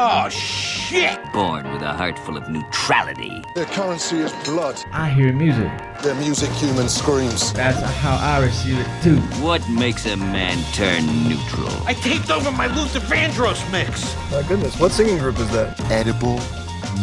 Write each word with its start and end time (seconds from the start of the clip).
Oh, 0.00 0.28
shit! 0.28 1.18
Born 1.32 1.72
with 1.72 1.82
a 1.82 1.92
heart 1.92 2.16
full 2.20 2.36
of 2.36 2.48
neutrality. 2.48 3.42
Their 3.56 3.64
currency 3.64 4.18
is 4.18 4.32
blood. 4.44 4.80
I 4.92 5.10
hear 5.10 5.32
music. 5.32 5.68
Their 6.02 6.14
music, 6.14 6.50
human 6.50 6.88
screams. 6.88 7.52
That's 7.52 7.80
how 7.80 8.16
I 8.16 8.40
receive 8.44 8.78
it 8.78 8.86
too. 9.02 9.16
What 9.42 9.68
makes 9.68 10.06
a 10.06 10.16
man 10.16 10.56
turn 10.72 11.04
neutral? 11.28 11.68
I 11.84 11.94
taped 11.94 12.30
over 12.30 12.52
my 12.52 12.68
Luther 12.68 13.00
Vandross 13.00 13.60
mix. 13.72 14.14
My 14.30 14.44
goodness, 14.46 14.78
what 14.78 14.92
singing 14.92 15.18
group 15.18 15.40
is 15.40 15.50
that? 15.50 15.80
Edible 15.90 16.38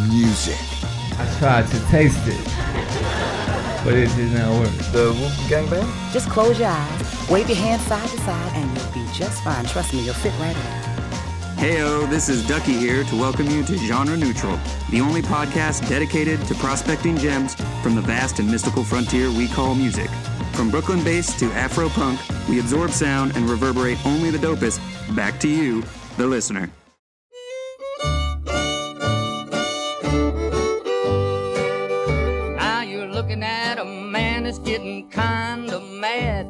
music. 0.08 0.56
I 1.18 1.36
tried 1.38 1.66
to 1.68 1.78
taste 1.90 2.26
it, 2.26 2.42
but 3.84 3.92
it 3.92 4.08
did 4.16 4.32
not 4.32 4.58
work. 4.58 4.72
The 4.92 5.14
Wolf 5.20 5.50
Gang 5.50 5.68
Band? 5.68 5.86
Just 6.14 6.30
close 6.30 6.58
your 6.58 6.68
eyes, 6.68 7.28
wave 7.28 7.46
your 7.46 7.58
hands 7.58 7.82
side 7.82 8.08
to 8.08 8.16
side, 8.20 8.52
and 8.54 8.74
you'll 8.74 9.04
be 9.04 9.12
just 9.12 9.44
fine. 9.44 9.66
Trust 9.66 9.92
me, 9.92 10.00
you'll 10.00 10.14
fit 10.14 10.32
right 10.40 10.56
in. 10.56 10.95
Heyo, 11.56 12.08
this 12.10 12.28
is 12.28 12.46
Ducky 12.46 12.74
here 12.74 13.02
to 13.04 13.16
welcome 13.16 13.48
you 13.48 13.64
to 13.64 13.78
Genre 13.78 14.14
Neutral, 14.14 14.60
the 14.90 15.00
only 15.00 15.22
podcast 15.22 15.88
dedicated 15.88 16.38
to 16.48 16.54
prospecting 16.56 17.16
gems 17.16 17.54
from 17.82 17.94
the 17.94 18.02
vast 18.02 18.38
and 18.38 18.50
mystical 18.50 18.84
frontier 18.84 19.30
we 19.30 19.48
call 19.48 19.74
music. 19.74 20.10
From 20.52 20.70
Brooklyn 20.70 21.02
bass 21.02 21.36
to 21.40 21.46
Afro 21.52 21.88
punk, 21.88 22.20
we 22.46 22.60
absorb 22.60 22.90
sound 22.90 23.34
and 23.36 23.48
reverberate 23.48 23.96
only 24.04 24.30
the 24.30 24.36
dopest 24.36 24.80
back 25.16 25.40
to 25.40 25.48
you, 25.48 25.82
the 26.18 26.26
listener. 26.26 26.70
Now 32.54 32.82
you're 32.82 33.08
looking 33.08 33.42
at 33.42 33.78
a 33.78 33.84
man 33.86 34.44
that's 34.44 34.58
getting 34.58 35.08
kinda 35.08 35.80
mad. 35.80 36.46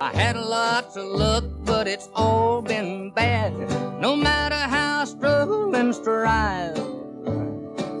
I 0.00 0.12
had 0.12 0.36
lots 0.36 0.96
of 0.96 1.06
luck, 1.06 1.44
but 1.84 1.92
it's 1.92 2.08
all 2.14 2.62
been 2.62 3.10
bad. 3.10 3.52
No 4.00 4.16
matter 4.16 4.54
how 4.54 5.02
I 5.02 5.04
struggle 5.04 5.76
and 5.76 5.94
strive, 5.94 6.78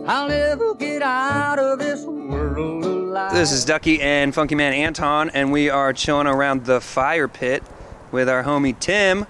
I'll 0.08 0.26
never 0.26 0.74
get 0.74 1.02
out 1.02 1.58
of 1.58 1.78
this 1.78 2.02
world 2.06 2.82
alive. 2.82 3.34
This 3.34 3.52
is 3.52 3.66
Ducky 3.66 4.00
and 4.00 4.34
Funky 4.34 4.54
Man 4.54 4.72
Anton, 4.72 5.28
and 5.34 5.52
we 5.52 5.68
are 5.68 5.92
chilling 5.92 6.26
around 6.26 6.64
the 6.64 6.80
fire 6.80 7.28
pit 7.28 7.62
with 8.10 8.26
our 8.26 8.42
homie 8.42 8.78
Tim, 8.78 9.26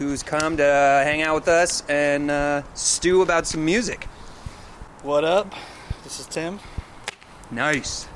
who's 0.00 0.24
come 0.24 0.56
to 0.56 0.64
hang 0.64 1.22
out 1.22 1.36
with 1.36 1.46
us 1.46 1.84
and 1.88 2.28
uh, 2.28 2.62
stew 2.74 3.22
about 3.22 3.46
some 3.46 3.64
music. 3.64 4.06
What 5.04 5.22
up? 5.22 5.54
This 6.02 6.18
is 6.18 6.26
Tim. 6.26 6.58
Nice. 7.52 8.08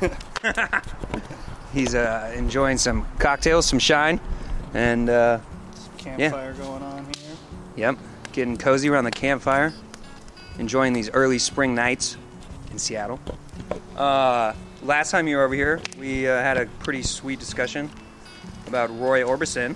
He's 1.74 1.94
uh, 1.94 2.32
enjoying 2.34 2.78
some 2.78 3.06
cocktails, 3.18 3.66
some 3.66 3.78
shine, 3.78 4.18
and 4.74 5.08
uh, 5.10 5.38
Campfire 5.98 6.52
going 6.54 6.82
on 6.82 7.04
here. 7.04 7.36
yep, 7.76 7.98
getting 8.32 8.56
cozy 8.56 8.88
around 8.88 9.04
the 9.04 9.10
campfire, 9.10 9.72
enjoying 10.58 10.92
these 10.92 11.10
early 11.10 11.38
spring 11.38 11.74
nights 11.74 12.16
in 12.70 12.78
Seattle. 12.78 13.20
Uh, 13.96 14.54
last 14.82 15.10
time 15.10 15.28
you 15.28 15.36
were 15.36 15.44
over 15.44 15.54
here, 15.54 15.80
we 15.98 16.26
uh, 16.28 16.36
had 16.40 16.56
a 16.56 16.66
pretty 16.80 17.02
sweet 17.02 17.38
discussion 17.38 17.90
about 18.66 18.96
Roy 18.98 19.22
Orbison. 19.22 19.74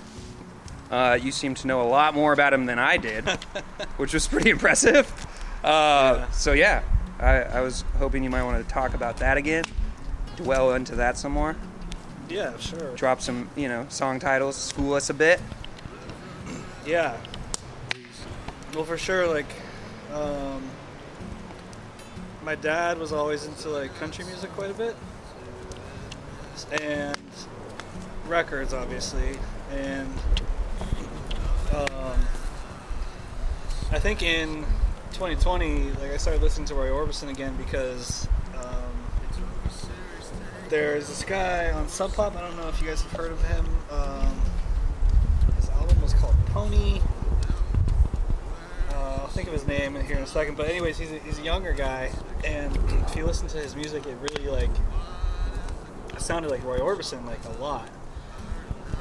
Uh, 0.89 1.17
you 1.21 1.31
seem 1.31 1.53
to 1.55 1.67
know 1.67 1.81
a 1.81 1.89
lot 1.89 2.13
more 2.13 2.31
about 2.33 2.53
him 2.53 2.65
than 2.65 2.79
I 2.79 2.97
did, 2.97 3.27
which 3.97 4.13
was 4.13 4.27
pretty 4.27 4.49
impressive. 4.51 5.11
Uh, 5.63 6.29
So 6.31 6.53
yeah, 6.53 6.83
I, 7.19 7.41
I 7.41 7.61
was 7.61 7.83
hoping 7.97 8.23
you 8.23 8.29
might 8.29 8.43
want 8.43 8.65
to 8.65 8.73
talk 8.73 8.93
about 8.93 9.17
that 9.17 9.37
again, 9.37 9.63
dwell 10.37 10.73
into 10.73 10.95
that 10.95 11.17
some 11.17 11.31
more, 11.31 11.55
Yeah, 12.29 12.57
sure. 12.57 12.95
drop 12.95 13.21
some 13.21 13.49
you 13.55 13.67
know 13.67 13.85
song 13.89 14.19
titles, 14.19 14.55
school 14.55 14.93
us 14.93 15.09
a 15.09 15.13
bit. 15.13 15.39
Yeah. 16.85 17.17
Well, 18.73 18.83
for 18.83 18.97
sure, 18.97 19.27
like, 19.27 19.45
um, 20.13 20.63
my 22.43 22.55
dad 22.55 22.97
was 22.99 23.13
always 23.13 23.45
into 23.45 23.69
like 23.69 23.95
country 23.95 24.25
music 24.25 24.51
quite 24.51 24.71
a 24.71 24.73
bit, 24.73 24.95
and 26.81 27.17
records, 28.27 28.73
obviously, 28.73 29.37
and 29.71 30.13
um, 31.73 32.19
I 33.91 33.99
think 33.99 34.23
in 34.23 34.65
2020, 35.13 35.91
like, 35.91 36.11
I 36.11 36.17
started 36.17 36.41
listening 36.41 36.67
to 36.67 36.75
Roy 36.75 36.89
Orbison 36.89 37.29
again 37.29 37.55
because. 37.55 38.27
There's 40.69 41.07
this 41.07 41.23
guy 41.23 41.71
on 41.71 41.87
Sub 41.87 42.13
Pop. 42.13 42.35
I 42.35 42.41
don't 42.41 42.57
know 42.57 42.67
if 42.67 42.81
you 42.81 42.87
guys 42.87 43.01
have 43.03 43.11
heard 43.11 43.31
of 43.31 43.41
him. 43.45 43.65
Um, 43.91 44.41
his 45.57 45.69
album 45.69 46.01
was 46.01 46.13
called 46.15 46.35
Pony. 46.47 46.99
Uh, 48.89 49.19
I'll 49.21 49.27
think 49.27 49.47
of 49.47 49.53
his 49.53 49.67
name 49.67 49.95
in 49.95 50.05
here 50.05 50.17
in 50.17 50.23
a 50.23 50.27
second. 50.27 50.57
But 50.57 50.67
anyways, 50.69 50.97
he's 50.97 51.11
a, 51.11 51.19
he's 51.19 51.37
a 51.37 51.43
younger 51.43 51.71
guy, 51.71 52.11
and 52.43 52.75
if 53.07 53.15
you 53.15 53.25
listen 53.25 53.47
to 53.49 53.57
his 53.57 53.75
music, 53.75 54.07
it 54.07 54.17
really 54.19 54.47
like 54.49 54.71
it 56.13 56.21
sounded 56.21 56.49
like 56.49 56.63
Roy 56.63 56.79
Orbison 56.79 57.23
like 57.25 57.43
a 57.45 57.61
lot. 57.61 57.87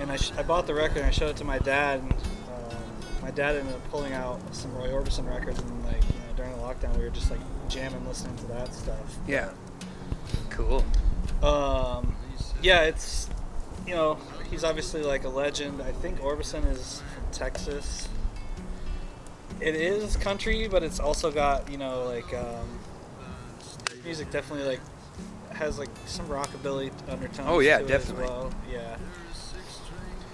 And 0.00 0.12
I, 0.12 0.16
sh- 0.16 0.32
I 0.36 0.42
bought 0.42 0.66
the 0.66 0.74
record 0.74 0.98
and 0.98 1.06
I 1.06 1.10
showed 1.12 1.30
it 1.30 1.36
to 1.38 1.44
my 1.44 1.58
dad, 1.60 2.00
and 2.00 2.12
um, 2.12 2.82
my 3.22 3.30
dad 3.30 3.56
ended 3.56 3.74
up 3.74 3.90
pulling 3.90 4.12
out 4.12 4.38
some 4.54 4.74
Roy 4.76 4.88
Orbison 4.88 5.26
records, 5.30 5.60
and 5.60 5.84
like 5.86 6.02
you 6.02 6.20
know 6.26 6.34
during 6.36 6.52
the 6.52 6.58
lockdown, 6.58 6.94
we 6.98 7.04
were 7.04 7.10
just 7.10 7.30
like 7.30 7.40
jamming, 7.70 8.06
listening 8.06 8.36
to 8.36 8.46
that 8.48 8.74
stuff. 8.74 9.16
Yeah, 9.26 9.50
cool. 10.50 10.84
Um, 11.44 12.14
yeah, 12.62 12.82
it's 12.82 13.28
you 13.86 13.94
know 13.94 14.18
he's 14.50 14.64
obviously 14.64 15.02
like 15.02 15.24
a 15.24 15.28
legend. 15.28 15.82
I 15.82 15.92
think 15.92 16.20
Orbison 16.20 16.70
is 16.70 17.02
from 17.14 17.24
Texas. 17.32 18.08
It 19.60 19.74
is 19.74 20.16
country, 20.16 20.68
but 20.68 20.82
it's 20.82 21.00
also 21.00 21.30
got 21.30 21.70
you 21.70 21.78
know 21.78 22.04
like 22.04 22.32
um, 22.34 22.78
music 24.04 24.30
definitely 24.30 24.66
like 24.66 24.80
has 25.52 25.78
like 25.78 25.90
some 26.06 26.26
rockabilly 26.26 26.90
undertones. 27.08 27.48
Oh, 27.48 27.60
yeah, 27.60 27.80
definitely. 27.80 28.24
As 28.24 28.30
well. 28.30 28.52
Yeah. 28.70 28.96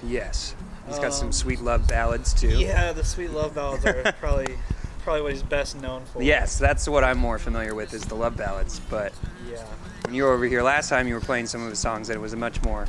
Yes, 0.03 0.55
he's 0.87 0.99
got 0.99 1.13
some 1.13 1.27
Um, 1.27 1.33
sweet 1.33 1.61
love 1.61 1.87
ballads 1.87 2.33
too. 2.33 2.49
Yeah, 2.49 2.93
the 2.93 3.05
sweet 3.05 3.31
love 3.33 3.55
ballads 3.55 3.85
are 3.85 4.13
probably 4.21 4.57
probably 5.03 5.23
what 5.23 5.33
he's 5.33 5.43
best 5.43 5.81
known 5.81 6.03
for. 6.07 6.23
Yes, 6.23 6.59
that's 6.59 6.89
what 6.89 7.05
I'm 7.05 7.19
more 7.19 7.39
familiar 7.39 7.75
with 7.75 7.93
is 7.93 8.05
the 8.05 8.15
love 8.15 8.37
ballads. 8.37 8.81
But 8.89 9.13
Yeah. 9.51 9.63
When 10.11 10.17
you 10.17 10.25
were 10.25 10.33
over 10.33 10.45
here 10.45 10.61
last 10.61 10.89
time, 10.89 11.07
you 11.07 11.15
were 11.15 11.21
playing 11.21 11.47
some 11.47 11.63
of 11.63 11.71
his 11.71 11.79
songs, 11.79 12.11
and 12.11 12.17
it 12.17 12.21
was 12.21 12.33
a 12.33 12.37
much 12.37 12.61
more 12.65 12.85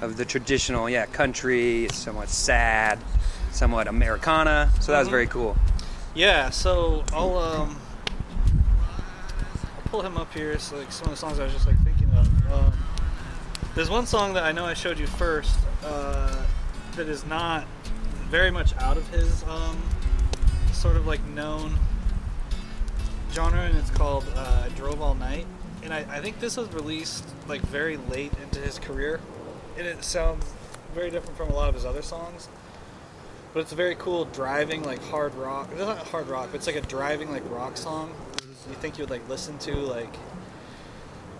of 0.00 0.16
the 0.16 0.24
traditional, 0.24 0.88
yeah, 0.88 1.04
country, 1.04 1.86
somewhat 1.92 2.30
sad, 2.30 2.98
somewhat 3.52 3.86
Americana. 3.86 4.70
So 4.80 4.92
that 4.92 4.98
was 5.00 5.08
Mhm. 5.08 5.10
very 5.10 5.26
cool. 5.26 5.58
Yeah, 6.14 6.48
so 6.48 7.04
I'll 7.12 7.36
um 7.36 7.76
I'll 9.76 9.90
pull 9.90 10.00
him 10.00 10.16
up 10.16 10.32
here. 10.32 10.58
So 10.58 10.78
like 10.78 10.90
some 10.90 11.08
of 11.08 11.10
the 11.10 11.16
songs 11.18 11.38
I 11.38 11.44
was 11.44 11.52
just 11.52 11.66
like 11.66 11.76
thinking 11.84 12.08
of. 12.16 12.26
Um, 12.50 12.72
there's 13.74 13.90
one 13.90 14.06
song 14.06 14.32
that 14.32 14.44
I 14.44 14.52
know 14.52 14.64
I 14.64 14.72
showed 14.72 14.98
you 14.98 15.06
first 15.06 15.54
uh, 15.84 16.34
that 16.96 17.10
is 17.10 17.26
not 17.26 17.66
very 18.30 18.50
much 18.50 18.74
out 18.78 18.96
of 18.96 19.06
his 19.08 19.42
um, 19.44 19.76
sort 20.72 20.96
of 20.96 21.06
like 21.06 21.22
known 21.26 21.78
genre, 23.34 23.60
and 23.60 23.76
it's 23.76 23.90
called 23.90 24.24
uh, 24.34 24.62
"I 24.64 24.68
Drove 24.70 25.02
All 25.02 25.14
Night." 25.14 25.44
And 25.82 25.94
I, 25.94 26.04
I 26.10 26.20
think 26.20 26.40
this 26.40 26.56
was 26.56 26.72
released 26.72 27.24
like 27.46 27.60
very 27.62 27.96
late 27.96 28.32
into 28.42 28.60
his 28.60 28.78
career, 28.78 29.20
and 29.76 29.86
it 29.86 30.04
sounds 30.04 30.44
very 30.94 31.10
different 31.10 31.36
from 31.36 31.50
a 31.50 31.54
lot 31.54 31.68
of 31.68 31.74
his 31.74 31.84
other 31.84 32.02
songs. 32.02 32.48
But 33.54 33.60
it's 33.60 33.72
a 33.72 33.76
very 33.76 33.94
cool 33.94 34.26
driving 34.26 34.82
like 34.82 35.02
hard 35.04 35.34
rock. 35.34 35.68
It's 35.72 35.80
not 35.80 35.98
hard 35.98 36.28
rock, 36.28 36.48
but 36.50 36.56
it's 36.56 36.66
like 36.66 36.76
a 36.76 36.80
driving 36.82 37.30
like 37.30 37.48
rock 37.50 37.76
song. 37.76 38.14
You 38.68 38.74
think 38.74 38.98
you 38.98 39.02
would 39.02 39.10
like 39.10 39.26
listen 39.28 39.58
to 39.60 39.74
like 39.74 40.14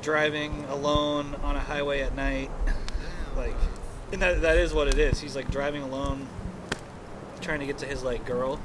driving 0.00 0.64
alone 0.66 1.34
on 1.42 1.56
a 1.56 1.60
highway 1.60 2.00
at 2.00 2.14
night, 2.14 2.50
like, 3.36 3.56
and 4.12 4.22
that 4.22 4.40
that 4.42 4.56
is 4.56 4.72
what 4.72 4.88
it 4.88 4.98
is. 4.98 5.20
He's 5.20 5.36
like 5.36 5.50
driving 5.50 5.82
alone, 5.82 6.26
trying 7.40 7.60
to 7.60 7.66
get 7.66 7.78
to 7.78 7.86
his 7.86 8.02
like 8.02 8.24
girl. 8.24 8.60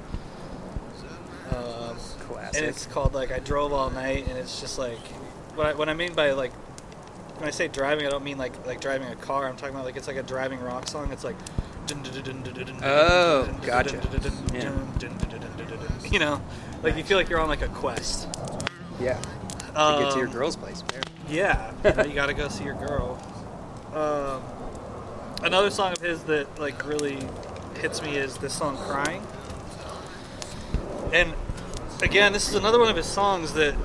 Um, 1.51 1.97
Classic. 2.21 2.61
and 2.61 2.65
it's 2.65 2.85
called 2.85 3.13
like 3.13 3.31
I 3.31 3.39
drove 3.39 3.73
all 3.73 3.89
night, 3.89 4.27
and 4.27 4.37
it's 4.37 4.61
just 4.61 4.79
like 4.79 4.99
what 5.55 5.67
I, 5.67 5.73
what 5.73 5.89
I 5.89 5.93
mean 5.93 6.13
by 6.13 6.31
like 6.31 6.51
when 7.37 7.47
I 7.47 7.51
say 7.51 7.67
driving, 7.67 8.05
I 8.05 8.09
don't 8.09 8.23
mean 8.23 8.37
like 8.37 8.65
like 8.65 8.79
driving 8.81 9.07
a 9.07 9.15
car. 9.15 9.47
I'm 9.47 9.55
talking 9.55 9.75
about 9.75 9.85
like 9.85 9.95
it's 9.95 10.07
like 10.07 10.17
a 10.17 10.23
driving 10.23 10.59
rock 10.59 10.87
song. 10.87 11.11
It's 11.11 11.23
like 11.23 11.35
Oh, 12.83 13.59
gotcha. 13.65 13.99
Yeah. 14.53 14.71
you 16.11 16.19
know, 16.19 16.41
like 16.81 16.95
you 16.95 17.03
feel 17.03 17.17
like 17.17 17.29
you're 17.29 17.39
on 17.39 17.49
like 17.49 17.61
a 17.61 17.67
quest. 17.67 18.27
Yeah. 18.99 19.19
To 19.19 19.97
get 19.99 20.11
to 20.11 20.17
your 20.19 20.27
Um, 20.27 20.33
girl's 20.33 20.55
place. 20.55 20.83
Yeah, 21.29 21.71
you, 22.05 22.13
gotta 22.13 22.33
go 22.33 22.47
see 22.47 22.63
your 22.63 22.75
girl. 22.75 23.17
Um, 23.93 24.41
another 25.43 25.69
song 25.71 25.93
of 25.93 25.99
his 25.99 26.23
that 26.23 26.59
like 26.59 26.85
really 26.87 27.17
hits 27.81 28.01
me 28.01 28.15
is 28.17 28.37
this 28.37 28.53
song 28.53 28.77
"Crying," 28.77 29.25
and 31.11 31.33
again, 32.01 32.33
this 32.33 32.47
is 32.49 32.55
another 32.55 32.77
one 32.79 32.89
of 32.89 32.95
his 32.95 33.05
songs 33.05 33.53
that 33.53 33.73
it 33.73 33.77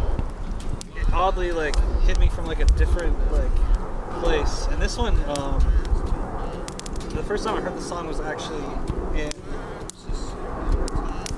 oddly 1.18 1.50
like 1.50 1.76
hit 2.02 2.18
me 2.20 2.28
from 2.28 2.46
like 2.46 2.60
a 2.60 2.64
different 2.64 3.16
like 3.32 3.50
place. 4.22 4.66
And 4.70 4.80
this 4.80 4.96
one, 4.96 5.14
um, 5.30 5.58
the 7.10 7.24
first 7.24 7.44
time 7.44 7.56
I 7.56 7.60
heard 7.60 7.76
the 7.76 7.82
song 7.82 8.06
was 8.06 8.20
actually 8.20 8.62
in 9.20 9.30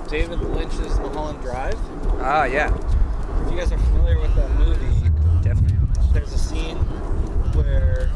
David 0.09 0.41
Lynch's 0.41 0.99
Mulholland 0.99 1.41
Drive. 1.41 1.79
Ah, 2.21 2.45
yeah, 2.45 2.69
If 3.47 3.51
you 3.53 3.59
guys 3.59 3.73
are 3.73 3.79
familiar 3.79 4.21
with 4.21 4.35
that 4.35 4.51
movie, 4.59 5.09
definitely. 5.43 5.79
there's 6.13 6.33
a 6.33 6.39
scene 6.39 6.77
where 7.55 8.11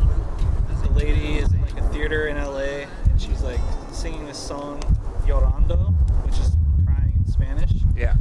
the 0.82 0.90
lady 0.92 1.38
is 1.38 1.50
in 1.50 1.62
like 1.62 1.78
a 1.78 1.88
theater 1.88 2.26
in 2.26 2.36
LA 2.36 2.84
and 3.08 3.20
she's 3.20 3.42
like 3.42 3.60
singing 3.90 4.26
this 4.26 4.38
song 4.38 4.80
Llorando, 5.26 5.94
which 6.26 6.38
is 6.38 6.56
crying 6.84 7.14
in 7.24 7.32
Spanish. 7.32 7.70
Yeah. 7.96 8.16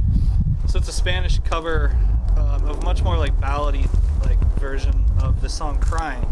So 0.66 0.78
it's 0.78 0.88
a 0.88 0.92
Spanish 0.92 1.40
cover 1.40 1.94
um, 2.36 2.64
of 2.68 2.82
much 2.84 3.02
more 3.02 3.16
like 3.16 3.38
ballady 3.40 3.88
like 4.24 4.38
version 4.58 5.04
of 5.22 5.40
the 5.40 5.48
song 5.48 5.78
"Crying." 5.80 6.26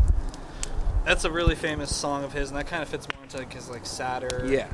That's 1.05 1.25
a 1.25 1.31
really 1.33 1.55
famous 1.57 1.95
song 1.95 2.23
of 2.25 2.33
his, 2.33 2.51
and 2.51 2.59
that 2.59 2.67
kind 2.67 2.83
of 2.83 2.89
fits 2.89 3.07
more 3.15 3.23
into 3.25 3.39
like 3.39 3.53
his 3.53 3.69
like 3.69 3.85
sadder, 3.87 4.45
Yeah. 4.47 4.69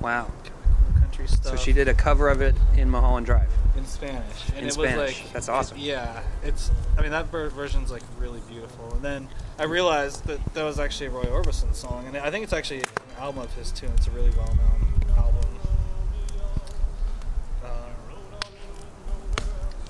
Wow. 0.00 0.24
kind 0.24 0.46
of 0.46 0.52
cool 0.92 1.00
country 1.00 1.26
stuff. 1.26 1.46
So 1.52 1.56
she 1.56 1.72
did 1.72 1.88
a 1.88 1.94
cover 1.94 2.28
of 2.28 2.42
it 2.42 2.54
in 2.76 2.90
Mulholland 2.90 3.24
Drive. 3.26 3.48
in 3.78 3.86
Spanish, 3.86 4.48
and 4.50 4.58
In 4.58 4.66
it 4.68 4.72
Spanish. 4.74 5.16
was 5.18 5.22
like 5.24 5.32
That's 5.32 5.48
awesome. 5.48 5.78
yeah, 5.78 6.22
it's. 6.44 6.70
I 6.98 7.02
mean 7.02 7.10
that 7.12 7.26
ver- 7.26 7.48
version's 7.48 7.90
like 7.90 8.02
really 8.18 8.40
beautiful. 8.48 8.92
And 8.92 9.02
then 9.02 9.28
I 9.58 9.64
realized 9.64 10.26
that 10.26 10.38
that 10.54 10.64
was 10.64 10.78
actually 10.78 11.06
a 11.06 11.10
Roy 11.10 11.24
Orbison 11.24 11.74
song, 11.74 12.04
and 12.06 12.16
I 12.18 12.30
think 12.30 12.44
it's 12.44 12.52
actually 12.52 12.80
an 12.80 12.88
album 13.18 13.42
of 13.42 13.54
his 13.54 13.72
too. 13.72 13.86
and 13.86 13.96
It's 13.96 14.06
a 14.06 14.10
really 14.10 14.30
well 14.36 14.46
known 14.54 15.16
album. 15.16 15.50
Um, 17.64 17.70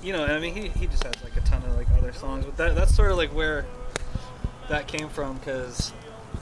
you 0.07 0.13
know, 0.13 0.23
I 0.23 0.39
mean, 0.39 0.55
he, 0.55 0.69
he 0.69 0.87
just 0.87 1.03
has 1.03 1.21
like 1.21 1.35
a 1.35 1.41
ton 1.41 1.61
of 1.63 1.75
like 1.75 1.87
other 1.97 2.13
songs, 2.13 2.45
but 2.45 2.55
that 2.55 2.75
that's 2.75 2.95
sort 2.95 3.11
of 3.11 3.17
like 3.17 3.35
where 3.35 3.65
that 4.69 4.87
came 4.87 5.09
from 5.09 5.35
because 5.37 5.91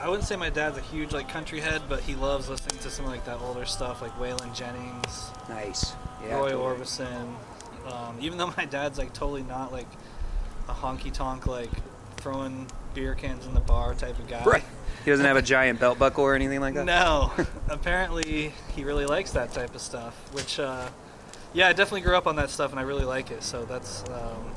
I 0.00 0.08
wouldn't 0.08 0.28
say 0.28 0.36
my 0.36 0.50
dad's 0.50 0.78
a 0.78 0.82
huge 0.82 1.10
like 1.10 1.28
country 1.28 1.58
head, 1.58 1.82
but 1.88 2.00
he 2.00 2.14
loves 2.14 2.48
listening 2.48 2.78
to 2.82 2.90
some 2.90 3.06
of, 3.06 3.10
like 3.10 3.24
that 3.24 3.40
older 3.40 3.64
stuff 3.64 4.00
like 4.00 4.16
Waylon 4.20 4.54
Jennings, 4.54 5.30
Nice. 5.48 5.94
Yeah. 6.22 6.36
Roy 6.36 6.50
totally. 6.50 6.76
Orbison. 6.76 7.34
Um, 7.90 8.16
even 8.20 8.38
though 8.38 8.52
my 8.56 8.66
dad's 8.66 8.98
like 8.98 9.12
totally 9.12 9.42
not 9.42 9.72
like 9.72 9.88
a 10.68 10.72
honky 10.72 11.12
tonk 11.12 11.46
like 11.46 11.70
throwing 12.18 12.68
beer 12.94 13.16
cans 13.16 13.46
in 13.46 13.54
the 13.54 13.60
bar 13.60 13.94
type 13.94 14.16
of 14.18 14.28
guy. 14.28 14.44
Right. 14.44 14.64
He 15.04 15.10
doesn't 15.10 15.26
have 15.26 15.36
a 15.36 15.42
giant 15.54 15.80
belt 15.80 15.98
buckle 15.98 16.22
or 16.22 16.36
anything 16.36 16.60
like 16.60 16.74
that. 16.74 16.86
No, 16.86 17.32
apparently 17.68 18.52
he 18.76 18.84
really 18.84 19.06
likes 19.06 19.32
that 19.32 19.52
type 19.52 19.74
of 19.74 19.80
stuff. 19.80 20.14
Which, 20.32 20.60
uh, 20.60 20.88
yeah, 21.56 21.68
I 21.68 21.72
definitely 21.72 22.02
grew 22.02 22.14
up 22.14 22.26
on 22.26 22.36
that 22.36 22.50
stuff, 22.50 22.70
and 22.70 22.78
I 22.78 22.82
really 22.82 23.06
like 23.06 23.30
it. 23.30 23.42
So 23.42 23.64
that's 23.64 24.04
um, 24.10 24.52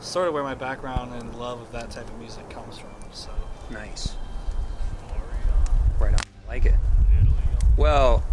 sort 0.00 0.26
of 0.26 0.32
where 0.32 0.42
my 0.42 0.54
background 0.54 1.12
and 1.20 1.38
love 1.38 1.60
of 1.60 1.70
that 1.72 1.90
type 1.90 2.08
of 2.08 2.18
music 2.18 2.48
comes 2.48 2.78
from. 2.78 2.88
So 3.12 3.30
Nice. 3.70 4.16
Right 5.98 6.14
on. 6.14 6.20
I 6.46 6.48
like 6.48 6.64
it. 6.64 6.74
Well, 7.76 8.24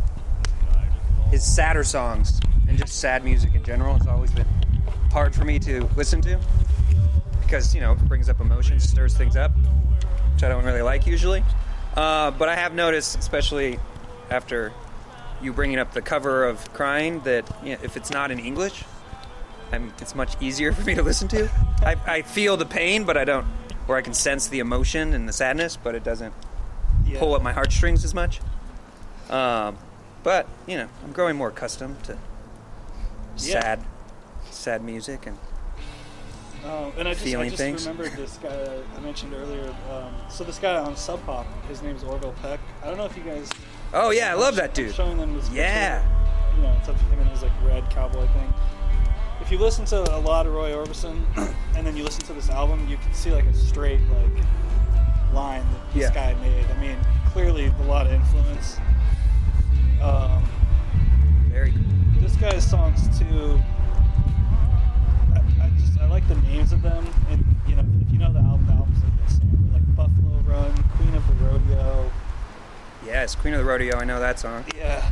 his 1.31 1.43
sadder 1.43 1.83
songs 1.83 2.39
and 2.69 2.77
just 2.77 2.97
sad 2.97 3.25
music 3.25 3.53
in 3.55 3.63
general 3.63 3.97
has 3.97 4.07
always 4.07 4.31
been 4.31 4.47
hard 5.11 5.35
for 5.35 5.43
me 5.43 5.59
to 5.59 5.89
listen 5.97 6.21
to 6.21 6.39
because 7.41 7.75
you 7.75 7.81
know 7.81 7.91
it 7.91 7.99
brings 8.07 8.29
up 8.29 8.39
emotions, 8.39 8.87
stirs 8.87 9.13
things 9.13 9.35
up, 9.35 9.51
which 10.33 10.43
I 10.43 10.47
don't 10.47 10.63
really 10.63 10.81
like 10.81 11.05
usually. 11.05 11.43
Uh, 11.97 12.31
but 12.31 12.47
I 12.47 12.55
have 12.55 12.73
noticed, 12.73 13.19
especially 13.19 13.79
after 14.29 14.71
you 15.41 15.53
bringing 15.53 15.77
up 15.79 15.93
the 15.93 16.01
cover 16.01 16.45
of 16.45 16.71
"Crying," 16.73 17.21
that 17.21 17.49
you 17.63 17.73
know, 17.73 17.79
if 17.83 17.97
it's 17.97 18.09
not 18.11 18.31
in 18.31 18.39
English, 18.39 18.83
I'm, 19.71 19.93
it's 19.99 20.15
much 20.15 20.35
easier 20.41 20.71
for 20.73 20.81
me 20.83 20.95
to 20.95 21.03
listen 21.03 21.27
to. 21.29 21.49
I, 21.83 21.95
I 22.05 22.21
feel 22.21 22.57
the 22.57 22.65
pain, 22.65 23.03
but 23.03 23.17
I 23.17 23.25
don't, 23.25 23.45
or 23.87 23.97
I 23.97 24.01
can 24.01 24.13
sense 24.13 24.47
the 24.47 24.59
emotion 24.59 25.13
and 25.13 25.27
the 25.27 25.33
sadness, 25.33 25.77
but 25.77 25.95
it 25.95 26.03
doesn't 26.03 26.33
yeah, 27.05 27.19
pull 27.19 27.35
at 27.35 27.41
my 27.43 27.51
heartstrings 27.53 28.03
as 28.03 28.13
much. 28.13 28.39
Um, 29.29 29.77
but 30.23 30.47
you 30.67 30.77
know, 30.77 30.87
I'm 31.03 31.11
growing 31.11 31.35
more 31.35 31.49
accustomed 31.49 32.03
to 32.05 32.17
Yeah. 33.37 33.61
sad, 33.61 33.85
sad 34.51 34.83
music, 34.83 35.25
and 35.25 35.37
Um, 36.65 36.91
and 36.97 37.07
I 37.07 37.13
just, 37.13 37.25
I 37.27 37.43
just 37.45 37.57
things. 37.57 37.87
remembered 37.87 38.13
this 38.17 38.37
guy 38.37 38.79
I 38.97 38.99
mentioned 38.99 39.33
earlier. 39.33 39.69
Um, 39.91 40.13
so 40.29 40.43
this 40.43 40.57
guy 40.57 40.75
on 40.77 40.95
Sub 40.97 41.23
Pop, 41.25 41.45
his 41.67 41.81
name's 41.83 42.03
Orville 42.03 42.33
Peck. 42.41 42.59
I 42.83 42.87
don't 42.87 42.97
know 42.97 43.05
if 43.05 43.15
you 43.15 43.23
guys. 43.23 43.49
oh 43.93 44.09
yeah, 44.09 44.31
I 44.31 44.33
love 44.33 44.55
that 44.55 44.73
dude. 44.73 44.93
showing 44.95 45.17
them 45.17 45.35
this. 45.35 45.49
Yeah. 45.51 45.99
picture. 46.01 46.11
You 46.57 46.61
know, 46.63 46.75
it's 46.79 46.87
of 46.87 46.99
him 47.01 47.19
in 47.19 47.27
his 47.27 47.43
like 47.43 47.51
red 47.63 47.87
cowboy 47.91 48.25
thing. 48.27 48.53
If 49.41 49.51
you 49.51 49.59
listen 49.59 49.85
to 49.85 50.15
a 50.15 50.17
lot 50.19 50.47
of 50.47 50.53
Roy 50.53 50.71
Orbison, 50.71 51.21
and 51.75 51.85
then 51.85 51.95
you 51.95 52.03
listen 52.03 52.23
to 52.27 52.33
this 52.33 52.49
album, 52.49 52.87
you 52.89 52.97
can 52.97 53.13
see 53.13 53.31
like 53.31 53.45
a 53.45 53.53
straight 53.53 53.99
like 54.09 54.43
line 55.33 55.61
that 55.71 55.93
this 55.93 56.01
Yeah. 56.03 56.13
guy 56.33 56.33
made. 56.41 56.65
I 56.65 56.79
mean, 56.81 56.97
clearly 57.31 57.65
a 57.67 57.83
lot 57.83 58.07
of 58.07 58.13
influence. 58.13 58.77
Um, 60.01 60.43
Very 61.49 61.71
cool. 61.71 62.21
this 62.21 62.35
guy's 62.37 62.65
songs 62.67 63.19
too. 63.19 63.59
I, 66.11 66.15
I 66.15 66.19
just 66.19 66.31
I 66.31 66.35
like 66.35 66.41
the 66.41 66.47
names 66.47 66.71
of 66.73 66.81
them, 66.81 67.07
and 67.29 67.43
you 67.67 67.75
know 67.75 67.85
if 68.05 68.11
you 68.13 68.19
know 68.19 68.31
the 68.31 68.39
album, 68.39 68.65
the 68.67 68.73
album's 68.73 69.03
like 69.03 69.27
the 69.27 69.33
same, 69.33 69.69
like 69.73 69.95
Buffalo 69.95 70.39
Run, 70.45 70.73
Queen 70.97 71.13
of 71.15 71.27
the 71.27 71.33
Rodeo, 71.45 72.11
Yes, 73.05 73.35
Queen 73.35 73.53
of 73.53 73.59
the 73.59 73.65
Rodeo. 73.65 73.97
I 73.97 74.05
know 74.05 74.19
that 74.19 74.39
song. 74.39 74.65
yeah, 74.75 75.11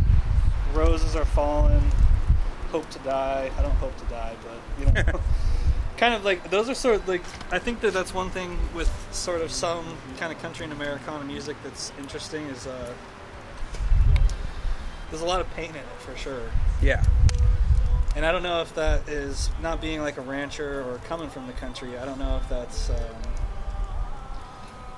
Roses 0.74 1.16
Are 1.16 1.25
Falling, 1.25 1.81
Hope 2.72 2.90
to 2.92 3.00
Die. 3.00 3.51
I 3.57 3.62
don't 3.62 3.75
hope 3.75 3.95
to 3.98 4.06
die, 4.06 4.36
but 4.44 4.86
you 4.88 4.92
know, 4.94 5.19
kind 5.98 6.13
of 6.13 6.25
like 6.25 6.50
those 6.50 6.69
are 6.69 6.75
sort 6.75 6.96
of 6.96 7.07
like 7.07 7.22
I 7.51 7.60
think 7.60 7.81
that 7.81 7.94
that's 7.94 8.13
one 8.13 8.30
thing 8.30 8.57
with 8.74 8.92
sort 9.12 9.42
of 9.42 9.51
some 9.51 9.98
kind 10.19 10.31
of 10.34 10.42
country 10.42 10.63
and 10.63 10.74
Americana 10.74 11.24
music 11.24 11.56
that's 11.63 11.92
interesting 12.00 12.46
is 12.48 12.66
uh, 12.68 12.94
there's 15.10 15.22
a 15.22 15.25
lot 15.25 15.39
of 15.42 15.50
pain 15.54 15.69
in 15.69 15.75
it 15.75 15.86
for 16.00 16.16
sure. 16.18 16.50
Yeah, 16.81 17.04
And 18.15 18.25
I 18.25 18.31
don't 18.31 18.44
know 18.44 18.62
if 18.62 18.75
that 18.75 19.10
is 19.10 19.50
not 19.62 19.81
being 19.81 20.01
like 20.01 20.18
a 20.18 20.21
rancher 20.21 20.81
or 20.83 21.00
coming 21.07 21.30
from 21.30 21.48
the 21.48 21.54
country. 21.54 21.98
I 21.98 22.06
don't 22.06 22.19
know 22.19 22.38
if 22.38 22.48
that's 22.48 22.92
um, 22.92 22.98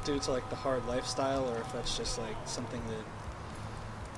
due 0.04 0.20
to 0.20 0.32
like 0.32 0.50
the 0.50 0.56
hard 0.56 0.86
lifestyle 0.86 1.50
or 1.50 1.58
if 1.58 1.72
that's 1.72 1.98
just 1.98 2.20
like 2.20 2.36
something 2.46 2.82
that 2.88 3.06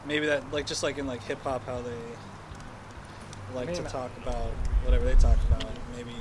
maybe 0.08 0.26
that 0.26 0.52
like 0.52 0.66
just 0.66 0.82
like 0.82 0.98
in 0.98 1.06
like 1.06 1.22
hip 1.24 1.42
hop 1.44 1.66
how 1.66 1.82
they 1.82 3.56
like 3.56 3.74
to 3.74 3.82
mean, 3.82 3.92
talk 3.92 4.12
about 4.22 4.52
whatever 4.84 5.06
they 5.06 5.16
talk 5.16 5.38
about. 5.48 5.66
Maybe 5.96 6.12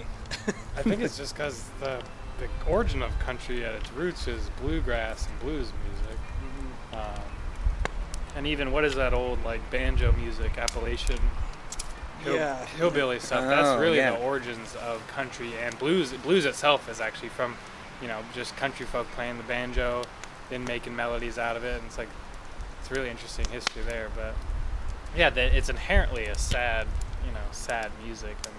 I 0.77 0.83
think 0.83 1.01
it's 1.01 1.17
just 1.17 1.35
because 1.35 1.65
the, 1.81 2.03
the 2.39 2.71
origin 2.71 3.03
of 3.03 3.17
country 3.21 3.65
at 3.65 3.75
its 3.75 3.91
roots 3.93 4.29
is 4.29 4.51
bluegrass 4.61 5.27
and 5.27 5.41
blues 5.41 5.73
music. 5.89 6.21
Um, 6.93 7.23
and 8.37 8.47
even 8.47 8.71
what 8.71 8.85
is 8.85 8.95
that 8.97 9.15
old 9.15 9.43
like 9.45 9.69
banjo 9.71 10.13
music, 10.13 10.59
Appalachian 10.59 11.19
hill- 12.25 12.35
Yeah. 12.37 12.65
hillbilly 12.67 13.19
stuff? 13.21 13.45
Oh, 13.45 13.49
That's 13.49 13.81
really 13.81 13.99
yeah. 13.99 14.13
the 14.13 14.19
origins 14.19 14.75
of 14.77 15.07
country 15.09 15.53
and 15.59 15.79
blues. 15.79 16.13
Blues 16.13 16.45
itself 16.45 16.89
is 16.89 17.01
actually 17.01 17.29
from, 17.31 17.57
you 18.03 18.09
know, 18.09 18.21
just 18.35 18.57
country 18.57 18.87
folk 18.87 19.07
playing 19.15 19.37
the 19.37 19.43
banjo, 19.45 20.03
then 20.51 20.65
making 20.65 20.95
melodies 20.97 21.39
out 21.39 21.57
of 21.57 21.65
it, 21.65 21.77
and 21.77 21.87
it's 21.87 21.99
like 21.99 22.09
it's 22.81 22.91
really 22.91 23.09
interesting 23.11 23.47
history 23.51 23.83
there. 23.83 24.09
But 24.15 24.35
yeah, 25.17 25.31
that 25.31 25.53
it's 25.53 25.69
inherently 25.69 26.27
a 26.27 26.37
sad, 26.37 26.87
you 27.27 27.33
know, 27.33 27.41
sad 27.53 27.91
music 28.05 28.37
and 28.45 28.55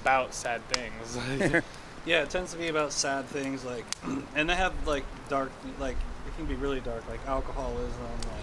about 0.00 0.34
sad 0.34 0.60
things. 0.68 1.16
yeah, 2.06 2.22
it 2.22 2.30
tends 2.30 2.52
to 2.52 2.58
be 2.58 2.68
about 2.68 2.92
sad 2.92 3.24
things 3.26 3.64
like, 3.64 3.84
and 4.34 4.48
they 4.50 4.54
have 4.56 4.72
like 4.86 5.04
dark 5.28 5.50
like 5.78 5.96
it 6.26 6.36
can 6.36 6.46
be 6.46 6.54
really 6.54 6.80
dark 6.80 7.02
like 7.08 7.20
alcoholism 7.26 7.90
like 8.22 8.35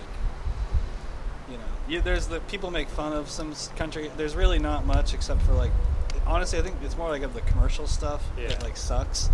you 1.49 1.57
know 1.57 1.63
you, 1.87 2.01
there's 2.01 2.27
the 2.27 2.39
people 2.41 2.71
make 2.71 2.87
fun 2.89 3.13
of 3.13 3.29
some 3.29 3.53
country 3.75 4.09
there's 4.17 4.35
really 4.35 4.59
not 4.59 4.85
much 4.85 5.13
except 5.13 5.41
for 5.41 5.53
like 5.53 5.71
honestly 6.25 6.57
i 6.59 6.61
think 6.61 6.75
it's 6.83 6.97
more 6.97 7.09
like 7.09 7.21
of 7.23 7.33
the 7.33 7.41
commercial 7.41 7.85
stuff 7.87 8.23
Yeah. 8.37 8.49
that 8.49 8.63
like 8.63 8.77
sucks 8.77 9.27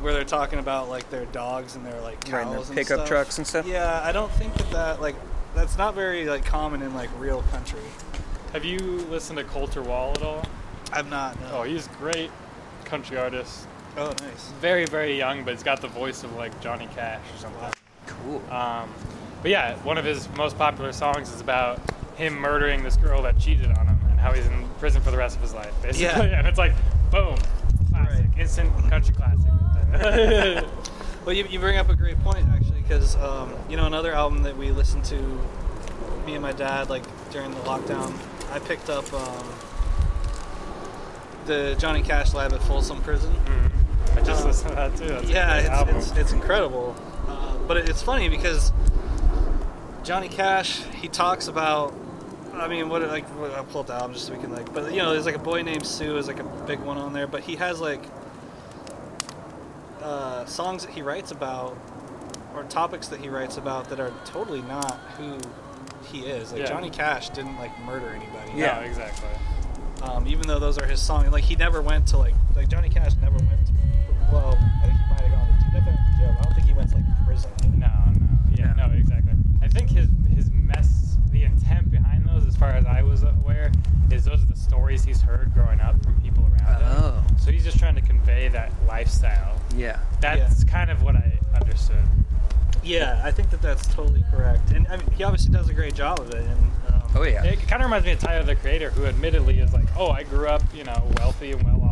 where 0.00 0.12
they're 0.12 0.24
talking 0.24 0.58
about 0.58 0.88
like 0.88 1.08
their 1.10 1.26
dogs 1.26 1.76
and 1.76 1.84
their 1.86 2.00
like 2.00 2.20
cows 2.24 2.32
Right, 2.32 2.42
and 2.46 2.52
their 2.52 2.58
and 2.60 2.68
pickup 2.74 2.98
stuff. 2.98 3.08
trucks 3.08 3.38
and 3.38 3.46
stuff? 3.46 3.66
yeah 3.66 4.00
i 4.04 4.12
don't 4.12 4.30
think 4.32 4.54
that 4.54 4.70
that 4.70 5.00
like 5.00 5.16
that's 5.54 5.76
not 5.78 5.94
very 5.94 6.24
like 6.26 6.44
common 6.44 6.82
in 6.82 6.94
like 6.94 7.10
real 7.18 7.42
country 7.50 7.80
Have 8.52 8.64
you 8.64 8.78
listened 9.10 9.38
to 9.38 9.44
Colter 9.44 9.80
Wall 9.82 10.12
at 10.16 10.22
all? 10.22 10.44
I've 10.92 11.08
not 11.08 11.40
no. 11.40 11.48
Oh, 11.52 11.62
he's 11.62 11.88
great 11.98 12.30
country 12.84 13.16
artist. 13.16 13.66
oh 13.96 14.12
nice 14.20 14.48
Very, 14.60 14.84
very 14.84 15.16
young, 15.16 15.42
but 15.44 15.54
he's 15.54 15.62
got 15.62 15.80
the 15.80 15.88
voice 15.88 16.22
of 16.22 16.34
like 16.36 16.52
Johnny 16.60 16.86
Cash 16.94 17.22
or 17.34 17.38
something. 17.38 17.72
cool. 18.06 18.42
Um, 18.52 18.92
but 19.42 19.50
yeah, 19.50 19.76
one 19.78 19.98
of 19.98 20.04
his 20.04 20.28
most 20.36 20.56
popular 20.56 20.92
songs 20.92 21.30
is 21.32 21.40
about 21.40 21.78
him 22.16 22.34
murdering 22.38 22.82
this 22.82 22.96
girl 22.96 23.22
that 23.22 23.38
cheated 23.38 23.66
on 23.66 23.86
him 23.86 23.98
and 24.10 24.18
how 24.20 24.32
he's 24.32 24.46
in 24.46 24.68
prison 24.78 25.02
for 25.02 25.10
the 25.10 25.16
rest 25.16 25.36
of 25.36 25.42
his 25.42 25.52
life, 25.54 25.72
basically. 25.82 26.04
Yeah. 26.04 26.20
and 26.38 26.46
it's 26.46 26.58
like, 26.58 26.72
boom, 27.10 27.36
classic, 27.90 28.24
Right. 28.24 28.38
instant 28.38 28.72
country 28.90 29.14
classic. 29.14 30.64
Well, 31.24 31.36
you, 31.36 31.46
you 31.48 31.60
bring 31.60 31.76
up 31.78 31.88
a 31.88 31.94
great 31.94 32.18
point 32.24 32.44
actually, 32.52 32.80
because 32.82 33.14
um, 33.14 33.54
you 33.68 33.76
know 33.76 33.86
another 33.86 34.12
album 34.12 34.42
that 34.42 34.56
we 34.56 34.72
listened 34.72 35.04
to, 35.04 35.14
me 36.26 36.32
and 36.34 36.42
my 36.42 36.50
dad, 36.50 36.90
like 36.90 37.04
during 37.30 37.52
the 37.52 37.60
lockdown, 37.60 38.12
I 38.50 38.58
picked 38.58 38.90
up 38.90 39.12
um, 39.12 39.46
the 41.46 41.76
Johnny 41.78 42.02
Cash 42.02 42.34
Lab 42.34 42.52
at 42.52 42.60
Folsom 42.64 43.00
Prison. 43.02 43.32
I 44.16 44.20
just 44.22 44.42
Uh, 44.42 44.46
listened 44.48 44.70
to 44.70 44.74
that 44.74 44.96
too. 44.96 45.06
That's 45.08 45.30
yeah, 45.30 45.84
it's, 45.84 46.08
it's 46.10 46.18
it's 46.18 46.32
incredible. 46.32 46.96
Uh, 47.28 47.56
but 47.68 47.76
it, 47.76 47.88
it's 47.88 48.02
funny 48.02 48.28
because 48.28 48.72
Johnny 50.02 50.28
Cash, 50.28 50.82
he 51.00 51.08
talks 51.08 51.48
about. 51.48 51.94
I 52.54 52.68
mean, 52.68 52.88
what 52.88 53.02
like 53.08 53.24
what, 53.38 53.50
I'll 53.52 53.64
pull 53.64 53.80
up 53.82 53.86
the 53.86 53.94
album 53.94 54.12
just 54.14 54.26
so 54.26 54.34
we 54.34 54.38
can 54.40 54.52
like. 54.52 54.72
But 54.74 54.92
you 54.92 54.98
know, 54.98 55.12
there's 55.12 55.26
like 55.26 55.36
a 55.36 55.40
boy 55.40 55.62
named 55.62 55.86
Sue 55.86 56.16
is 56.16 56.26
like 56.28 56.40
a 56.40 56.44
big 56.66 56.80
one 56.80 56.98
on 56.98 57.12
there. 57.12 57.26
But 57.26 57.42
he 57.42 57.56
has 57.56 57.80
like 57.80 58.02
uh, 60.02 60.44
songs 60.46 60.84
that 60.84 60.92
he 60.92 61.02
writes 61.02 61.30
about, 61.30 61.76
or 62.54 62.64
topics 62.64 63.08
that 63.08 63.20
he 63.20 63.28
writes 63.28 63.56
about 63.56 63.88
that 63.90 64.00
are 64.00 64.12
totally 64.24 64.62
not 64.62 64.98
who 65.16 65.38
he 66.10 66.26
is. 66.26 66.52
Like 66.52 66.62
Yeah. 66.62 66.66
Johnny 66.68 66.90
Cash 66.90 67.30
didn't 67.30 67.56
like 67.56 67.76
murder 67.80 68.08
anybody. 68.08 68.52
Yeah, 68.58 68.80
exactly. 68.80 69.28
Um, 70.02 70.26
even 70.26 70.48
though 70.48 70.58
those 70.58 70.78
are 70.78 70.86
his 70.86 71.00
songs, 71.00 71.30
like 71.30 71.44
he 71.44 71.54
never 71.56 71.80
went 71.80 72.08
to 72.08 72.18
like 72.18 72.34
like 72.56 72.68
Johnny 72.68 72.88
Cash 72.88 73.12
never 73.22 73.36
went. 73.36 73.66
To, 73.68 73.72
well, 74.32 74.58
I 74.82 74.86
think 74.86 74.98
he 74.98 75.06
might 75.10 75.20
have 75.20 75.30
gone 75.32 75.46
to, 75.46 75.54
he 75.54 75.70
definitely 75.72 75.94
went 75.94 76.12
to 76.12 76.18
jail. 76.18 76.36
but 76.36 76.40
I 76.40 76.42
don't 76.42 76.54
think 76.54 76.66
he 76.66 76.74
went 76.74 76.90
to 76.90 76.96
like 76.96 77.26
prison. 77.26 77.50
No, 77.78 77.86
no, 77.86 78.56
yeah, 78.56 78.72
no, 78.74 78.86
exactly. 78.94 79.32
I 79.61 79.61
think 79.72 79.90
his 79.90 80.08
his 80.34 80.50
mess, 80.50 81.16
the 81.30 81.44
intent 81.44 81.90
behind 81.90 82.26
those, 82.26 82.46
as 82.46 82.56
far 82.56 82.70
as 82.70 82.86
I 82.86 83.02
was 83.02 83.22
aware, 83.22 83.72
is 84.10 84.24
those 84.24 84.42
are 84.42 84.46
the 84.46 84.56
stories 84.56 85.04
he's 85.04 85.20
heard 85.20 85.52
growing 85.54 85.80
up 85.80 86.02
from 86.02 86.20
people 86.20 86.44
around 86.44 86.82
him. 86.82 86.88
Oh. 86.88 87.24
So 87.40 87.50
he's 87.50 87.64
just 87.64 87.78
trying 87.78 87.94
to 87.94 88.00
convey 88.00 88.48
that 88.48 88.72
lifestyle. 88.86 89.60
Yeah. 89.76 89.98
That's 90.20 90.64
kind 90.64 90.90
of 90.90 91.02
what 91.02 91.16
I 91.16 91.38
understood. 91.60 92.04
Yeah, 92.84 93.20
I 93.24 93.30
think 93.30 93.50
that 93.50 93.62
that's 93.62 93.86
totally 93.94 94.24
correct, 94.30 94.72
and 94.72 94.86
I 94.88 94.96
mean 94.96 95.10
he 95.12 95.22
obviously 95.22 95.52
does 95.52 95.68
a 95.68 95.74
great 95.74 95.94
job 95.94 96.18
of 96.20 96.30
it. 96.30 96.44
And 96.44 96.70
um, 96.88 97.02
Oh 97.14 97.24
yeah. 97.24 97.44
It 97.44 97.60
kind 97.68 97.82
of 97.82 97.86
reminds 97.86 98.06
me 98.06 98.12
of 98.12 98.18
Tyler 98.18 98.42
the 98.42 98.56
Creator, 98.56 98.90
who 98.90 99.04
admittedly 99.04 99.58
is 99.58 99.72
like, 99.72 99.84
oh, 99.96 100.10
I 100.10 100.22
grew 100.22 100.46
up, 100.46 100.62
you 100.74 100.84
know, 100.84 101.10
wealthy 101.18 101.52
and 101.52 101.62
well 101.62 101.82
off, 101.82 101.91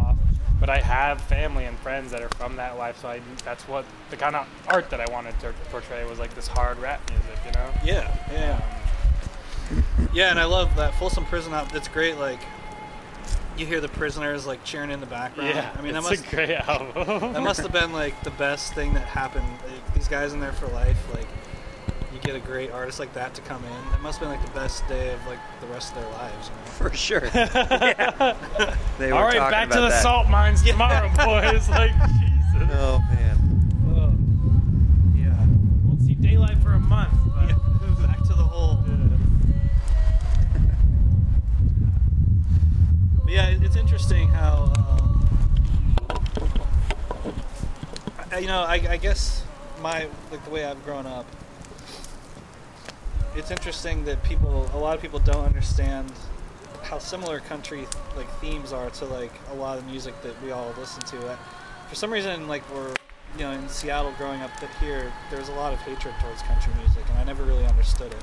but 0.60 0.68
I 0.70 0.78
have 0.78 1.20
family 1.22 1.64
and 1.64 1.76
friends 1.78 2.12
that 2.12 2.22
are 2.22 2.28
from 2.36 2.56
that 2.56 2.78
life, 2.78 3.00
so 3.00 3.08
I, 3.08 3.20
that's 3.44 3.66
what 3.66 3.84
the 4.10 4.16
kind 4.16 4.36
of 4.36 4.46
art 4.68 4.90
that 4.90 5.00
I 5.00 5.10
wanted 5.10 5.38
to 5.40 5.52
portray 5.70 6.04
was 6.04 6.18
like 6.18 6.34
this 6.34 6.46
hard 6.46 6.78
rap 6.78 7.00
music, 7.10 7.38
you 7.46 7.52
know? 7.52 7.70
Yeah, 7.82 8.16
yeah, 8.30 8.80
yeah, 10.12 10.26
um, 10.26 10.30
and 10.30 10.38
I 10.38 10.44
love 10.44 10.76
that 10.76 10.94
Folsom 10.94 11.24
Prison 11.24 11.52
album. 11.52 11.76
It's 11.76 11.88
great. 11.88 12.18
Like 12.18 12.40
you 13.56 13.66
hear 13.66 13.80
the 13.80 13.88
prisoners 13.88 14.46
like 14.46 14.64
cheering 14.64 14.90
in 14.90 15.00
the 15.00 15.06
background. 15.06 15.50
Yeah, 15.50 15.70
I 15.76 15.82
mean 15.82 15.94
it's 15.94 16.04
that 16.04 16.10
must 16.10 16.26
a 16.26 16.36
great 16.36 16.50
album. 16.50 17.32
that 17.32 17.42
must 17.42 17.60
have 17.60 17.72
been 17.72 17.92
like 17.92 18.20
the 18.22 18.30
best 18.32 18.74
thing 18.74 18.94
that 18.94 19.06
happened. 19.06 19.46
Like, 19.66 19.94
these 19.94 20.08
guys 20.08 20.32
in 20.32 20.40
there 20.40 20.52
for 20.52 20.66
life. 20.68 20.98
Like 21.14 21.28
you 22.24 22.32
get 22.32 22.36
a 22.36 22.46
great 22.46 22.70
artist 22.70 22.98
like 22.98 23.12
that 23.14 23.34
to 23.34 23.42
come 23.42 23.64
in. 23.64 23.94
It 23.94 24.00
must 24.02 24.18
have 24.18 24.28
been 24.28 24.38
like 24.38 24.46
the 24.46 24.58
best 24.58 24.86
day 24.88 25.12
of 25.12 25.26
like 25.26 25.38
the 25.60 25.66
rest 25.68 25.94
of 25.94 26.02
their 26.02 26.10
lives. 26.12 26.48
You 26.48 26.54
know? 26.54 26.70
For 26.72 26.94
sure. 26.94 27.22
yeah. 27.34 28.36
They 28.98 29.12
were 29.12 29.18
All 29.18 29.24
right, 29.24 29.36
talking 29.36 29.50
back 29.50 29.70
to 29.70 29.80
the 29.80 29.88
that. 29.88 30.02
salt 30.02 30.28
mines 30.28 30.62
tomorrow, 30.62 31.08
boys. 31.16 31.68
Like, 31.70 31.92
Jesus. 31.92 32.68
Oh 32.72 32.98
man. 33.10 33.36
Yeah. 35.16 35.46
Won't 35.86 36.02
see 36.02 36.14
daylight 36.14 36.58
for 36.58 36.72
a 36.72 36.80
month. 36.80 37.12
But 37.34 37.48
Yeah. 37.48 37.56
Back 38.06 38.18
to 38.22 38.34
the 38.34 38.42
hole. 38.44 38.82
But 43.24 43.32
yeah, 43.32 43.48
it's 43.48 43.76
interesting 43.76 44.28
how, 44.28 44.72
um, 44.76 45.26
you 48.40 48.46
know, 48.46 48.62
I, 48.62 48.74
I 48.90 48.96
guess 48.96 49.42
my 49.80 50.08
like 50.30 50.44
the 50.44 50.50
way 50.50 50.64
I've 50.64 50.82
grown 50.84 51.06
up. 51.06 51.26
It's 53.36 53.50
interesting 53.50 54.04
that 54.06 54.22
people, 54.24 54.68
a 54.74 54.78
lot 54.78 54.96
of 54.96 55.02
people 55.02 55.20
don't 55.20 55.44
understand 55.44 56.12
how 56.82 56.98
similar 56.98 57.40
country 57.40 57.86
like 58.16 58.28
themes 58.40 58.72
are 58.72 58.90
to 58.90 59.04
like 59.04 59.32
a 59.52 59.54
lot 59.54 59.78
of 59.78 59.84
the 59.84 59.90
music 59.90 60.20
that 60.22 60.40
we 60.42 60.50
all 60.50 60.74
listen 60.78 61.02
to. 61.04 61.30
I, 61.30 61.36
for 61.88 61.94
some 61.94 62.12
reason, 62.12 62.48
like 62.48 62.62
we're 62.74 62.94
you 63.36 63.44
know 63.44 63.52
in 63.52 63.68
Seattle 63.68 64.12
growing 64.18 64.40
up, 64.40 64.50
that 64.60 64.70
here 64.80 65.12
there's 65.30 65.48
a 65.48 65.52
lot 65.52 65.72
of 65.72 65.78
hatred 65.80 66.14
towards 66.20 66.42
country 66.42 66.72
music, 66.78 67.04
and 67.08 67.18
I 67.18 67.24
never 67.24 67.44
really 67.44 67.64
understood 67.66 68.12
it. 68.12 68.22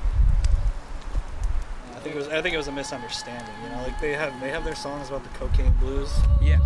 Uh, 1.92 1.96
I 1.96 2.00
think 2.00 2.14
it 2.14 2.18
was 2.18 2.28
I 2.28 2.42
think 2.42 2.54
it 2.54 2.58
was 2.58 2.68
a 2.68 2.72
misunderstanding. 2.72 3.54
You 3.64 3.70
know, 3.70 3.82
like 3.82 3.98
they 4.00 4.12
have 4.12 4.38
they 4.40 4.50
have 4.50 4.64
their 4.64 4.76
songs 4.76 5.08
about 5.08 5.22
the 5.22 5.30
cocaine 5.38 5.72
blues. 5.80 6.12
Yes. 6.42 6.60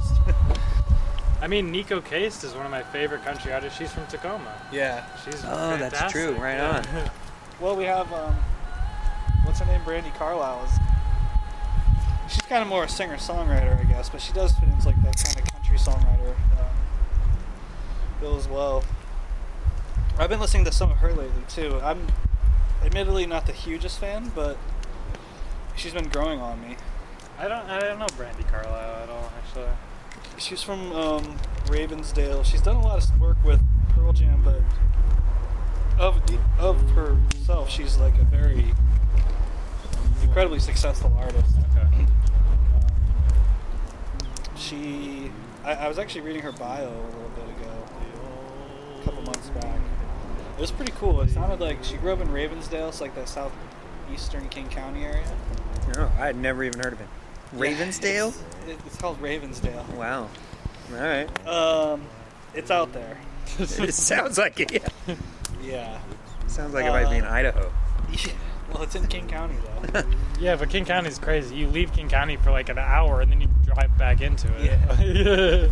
I 1.41 1.49
mean, 1.49 1.73
Neko 1.73 2.05
Case 2.05 2.45
is 2.45 2.55
one 2.55 2.65
of 2.65 2.71
my 2.71 2.85
favorite 2.85 3.25
country 3.25 3.53
artists. 3.53 3.77
She's 3.77 3.93
from 3.93 4.07
Tacoma. 4.07 4.55
Yeah. 4.71 5.05
She's 5.25 5.43
Oh, 5.45 5.77
that's 5.77 6.13
true. 6.13 6.35
Right 6.35 6.57
yeah. 6.57 6.85
on. 7.05 7.11
Well, 7.63 7.77
we 7.77 7.85
have 7.85 8.13
um, 8.13 8.35
what's 9.45 9.61
her 9.61 9.67
name? 9.67 9.83
Brandi 9.83 10.13
Carlile. 10.17 10.65
Is, 10.65 10.73
she's 12.33 12.43
kind 12.43 12.61
of 12.61 12.67
more 12.67 12.83
a 12.83 12.89
singer 12.89 13.19
songwriter, 13.19 13.79
I 13.79 13.85
guess, 13.85 14.09
but 14.09 14.21
she 14.21 14.33
does 14.33 14.51
fit 14.51 14.69
into 14.69 14.85
like 14.85 15.01
that 15.05 15.17
kind 15.23 15.39
of 15.39 15.45
country 15.53 15.79
songwriter 15.79 16.35
um, 16.59 16.67
bill 18.19 18.37
as 18.37 18.49
well. 18.49 18.83
I've 20.19 20.29
been 20.29 20.41
listening 20.41 20.65
to 20.65 20.73
some 20.73 20.91
of 20.91 20.97
her 20.97 21.13
lately 21.13 21.45
too. 21.49 21.79
I'm 21.85 22.09
admittedly 22.83 23.27
not 23.27 23.47
the 23.47 23.53
hugest 23.53 24.01
fan, 24.01 24.33
but 24.35 24.59
she's 25.77 25.95
been 25.95 26.09
growing 26.09 26.41
on 26.41 26.61
me. 26.61 26.77
I 27.39 27.47
don't, 27.47 27.71
I 27.71 27.79
don't 27.79 28.01
know 28.01 28.07
Brandi 28.07 28.45
Carlile 28.51 29.05
at 29.05 29.09
all, 29.09 29.31
actually. 29.39 29.71
She's 30.37 30.65
from 30.65 30.91
um, 30.91 31.39
Ravensdale. 31.67 32.45
She's 32.45 32.61
done 32.61 32.75
a 32.75 32.83
lot 32.83 32.99
of 32.99 33.21
work 33.21 33.37
with 33.45 33.61
Pearl 33.91 34.13
Jam, 34.13 34.43
but 34.45 34.63
of 35.99 36.27
the, 36.27 36.39
of 36.59 36.81
herself, 36.91 37.71
she's 37.71 37.97
like 37.99 38.19
a 38.19 38.25
very 38.25 38.75
incredibly 40.23 40.59
successful 40.59 41.15
artist. 41.19 41.57
Okay. 41.77 42.07
She, 44.57 45.31
I, 45.65 45.75
I 45.75 45.89
was 45.89 45.99
actually 45.99 46.23
reading 46.23 46.43
her 46.43 46.53
bio 46.53 46.89
a 46.89 47.07
little 47.15 47.31
bit 47.35 47.45
ago, 47.45 47.85
a 49.01 49.05
couple 49.05 49.23
months 49.23 49.49
back. 49.51 49.81
It 50.57 50.61
was 50.61 50.71
pretty 50.71 50.93
cool. 50.93 51.21
It 51.23 51.31
sounded 51.31 51.61
like 51.61 51.83
she 51.83 51.97
grew 51.97 52.13
up 52.13 52.21
in 52.21 52.29
Ravensdale, 52.29 52.93
so 52.93 53.05
like 53.05 53.15
that 53.15 53.29
southeastern 53.29 54.49
King 54.49 54.69
County 54.69 55.05
area. 55.05 55.25
No, 55.97 56.11
I 56.19 56.27
had 56.27 56.37
never 56.37 56.63
even 56.65 56.81
heard 56.81 56.93
of 56.93 57.01
it. 57.01 57.09
Ravensdale? 57.55 58.35
It's, 58.67 58.87
it's 58.87 58.97
called 58.97 59.21
Ravensdale. 59.21 59.87
Wow. 59.95 60.29
All 60.93 60.99
right. 60.99 61.47
Um, 61.47 62.03
it's 62.55 62.71
out 62.71 62.93
there. 62.93 63.19
it 63.59 63.95
sounds 63.95 64.39
like 64.39 64.61
it. 64.61 64.73
Yeah. 64.73 65.15
Yeah. 65.63 65.99
Sounds 66.47 66.75
like 66.75 66.85
it 66.85 66.91
might 66.91 67.11
be 67.11 67.17
in 67.17 67.25
Uh, 67.25 67.31
Idaho. 67.31 67.73
Well, 68.73 68.85
it's 68.85 68.95
in 68.95 69.07
King 69.07 69.29
County 69.29 69.57
though. 69.93 70.03
Yeah, 70.41 70.57
but 70.57 70.71
King 70.71 70.87
County's 70.87 71.19
crazy. 71.19 71.55
You 71.55 71.67
leave 71.69 71.93
King 71.93 72.09
County 72.09 72.37
for 72.37 72.51
like 72.51 72.71
an 72.71 72.79
hour 72.79 73.21
and 73.21 73.31
then 73.31 73.41
you 73.43 73.49
drive 73.67 73.97
back 73.99 74.23
into 74.23 74.49
it. 74.57 74.65
Yeah. 74.65 74.97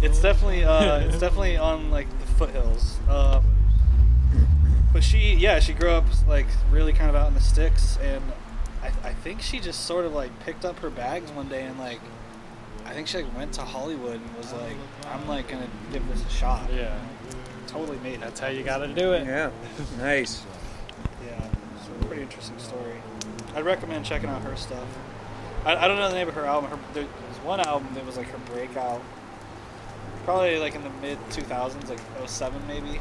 it's 0.02 0.20
definitely 0.20 0.64
uh, 0.64 0.98
it's 1.00 1.18
definitely 1.18 1.56
on 1.56 1.90
like 1.90 2.06
the 2.20 2.26
foothills. 2.34 2.98
Um, 3.08 3.42
but 4.92 5.02
she, 5.02 5.34
yeah, 5.34 5.60
she 5.60 5.72
grew 5.72 5.90
up 5.90 6.04
like 6.28 6.46
really 6.70 6.92
kind 6.92 7.08
of 7.08 7.16
out 7.16 7.28
in 7.28 7.34
the 7.34 7.40
sticks, 7.40 7.96
and 8.02 8.22
I, 8.82 8.88
I 9.08 9.12
think 9.14 9.40
she 9.40 9.60
just 9.60 9.86
sort 9.86 10.04
of 10.04 10.12
like 10.12 10.38
picked 10.40 10.64
up 10.66 10.78
her 10.80 10.90
bags 10.90 11.30
one 11.32 11.48
day 11.48 11.62
and 11.62 11.78
like, 11.78 12.00
I 12.84 12.92
think 12.92 13.06
she 13.06 13.18
like 13.22 13.34
went 13.36 13.52
to 13.54 13.62
Hollywood 13.62 14.20
and 14.20 14.36
was 14.36 14.52
like, 14.52 14.76
I'm 15.10 15.26
like 15.26 15.48
gonna 15.48 15.68
give 15.92 16.06
this 16.08 16.22
a 16.24 16.28
shot. 16.28 16.68
Yeah. 16.72 16.98
Totally 17.70 17.98
made 17.98 18.14
it. 18.14 18.20
That's 18.20 18.40
how 18.40 18.48
you 18.48 18.64
gotta 18.64 18.88
do 18.88 19.12
it. 19.12 19.24
Yeah. 19.26 19.50
Nice. 19.98 20.42
Yeah, 21.24 21.40
so 21.84 22.06
pretty 22.06 22.22
interesting 22.22 22.58
story. 22.58 23.00
I'd 23.54 23.64
recommend 23.64 24.04
checking 24.04 24.28
out 24.28 24.42
her 24.42 24.56
stuff. 24.56 24.86
I, 25.64 25.76
I 25.76 25.88
don't 25.88 25.96
know 25.96 26.08
the 26.08 26.14
name 26.14 26.28
of 26.28 26.34
her 26.34 26.46
album. 26.46 26.70
Her, 26.70 26.78
there 26.94 27.04
was 27.04 27.36
one 27.44 27.60
album 27.60 27.94
that 27.94 28.04
was 28.04 28.16
like 28.16 28.26
her 28.28 28.38
breakout. 28.52 29.00
Probably 30.24 30.58
like 30.58 30.74
in 30.74 30.82
the 30.82 30.90
mid 31.00 31.18
2000s, 31.30 31.88
like 31.88 32.00
07 32.28 32.60
maybe. 32.66 33.00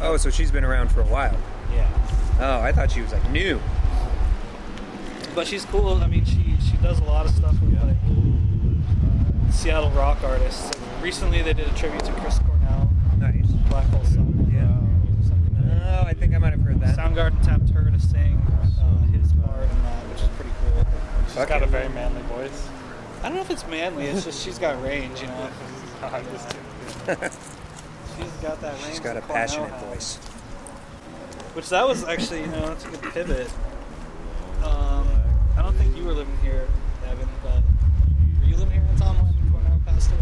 Oh, 0.00 0.16
so 0.16 0.30
she's 0.30 0.50
been 0.50 0.64
around 0.64 0.90
for 0.90 1.02
a 1.02 1.06
while. 1.06 1.36
Yeah. 1.74 1.88
Oh, 2.40 2.60
I 2.60 2.72
thought 2.72 2.90
she 2.90 3.02
was 3.02 3.12
like 3.12 3.30
new. 3.30 3.60
But 5.34 5.46
she's 5.46 5.66
cool. 5.66 5.94
I 6.02 6.06
mean, 6.06 6.24
she 6.24 6.56
she 6.64 6.78
does 6.78 7.00
a 7.00 7.04
lot 7.04 7.26
of 7.26 7.34
stuff 7.34 7.60
with 7.60 7.78
like 7.82 9.52
Seattle 9.52 9.90
rock 9.90 10.22
artists. 10.22 10.66
Like, 10.66 11.02
recently, 11.02 11.42
they 11.42 11.52
did 11.52 11.66
a 11.66 11.74
tribute 11.74 12.04
to 12.04 12.12
Chris 12.12 12.38
Cornell. 12.38 12.55
Nice. 13.70 13.70
Black 13.70 13.86
Hole 13.86 14.04
Sun. 14.04 14.50
Yeah. 14.52 16.00
Oh, 16.00 16.06
I 16.06 16.14
think 16.14 16.34
I 16.34 16.38
might 16.38 16.52
have 16.52 16.62
heard 16.62 16.80
that. 16.80 16.96
Soundgarden 16.96 17.42
tapped 17.42 17.70
her 17.70 17.90
to 17.90 18.00
sing 18.00 18.40
uh, 18.80 18.98
his 19.12 19.32
part 19.34 19.62
in 19.62 19.82
that, 19.82 20.02
which 20.08 20.22
is 20.22 20.28
pretty 20.36 20.50
cool. 20.62 20.86
She's 21.26 21.46
got 21.46 21.62
a 21.62 21.66
very 21.66 21.88
manly 21.90 22.22
voice. 22.22 22.68
I 23.22 23.28
don't 23.28 23.36
know 23.36 23.40
if 23.42 23.50
it's 23.50 23.66
manly. 23.66 24.06
It's 24.06 24.24
just 24.24 24.42
she's 24.44 24.58
got 24.58 24.80
range, 24.82 25.20
you 25.20 25.26
know. 25.28 25.50
I'm 26.02 26.24
just 26.32 26.48
kidding. 27.06 27.30
She's 28.16 28.32
got 28.40 28.60
that 28.62 28.74
range. 28.74 28.86
She's 28.86 29.00
got 29.00 29.10
a 29.16 29.20
that 29.20 29.22
Cornell 29.24 29.46
passionate 29.46 29.70
has. 29.70 29.82
voice. 29.84 30.16
Which 31.54 31.68
that 31.68 31.86
was 31.86 32.04
actually, 32.04 32.40
you 32.40 32.46
know, 32.46 32.66
that's 32.68 32.84
a 32.84 32.88
good 32.88 33.02
pivot. 33.12 33.50
Um, 34.62 35.06
I 35.56 35.62
don't 35.62 35.74
think 35.74 35.94
you 35.96 36.04
were 36.04 36.12
living 36.12 36.36
here, 36.42 36.66
Evan, 37.06 37.28
but 37.42 37.62
were 38.40 38.46
you 38.46 38.56
living 38.56 38.70
here 38.72 38.82
at 38.88 38.96
the 38.96 39.04
time 39.04 39.16
when 39.22 39.52
Cornell 39.52 39.80
passed 39.86 40.10
away? 40.12 40.20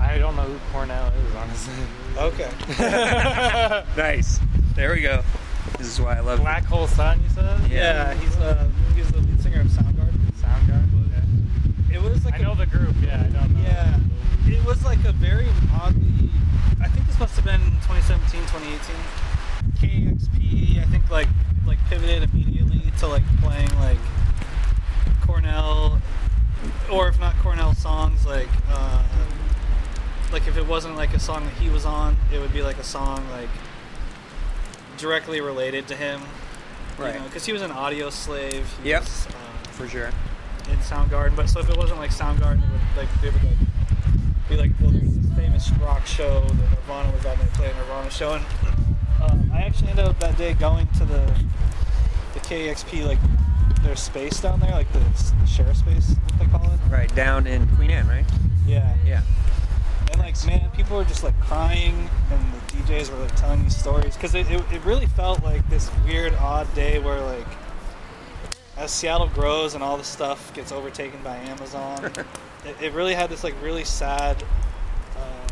I 0.00 0.18
don't 0.18 0.34
know 0.36 0.42
who 0.42 0.58
Cornell 0.72 1.08
is, 1.12 1.34
honestly. 1.36 1.74
Okay. 2.18 2.50
nice. 3.96 4.40
There 4.74 4.92
we 4.92 5.00
go. 5.02 5.22
This 5.78 5.86
is 5.86 6.00
why 6.00 6.16
I 6.16 6.20
love 6.20 6.40
Black 6.40 6.64
Hole 6.64 6.88
Sun, 6.88 7.22
you 7.22 7.28
said? 7.30 7.70
yeah, 7.70 8.14
he's 8.14 8.36
uh, 8.36 8.68
he's 8.96 9.08
the 9.12 9.18
lead 9.18 9.40
singer 9.40 9.60
of 9.60 9.68
Soundgarden. 9.68 10.18
Soundgarden. 10.40 11.06
Okay. 11.06 11.94
It 11.94 12.02
was 12.02 12.24
like 12.24 12.34
I 12.34 12.38
a- 12.38 12.42
know 12.42 12.54
the 12.56 12.66
group. 12.66 12.96
Yeah, 13.00 13.20
I 13.20 13.28
don't 13.28 13.54
know. 13.54 13.60
Yeah, 13.62 14.00
it 14.46 14.64
was 14.66 14.84
like 14.84 15.04
a 15.04 15.12
very 15.12 15.46
oddly. 15.80 16.30
I 16.80 16.88
think 16.88 17.06
this 17.06 17.18
must 17.20 17.36
have 17.36 17.44
been 17.44 17.60
2017, 17.86 18.40
2018. 18.46 18.96
KEXP, 19.78 20.78
I 20.82 20.84
think 20.90 21.08
like 21.10 21.28
like 21.66 21.78
pivoted 21.88 22.24
immediately 22.32 22.82
to 22.98 23.06
like 23.06 23.22
playing 23.40 23.68
like 23.78 23.98
Cornell, 25.24 26.00
or 26.90 27.08
if 27.08 27.20
not 27.20 27.36
Cornell 27.38 27.74
songs, 27.74 28.26
like 28.26 28.48
uh, 28.70 29.04
like 30.32 30.46
if 30.46 30.56
it 30.56 30.66
wasn't 30.66 30.96
like 30.96 31.14
a 31.14 31.18
song 31.18 31.44
that 31.44 31.54
he 31.54 31.70
was 31.70 31.84
on, 31.84 32.16
it 32.32 32.38
would 32.38 32.52
be 32.52 32.62
like 32.62 32.78
a 32.78 32.84
song 32.84 33.24
like 33.30 33.48
directly 34.96 35.40
related 35.40 35.86
to 35.88 35.96
him. 35.96 36.20
Right. 36.98 37.22
Because 37.24 37.46
he 37.46 37.52
was 37.52 37.62
an 37.62 37.70
Audioslave. 37.70 38.64
Yep. 38.84 39.00
was, 39.02 39.26
uh, 39.26 39.30
For 39.70 39.88
sure. 39.88 40.10
in 40.70 40.76
Soundgarden, 40.78 41.36
but 41.36 41.48
so 41.48 41.60
if 41.60 41.70
it 41.70 41.76
wasn't 41.76 41.98
like 42.00 42.10
Soundgarden, 42.10 42.62
it 42.62 42.70
would 42.70 42.96
like 42.96 43.20
they 43.20 43.30
would 43.30 43.42
like 43.44 44.48
be 44.48 44.56
like, 44.56 44.70
well, 44.80 44.90
there's 44.90 45.14
this 45.14 45.32
famous 45.36 45.70
rock 45.80 46.04
show 46.06 46.40
that 46.40 46.70
Nirvana 46.70 47.12
was 47.12 47.24
on. 47.26 47.38
They 47.38 47.44
played 47.54 47.76
Nirvana 47.76 48.10
show, 48.10 48.34
and 48.34 48.44
um, 49.22 49.50
I 49.52 49.60
actually 49.60 49.88
ended 49.90 50.06
up 50.06 50.18
that 50.20 50.36
day 50.36 50.54
going 50.54 50.86
to 50.98 51.04
the 51.04 51.32
the 52.34 52.40
KEXP 52.40 53.06
like 53.06 53.18
their 53.82 53.96
space 53.96 54.40
down 54.40 54.58
there, 54.60 54.72
like 54.72 54.90
the, 54.92 54.98
the 55.40 55.46
share 55.46 55.72
space, 55.74 56.10
what 56.10 56.38
they 56.38 56.46
call 56.46 56.64
it. 56.72 56.80
Right 56.90 57.14
down 57.14 57.46
in 57.46 57.68
Queen 57.76 57.90
Anne, 57.90 58.08
right? 58.08 58.24
Yeah. 58.66 58.94
Yeah. 59.06 59.22
And 60.10 60.18
like, 60.20 60.46
man, 60.46 60.70
people 60.70 60.96
were 60.96 61.04
just 61.04 61.22
like 61.24 61.38
crying, 61.40 62.08
and 62.30 62.52
the 62.52 62.76
DJs 62.78 63.10
were 63.10 63.18
like 63.18 63.34
telling 63.36 63.62
these 63.62 63.76
stories 63.76 64.14
because 64.14 64.34
it, 64.34 64.50
it, 64.50 64.62
it 64.72 64.84
really 64.84 65.06
felt 65.06 65.42
like 65.42 65.68
this 65.68 65.90
weird, 66.06 66.34
odd 66.34 66.72
day 66.74 66.98
where 66.98 67.20
like, 67.20 67.46
as 68.76 68.90
Seattle 68.90 69.28
grows 69.28 69.74
and 69.74 69.82
all 69.82 69.96
the 69.96 70.04
stuff 70.04 70.52
gets 70.54 70.72
overtaken 70.72 71.20
by 71.22 71.36
Amazon, 71.36 72.04
it, 72.64 72.76
it 72.80 72.92
really 72.92 73.14
had 73.14 73.28
this 73.30 73.42
like 73.44 73.54
really 73.62 73.84
sad, 73.84 74.42
um, 75.16 75.46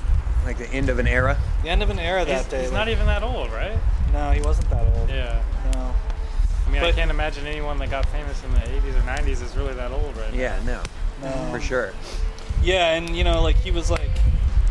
Like 0.44 0.58
the 0.58 0.68
end 0.70 0.88
of 0.88 0.98
an 0.98 1.06
era. 1.08 1.36
the 1.62 1.68
end 1.68 1.82
of 1.82 1.90
an 1.90 1.98
era 1.98 2.25
that 2.25 2.42
He's, 2.42 2.46
day. 2.46 2.60
he's 2.62 2.70
like- 2.70 2.78
not 2.86 2.88
even 2.88 3.06
that 3.06 3.22
old, 3.22 3.50
right? 3.50 3.76
No, 4.12 4.30
he 4.30 4.40
wasn't 4.40 4.70
that 4.70 4.86
old. 4.96 5.08
Yeah. 5.10 5.42
No. 5.75 5.92
I 6.66 6.70
mean, 6.70 6.82
I 6.82 6.92
can't 6.92 7.10
imagine 7.10 7.46
anyone 7.46 7.78
that 7.78 7.90
got 7.90 8.06
famous 8.06 8.42
in 8.44 8.52
the 8.52 8.58
80s 8.60 8.96
or 8.96 9.02
90s 9.02 9.42
is 9.42 9.56
really 9.56 9.75
that 9.75 9.92
old 9.92 10.16
right 10.16 10.32
Yeah, 10.34 10.58
no. 10.64 10.82
No. 11.22 11.30
For 11.52 11.60
sure. 11.60 11.92
Yeah, 12.62 12.94
and 12.94 13.14
you 13.16 13.22
know, 13.25 13.42
like 13.42 13.56
he 13.56 13.70
was 13.70 13.90
like, 13.90 14.10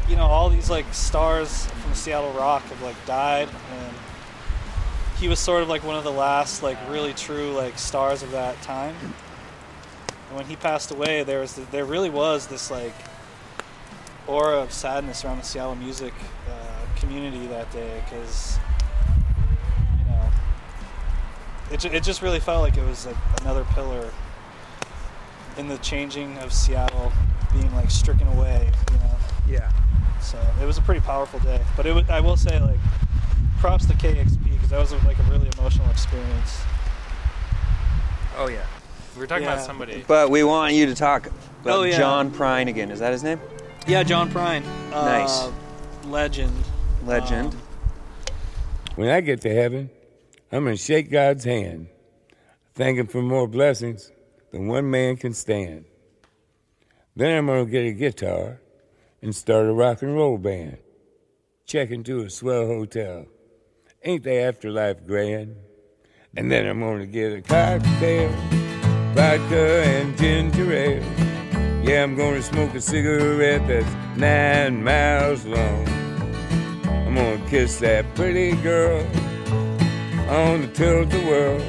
you 0.08 0.16
know, 0.16 0.26
all 0.26 0.50
these 0.50 0.70
like 0.70 0.92
stars 0.94 1.66
from 1.68 1.94
Seattle 1.94 2.32
rock 2.34 2.64
have 2.64 2.82
like 2.82 3.06
died, 3.06 3.50
and 3.72 3.96
he 5.18 5.28
was 5.28 5.40
sort 5.40 5.64
of 5.64 5.70
like 5.70 5.84
one 5.84 5.96
of 5.96 6.04
the 6.04 6.12
last 6.12 6.62
like 6.62 6.78
really 6.90 7.14
true 7.14 7.52
like 7.54 7.80
stars 7.80 8.22
of 8.22 8.32
that 8.32 8.62
time. 8.62 8.96
And 10.28 10.38
when 10.38 10.46
he 10.46 10.56
passed 10.56 10.92
away, 10.92 11.24
there 11.24 11.40
was 11.40 11.56
there 11.72 11.86
really 11.86 12.10
was 12.10 12.48
this 12.48 12.70
like 12.70 12.94
aura 14.28 14.58
of 14.58 14.72
sadness 14.72 15.24
around 15.24 15.38
the 15.38 15.44
Seattle 15.44 15.76
music 15.76 16.14
uh, 16.50 17.00
community 17.00 17.46
that 17.48 17.72
day 17.72 18.04
because 18.06 18.58
you 20.00 20.06
know 20.06 20.30
it, 21.72 21.86
it 21.86 22.04
just 22.04 22.22
really 22.22 22.40
felt 22.40 22.62
like 22.62 22.78
it 22.78 22.86
was 22.86 23.06
like 23.06 23.18
another 23.42 23.64
pillar 23.74 24.12
in 25.58 25.68
the 25.68 25.78
changing 25.78 26.38
of 26.40 26.52
Seattle 26.52 27.12
being 27.54 27.74
like 27.76 27.90
stricken 27.90 28.28
away, 28.28 28.70
you 28.92 28.98
know. 28.98 29.18
Yeah. 29.48 29.72
So 30.26 30.40
it 30.62 30.66
was 30.66 30.78
a 30.78 30.82
pretty 30.82 31.02
powerful 31.02 31.40
day. 31.40 31.62
But 31.78 31.86
it 31.86 31.94
was, 31.94 32.10
I 32.10 32.20
will 32.20 32.36
say 32.38 32.60
like 32.60 32.80
props 33.60 33.86
to 33.86 33.94
KEXP 33.94 34.44
because 34.52 34.70
that 34.70 34.80
was 34.80 34.92
like 35.06 35.20
a 35.20 35.24
really 35.24 35.50
emotional 35.58 35.90
experience. 35.92 36.62
Oh 38.38 38.48
yeah. 38.50 38.66
We 39.16 39.22
were 39.22 39.28
talking 39.28 39.44
Yeah. 39.44 39.54
about 39.54 39.66
somebody. 39.66 40.04
But 40.08 40.30
we 40.30 40.44
want 40.44 40.74
you 40.74 40.88
to 40.88 40.96
talk 40.96 41.28
about 41.28 41.78
Oh, 41.80 41.84
yeah. 41.84 41.98
John 41.98 42.32
Prine 42.32 42.68
again. 42.68 42.92
Is 42.92 43.00
that 43.00 43.12
his 43.12 43.24
name? 43.24 43.40
Yeah, 43.88 44.04
John 44.04 44.30
Prine. 44.30 44.64
Uh, 44.92 45.06
Nice. 45.06 45.50
Legend. 46.06 46.52
Legend. 47.06 47.54
Um, 47.54 47.62
When 48.96 49.10
I 49.10 49.22
get 49.22 49.42
to 49.42 49.54
heaven, 49.54 49.90
I'm 50.52 50.64
going 50.64 50.76
to 50.76 50.82
shake 50.82 51.12
God's 51.12 51.44
hand, 51.44 51.88
thank 52.74 52.98
Him 52.98 53.08
for 53.08 53.22
more 53.22 53.48
blessings 53.48 54.12
than 54.52 54.68
one 54.68 54.90
man 54.90 55.18
can 55.18 55.34
stand. 55.34 55.86
Then 57.16 57.38
I'm 57.38 57.46
going 57.46 57.66
to 57.66 57.72
get 57.72 57.86
a 57.86 57.92
guitar 57.94 58.60
and 59.26 59.36
start 59.36 59.66
a 59.66 59.74
rock 59.74 60.04
and 60.04 60.16
roll 60.16 60.38
band. 60.38 60.78
Check 61.66 61.90
into 61.90 62.20
a 62.20 62.30
swell 62.30 62.68
hotel. 62.68 63.26
Ain't 64.04 64.24
the 64.24 64.36
afterlife 64.36 65.04
grand? 65.08 65.56
And 66.38 66.52
then 66.52 66.68
I'm 66.68 66.80
to 67.00 67.08
get 67.08 67.34
a 67.34 67.42
cocktail, 67.42 68.30
vodka 69.16 69.84
and 69.84 70.16
ginger 70.16 70.72
ale. 70.72 71.04
Yeah, 71.84 72.04
I'm 72.04 72.16
to 72.36 72.44
smoke 72.44 72.76
a 72.76 72.82
cigarette 72.82 73.68
that's 73.68 74.16
nine 74.16 74.84
miles 74.84 75.44
long. 75.46 75.88
I'm 76.86 77.16
gonna 77.16 77.50
kiss 77.50 77.80
that 77.80 78.06
pretty 78.14 78.56
girl 78.58 79.00
on 80.30 80.62
the 80.62 80.68
tilt-a-whirl. 80.68 81.62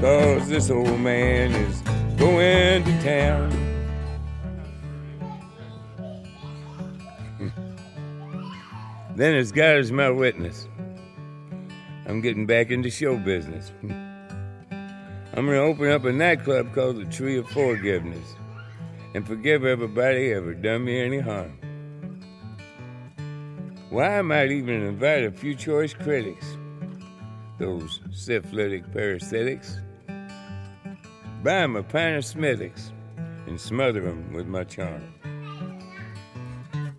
Cause 0.00 0.48
this 0.48 0.70
old 0.70 1.00
man 1.00 1.50
is 1.50 1.80
going 2.16 2.84
to 2.84 3.02
town. 3.02 3.67
Then 9.18 9.34
as 9.34 9.50
God 9.50 9.78
is 9.78 9.90
my 9.90 10.08
witness, 10.10 10.68
I'm 12.06 12.20
getting 12.20 12.46
back 12.46 12.70
into 12.70 12.88
show 12.88 13.16
business. 13.16 13.72
I'm 14.70 15.44
gonna 15.44 15.56
open 15.56 15.90
up 15.90 16.04
a 16.04 16.12
nightclub 16.12 16.72
called 16.72 16.96
the 16.96 17.04
Tree 17.04 17.36
of 17.36 17.48
Forgiveness 17.48 18.36
and 19.14 19.26
forgive 19.26 19.64
everybody 19.64 20.32
ever 20.32 20.54
done 20.54 20.84
me 20.84 21.00
any 21.00 21.18
harm. 21.18 21.58
Why 23.90 24.18
I 24.18 24.22
might 24.22 24.52
even 24.52 24.82
invite 24.82 25.24
a 25.24 25.32
few 25.32 25.56
choice 25.56 25.94
critics, 25.94 26.56
those 27.58 28.00
syphilitic 28.12 28.86
parasitics, 28.92 29.80
buy 31.42 31.62
'em 31.62 31.74
a 31.74 31.82
pint 31.82 32.18
of 32.18 32.24
Smithwick's 32.24 32.92
and 33.48 33.60
smother 33.60 34.06
'em 34.06 34.32
with 34.32 34.46
my 34.46 34.62
charm. 34.62 35.02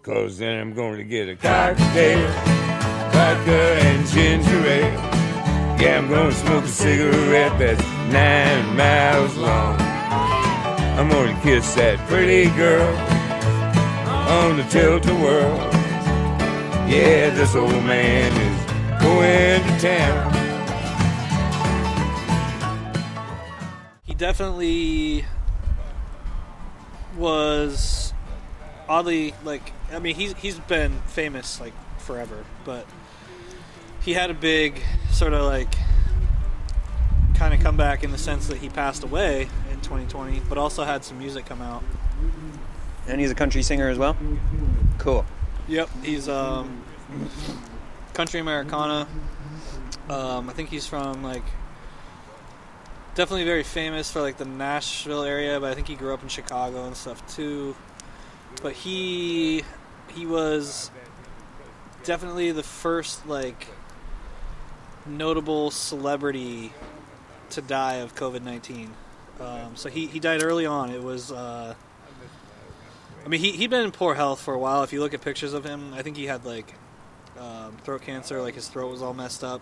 Cause 0.10 0.39
then 0.39 0.60
I'm 0.60 0.74
going 0.74 0.98
to 0.98 1.04
get 1.04 1.30
a 1.30 1.36
cocktail, 1.36 2.28
vodka 3.12 3.78
and 3.80 4.08
ginger 4.08 4.65
ale. 4.65 4.93
Yeah, 5.80 6.00
I'm 6.00 6.10
gonna 6.10 6.32
smoke 6.32 6.63
a 6.63 6.67
cigarette 6.67 7.60
that's 7.60 7.84
nine 8.12 8.76
miles 8.76 9.38
long. 9.38 9.80
I'm 10.98 11.10
gonna 11.10 11.39
kiss 11.43 11.76
that 11.76 12.00
pretty 12.08 12.50
girl 12.58 12.88
on 14.32 14.58
the 14.58 14.63
tilt-a-whirl. 14.63 15.56
Yeah, 16.89 17.30
this 17.30 17.54
old 17.54 17.69
man 17.86 18.32
is 18.34 19.04
going 19.04 19.62
to 19.62 19.80
town. 19.80 20.34
he 24.06 24.15
definitely 24.15 25.24
was 27.15 28.12
oddly 28.88 29.36
like 29.43 29.72
I 29.91 29.99
mean 29.99 30.15
he's 30.15 30.34
he's 30.34 30.60
been 30.60 30.99
famous 31.08 31.60
like 31.60 31.73
forever, 31.97 32.45
but 32.65 32.86
he 34.02 34.13
had 34.13 34.30
a 34.30 34.34
big 34.34 34.82
sort 35.12 35.34
of 35.34 35.43
like 35.43 35.73
kind 37.36 37.54
of 37.54 37.62
comeback 37.62 38.04
in 38.04 38.12
the 38.12 38.17
sense 38.17 38.47
that 38.47 38.58
he 38.58 38.69
passed 38.69 39.04
away 39.04 39.43
in 39.71 39.80
2020, 39.82 40.41
but 40.49 40.58
also 40.58 40.84
had 40.84 41.04
some 41.06 41.17
music 41.17 41.45
come 41.45 41.62
out. 41.62 41.84
And 43.08 43.19
he's 43.19 43.32
a 43.32 43.36
country 43.36 43.63
singer 43.63 43.88
as 43.88 43.97
well? 43.97 44.17
Cool. 44.97 45.25
Yep, 45.67 45.89
he's 46.04 46.28
um, 46.28 46.84
country 48.13 48.39
Americana. 48.39 49.08
Um, 50.10 50.49
I 50.49 50.54
think 50.54 50.69
he's 50.69 50.86
from 50.86 51.23
like 51.23 51.43
definitely 53.15 53.45
very 53.45 53.63
famous 53.63 54.12
for 54.12 54.21
like 54.21 54.38
the 54.38 54.45
Nashville 54.45 55.23
area, 55.23 55.60
but 55.60 55.71
I 55.71 55.75
think 55.75 55.88
he 55.88 55.95
grew 55.95 56.13
up 56.13 56.23
in 56.23 56.30
Chicago 56.30 56.86
and 56.86 56.95
stuff 56.95 57.25
too. 57.34 57.75
But 58.62 58.73
he 58.73 59.63
he 60.12 60.26
was 60.26 60.91
definitely 62.04 62.52
the 62.52 62.63
first 62.63 63.28
like 63.28 63.67
notable 65.06 65.72
celebrity 65.72 66.74
to 67.52 67.62
die 67.62 67.95
of 67.95 68.15
COVID 68.15 68.41
nineteen. 68.43 68.91
Um, 69.39 69.76
so 69.76 69.89
he, 69.89 70.06
he 70.08 70.19
died 70.19 70.43
early 70.43 70.65
on. 70.65 70.89
It 70.91 71.02
was 71.02 71.32
uh, 71.32 71.74
I 73.26 73.28
mean, 73.28 73.39
he 73.39 73.52
he'd 73.52 73.69
been 73.69 73.86
in 73.86 73.91
poor 73.91 74.15
health 74.15 74.41
for 74.41 74.54
a 74.54 74.60
while. 74.60 74.84
If 74.84 74.93
you 74.93 75.00
look 75.00 75.13
at 75.13 75.22
pictures 75.22 75.54
of 75.54 75.63
him, 75.63 75.93
I 75.93 76.02
think 76.02 76.17
he 76.17 76.26
had 76.26 76.45
like 76.45 76.74
um, 77.39 77.78
throat 77.84 78.02
cancer. 78.02 78.41
Like 78.41 78.56
his 78.56 78.67
throat 78.67 78.91
was 78.91 79.02
all 79.02 79.13
messed 79.13 79.43
up, 79.43 79.62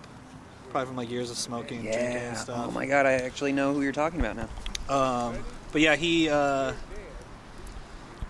probably 0.69 0.87
from 0.87 0.95
like 0.97 1.09
years 1.11 1.29
of 1.29 1.37
smoking, 1.37 1.79
and 1.79 1.87
drinking, 1.91 2.05
and 2.15 2.21
Yeah. 2.21 2.33
stuff. 2.35 2.65
Oh 2.69 2.71
my 2.71 2.85
god, 2.85 3.05
I 3.05 3.13
actually 3.13 3.51
know 3.53 3.73
who 3.73 3.81
you're 3.81 3.91
talking 3.91 4.19
about 4.19 4.35
now. 4.35 4.49
Um, 4.95 5.37
but 5.71 5.81
yeah, 5.81 5.95
he. 5.95 6.29
Uh, 6.29 6.73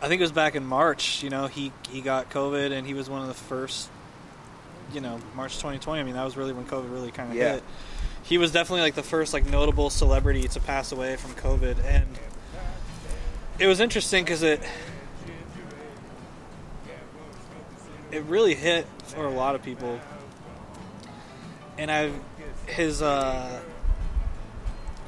I 0.01 0.07
think 0.07 0.19
it 0.21 0.23
was 0.23 0.31
back 0.31 0.55
in 0.55 0.65
March. 0.65 1.23
You 1.23 1.29
know, 1.29 1.47
he 1.47 1.71
he 1.89 2.01
got 2.01 2.29
COVID, 2.29 2.71
and 2.71 2.85
he 2.85 2.93
was 2.93 3.09
one 3.09 3.21
of 3.21 3.27
the 3.27 3.33
first. 3.33 3.89
You 4.93 5.01
know, 5.01 5.19
March 5.35 5.55
2020. 5.57 5.99
I 5.99 6.03
mean, 6.03 6.13
that 6.13 6.23
was 6.23 6.37
really 6.37 6.53
when 6.53 6.65
COVID 6.65 6.89
really 6.91 7.11
kind 7.11 7.29
of 7.31 7.35
Yeah. 7.35 7.53
hit. 7.55 7.63
He 8.23 8.37
was 8.37 8.51
definitely 8.51 8.81
like 8.81 8.95
the 8.95 9.03
first 9.03 9.33
like 9.33 9.45
notable 9.49 9.89
celebrity 9.89 10.47
to 10.47 10.59
pass 10.61 10.91
away 10.91 11.15
from 11.17 11.31
COVID, 11.33 11.83
and 11.83 12.05
it 13.59 13.67
was 13.67 13.79
interesting 13.79 14.23
because 14.23 14.43
it 14.43 14.61
it 18.11 18.23
really 18.23 18.53
hit 18.55 18.85
for 19.03 19.25
a 19.25 19.29
lot 19.29 19.55
of 19.55 19.63
people. 19.63 19.99
And 21.77 21.91
I've 21.91 22.13
his 22.65 23.01
uh, 23.01 23.59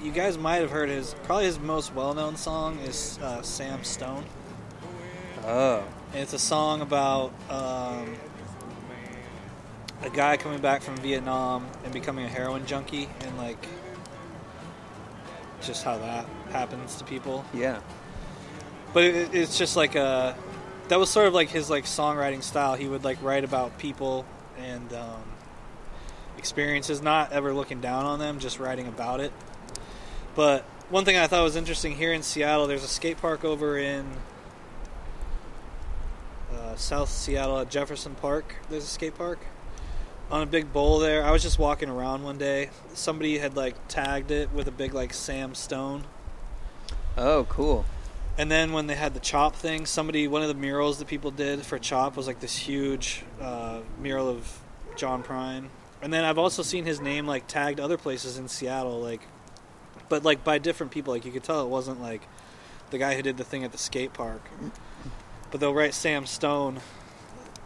you 0.02 0.12
guys 0.12 0.38
might 0.38 0.58
have 0.58 0.71
heard 0.71 0.89
his 0.89 1.13
probably 1.23 1.45
his 1.45 1.60
most 1.60 1.93
well-known 1.93 2.36
song 2.38 2.80
is 2.80 3.17
uh, 3.21 3.41
Sam 3.41 3.84
Stone. 3.84 4.25
Oh. 5.49 5.83
And 6.13 6.21
it's 6.21 6.33
a 6.33 6.39
song 6.39 6.81
about 6.81 7.33
um, 7.49 8.15
a 10.03 10.09
guy 10.12 10.38
coming 10.38 10.62
back 10.62 10.83
from 10.83 10.95
Vietnam 10.97 11.65
and 11.83 11.91
becoming 11.91 12.25
a 12.25 12.27
heroin 12.27 12.67
junkie 12.67 13.09
and 13.21 13.35
like 13.35 13.67
just 15.63 15.83
how 15.83 15.97
that 15.97 16.27
happens 16.51 16.97
to 16.97 17.03
people. 17.03 17.43
Yeah. 17.51 17.79
But 18.93 19.05
it, 19.05 19.33
it's 19.33 19.57
just 19.57 19.75
like 19.75 19.95
a 19.95 20.38
that 20.89 20.99
was 20.99 21.09
sort 21.09 21.27
of 21.27 21.33
like 21.33 21.49
his 21.49 21.67
like 21.67 21.85
songwriting 21.85 22.43
style. 22.43 22.75
He 22.75 22.88
would 22.88 23.03
like 23.03 23.17
write 23.23 23.43
about 23.43 23.79
people 23.79 24.27
and 24.59 24.93
um, 24.93 25.23
experiences, 26.38 27.01
not 27.01 27.31
ever 27.31 27.55
looking 27.55 27.81
down 27.81 28.05
on 28.05 28.19
them, 28.19 28.38
just 28.38 28.59
writing 28.59 28.88
about 28.88 29.19
it. 29.19 29.33
But 30.35 30.62
one 30.91 31.05
thing 31.05 31.17
I 31.17 31.25
thought 31.25 31.41
was 31.41 31.55
interesting 31.55 31.95
here 31.95 32.13
in 32.13 32.21
Seattle, 32.21 32.67
there's 32.67 32.83
a 32.83 32.88
skate 32.88 33.17
park 33.17 33.43
over 33.43 33.79
in 33.79 34.05
South 36.79 37.09
Seattle 37.09 37.59
at 37.59 37.69
Jefferson 37.69 38.15
Park. 38.15 38.55
There's 38.69 38.85
a 38.85 38.87
skate 38.87 39.17
park 39.17 39.39
on 40.31 40.41
a 40.41 40.45
big 40.45 40.71
bowl 40.71 40.99
there. 40.99 41.23
I 41.23 41.31
was 41.31 41.43
just 41.43 41.59
walking 41.59 41.89
around 41.89 42.23
one 42.23 42.37
day. 42.37 42.69
Somebody 42.93 43.37
had 43.37 43.55
like 43.55 43.75
tagged 43.87 44.31
it 44.31 44.51
with 44.53 44.67
a 44.67 44.71
big 44.71 44.93
like 44.93 45.13
Sam 45.13 45.53
Stone. 45.55 46.05
Oh, 47.17 47.45
cool. 47.49 47.85
And 48.37 48.49
then 48.49 48.71
when 48.71 48.87
they 48.87 48.95
had 48.95 49.13
the 49.13 49.19
Chop 49.19 49.55
thing, 49.55 49.85
somebody 49.85 50.27
one 50.27 50.41
of 50.41 50.47
the 50.47 50.53
murals 50.53 50.99
that 50.99 51.07
people 51.09 51.31
did 51.31 51.65
for 51.65 51.77
Chop 51.77 52.15
was 52.15 52.27
like 52.27 52.39
this 52.39 52.55
huge 52.55 53.23
uh, 53.41 53.81
mural 53.99 54.29
of 54.29 54.59
John 54.95 55.21
Prine. 55.21 55.67
And 56.01 56.13
then 56.13 56.23
I've 56.23 56.37
also 56.37 56.63
seen 56.63 56.85
his 56.85 57.01
name 57.01 57.27
like 57.27 57.45
tagged 57.47 57.81
other 57.81 57.97
places 57.97 58.37
in 58.37 58.47
Seattle, 58.47 59.01
like, 59.01 59.21
but 60.07 60.23
like 60.23 60.45
by 60.45 60.57
different 60.57 60.93
people. 60.93 61.13
Like 61.13 61.25
you 61.25 61.31
could 61.33 61.43
tell 61.43 61.61
it 61.61 61.67
wasn't 61.67 62.01
like 62.01 62.21
the 62.89 62.97
guy 62.97 63.15
who 63.15 63.21
did 63.21 63.35
the 63.35 63.43
thing 63.43 63.65
at 63.65 63.73
the 63.73 63.77
skate 63.77 64.13
park. 64.13 64.41
But 65.51 65.59
they'll 65.59 65.73
write 65.73 65.93
Sam 65.93 66.25
Stone. 66.25 66.79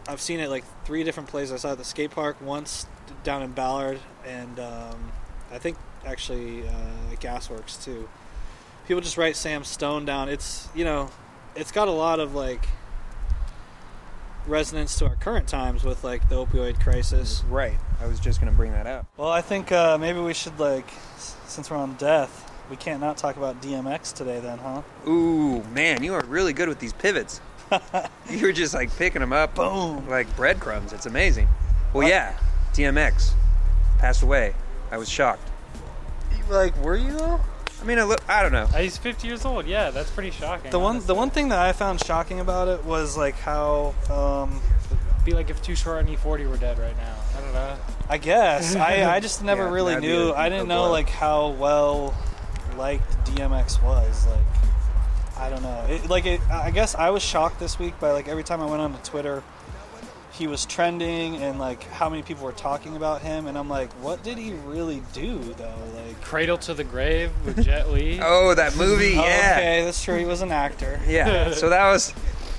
I've 0.08 0.22
seen 0.22 0.39
it 0.39 0.50
like 0.50 0.63
three 0.86 1.04
different 1.04 1.30
places. 1.30 1.54
I 1.54 1.58
saw 1.58 1.69
it 1.69 1.72
at 1.74 1.78
the 1.78 1.84
skate 1.84 2.12
park 2.12 2.38
once 2.41 2.88
down 3.24 3.41
in 3.41 3.52
Ballard, 3.52 4.00
and 4.26 4.60
um, 4.60 5.12
I 5.52 5.58
think 5.58 5.78
actually 6.06 6.67
uh, 6.67 7.12
at 7.12 7.19
Gasworks 7.19 7.84
too. 7.84 8.10
People 8.88 9.02
just 9.02 9.17
write 9.17 9.36
Sam 9.36 9.63
Stone 9.63 10.06
down. 10.06 10.30
It's 10.30 10.69
you 10.76 10.84
know, 10.84 11.10
it's 11.56 11.72
got 11.72 11.88
a 11.88 11.91
lot 11.91 12.19
of 12.19 12.36
like 12.36 12.67
resonance 14.48 14.98
to 14.98 15.08
our 15.08 15.15
current 15.15 15.48
times 15.48 15.84
with 15.84 16.04
like 16.04 16.28
the 16.30 16.36
opioid 16.36 16.82
crisis. 16.82 17.43
Right. 17.50 17.78
I 18.02 18.08
was 18.08 18.19
just 18.19 18.39
gonna 18.39 18.52
bring 18.52 18.72
that 18.72 18.88
up. 18.88 19.08
Well, 19.17 19.30
I 19.30 19.41
think 19.41 19.72
uh, 19.72 19.98
maybe 19.98 20.19
we 20.19 20.34
should 20.34 20.60
like, 20.60 20.89
since 21.17 21.69
we're 21.69 21.78
on 21.78 21.96
death, 21.96 22.52
we 22.69 22.76
can't 22.76 23.00
not 23.00 23.17
talk 23.17 23.38
about 23.38 23.62
DMX 23.62 24.13
today, 24.13 24.39
then, 24.39 24.58
huh? 24.58 24.82
Ooh, 25.08 25.63
man, 25.65 26.04
you 26.04 26.13
are 26.13 26.24
really 26.26 26.54
good 26.54 26.69
with 26.69 26.80
these 26.80 26.93
pivots. 26.93 27.41
you 28.30 28.46
were 28.46 28.52
just 28.54 28.74
like 28.74 28.96
picking 28.98 29.22
them 29.22 29.34
up, 29.34 29.56
boom, 29.56 30.08
like 30.10 30.34
breadcrumbs. 30.36 30.94
It's 30.94 31.06
amazing. 31.06 31.48
Well, 31.94 32.08
yeah, 32.08 32.38
DMX 32.74 33.32
passed 34.00 34.24
away. 34.24 34.54
I 34.92 34.98
was 34.98 35.10
shocked. 35.10 35.50
Like, 36.50 36.76
were 36.84 36.96
you 36.98 37.12
though? 37.14 37.40
I 37.82 37.86
mean, 37.86 38.00
I, 38.00 38.04
look, 38.04 38.22
I 38.30 38.42
don't 38.44 38.52
know. 38.52 38.64
Uh, 38.74 38.78
He's 38.80 38.98
50 38.98 39.28
years 39.28 39.44
old. 39.46 39.66
Yeah, 39.68 39.90
that's 39.92 40.10
pretty 40.10 40.32
shocking. 40.32 40.72
The 40.72 40.80
one, 40.80 41.06
the 41.06 41.16
one 41.16 41.30
thing 41.30 41.50
that 41.50 41.60
I 41.60 41.74
found 41.74 42.04
shocking 42.04 42.40
about 42.40 42.68
it 42.68 42.84
was 42.86 43.18
like 43.18 43.36
how, 43.36 43.94
um, 44.10 44.62
Be 45.26 45.34
like 45.34 45.50
if 45.50 45.62
Too 45.62 45.76
Short 45.76 46.00
and 46.06 46.10
E40 46.18 46.50
were 46.50 46.58
dead 46.58 46.80
right 46.80 46.96
now. 46.98 47.16
I 47.38 47.42
don't 47.42 47.54
know. 47.54 47.76
I 48.10 48.18
guess 48.18 48.76
I, 48.76 49.16
I 49.16 49.20
just 49.22 49.44
never 49.44 49.64
Yeah, 49.64 49.72
really 49.72 49.94
that'd 49.96 50.02
be 50.08 50.16
knew. 50.16 50.30
a- 50.30 50.34
I 50.34 50.48
a 50.48 50.50
didn't 50.50 50.68
know 50.68 50.84
blow. 50.84 50.92
like 50.92 51.10
how 51.10 51.50
well 51.50 52.14
liked 52.78 53.10
DMX 53.26 53.82
was. 53.84 54.28
Like, 54.28 54.40
I 55.38 55.50
don't 55.50 55.63
know. 55.63 55.86
It, 55.89 56.10
like, 56.10 56.26
it, 56.26 56.41
I 56.52 56.72
guess 56.72 56.96
I 56.96 57.10
was 57.10 57.24
shocked 57.24 57.60
this 57.60 57.80
week 57.80 58.00
by 58.00 58.12
like 58.12 58.28
every 58.28 58.43
time 58.43 58.62
I 58.62 58.65
went 58.65 58.82
onto 58.82 59.00
Twitter, 59.04 59.43
he 60.32 60.48
was 60.48 60.65
trending 60.65 61.36
and 61.38 61.60
like 61.60 61.84
how 61.91 62.10
many 62.10 62.24
people 62.24 62.43
were 62.46 62.52
talking 62.54 62.96
about 62.96 63.22
him, 63.22 63.46
and 63.48 63.58
I'm 63.58 63.69
like, 63.69 63.91
what 63.93 64.24
did 64.24 64.38
he 64.38 64.54
really 64.65 65.02
do 65.13 65.38
though? 65.58 65.74
Like, 65.96 66.22
Cradle 66.22 66.58
to 66.60 66.74
the 66.74 66.84
Grave 66.84 67.32
with 67.46 67.63
Jet 67.63 67.89
Li. 67.89 68.19
Oh, 68.24 68.54
that 68.56 68.76
movie, 68.76 69.17
Oh, 69.17 69.24
yeah. 69.26 69.56
okay, 69.58 69.86
that's 69.86 70.04
true. 70.04 70.17
He 70.17 70.26
was 70.26 70.41
an 70.41 70.52
actor. 70.52 71.00
Yeah. 71.08 71.54
So 71.54 71.69
that 71.69 71.88
was, 71.91 72.13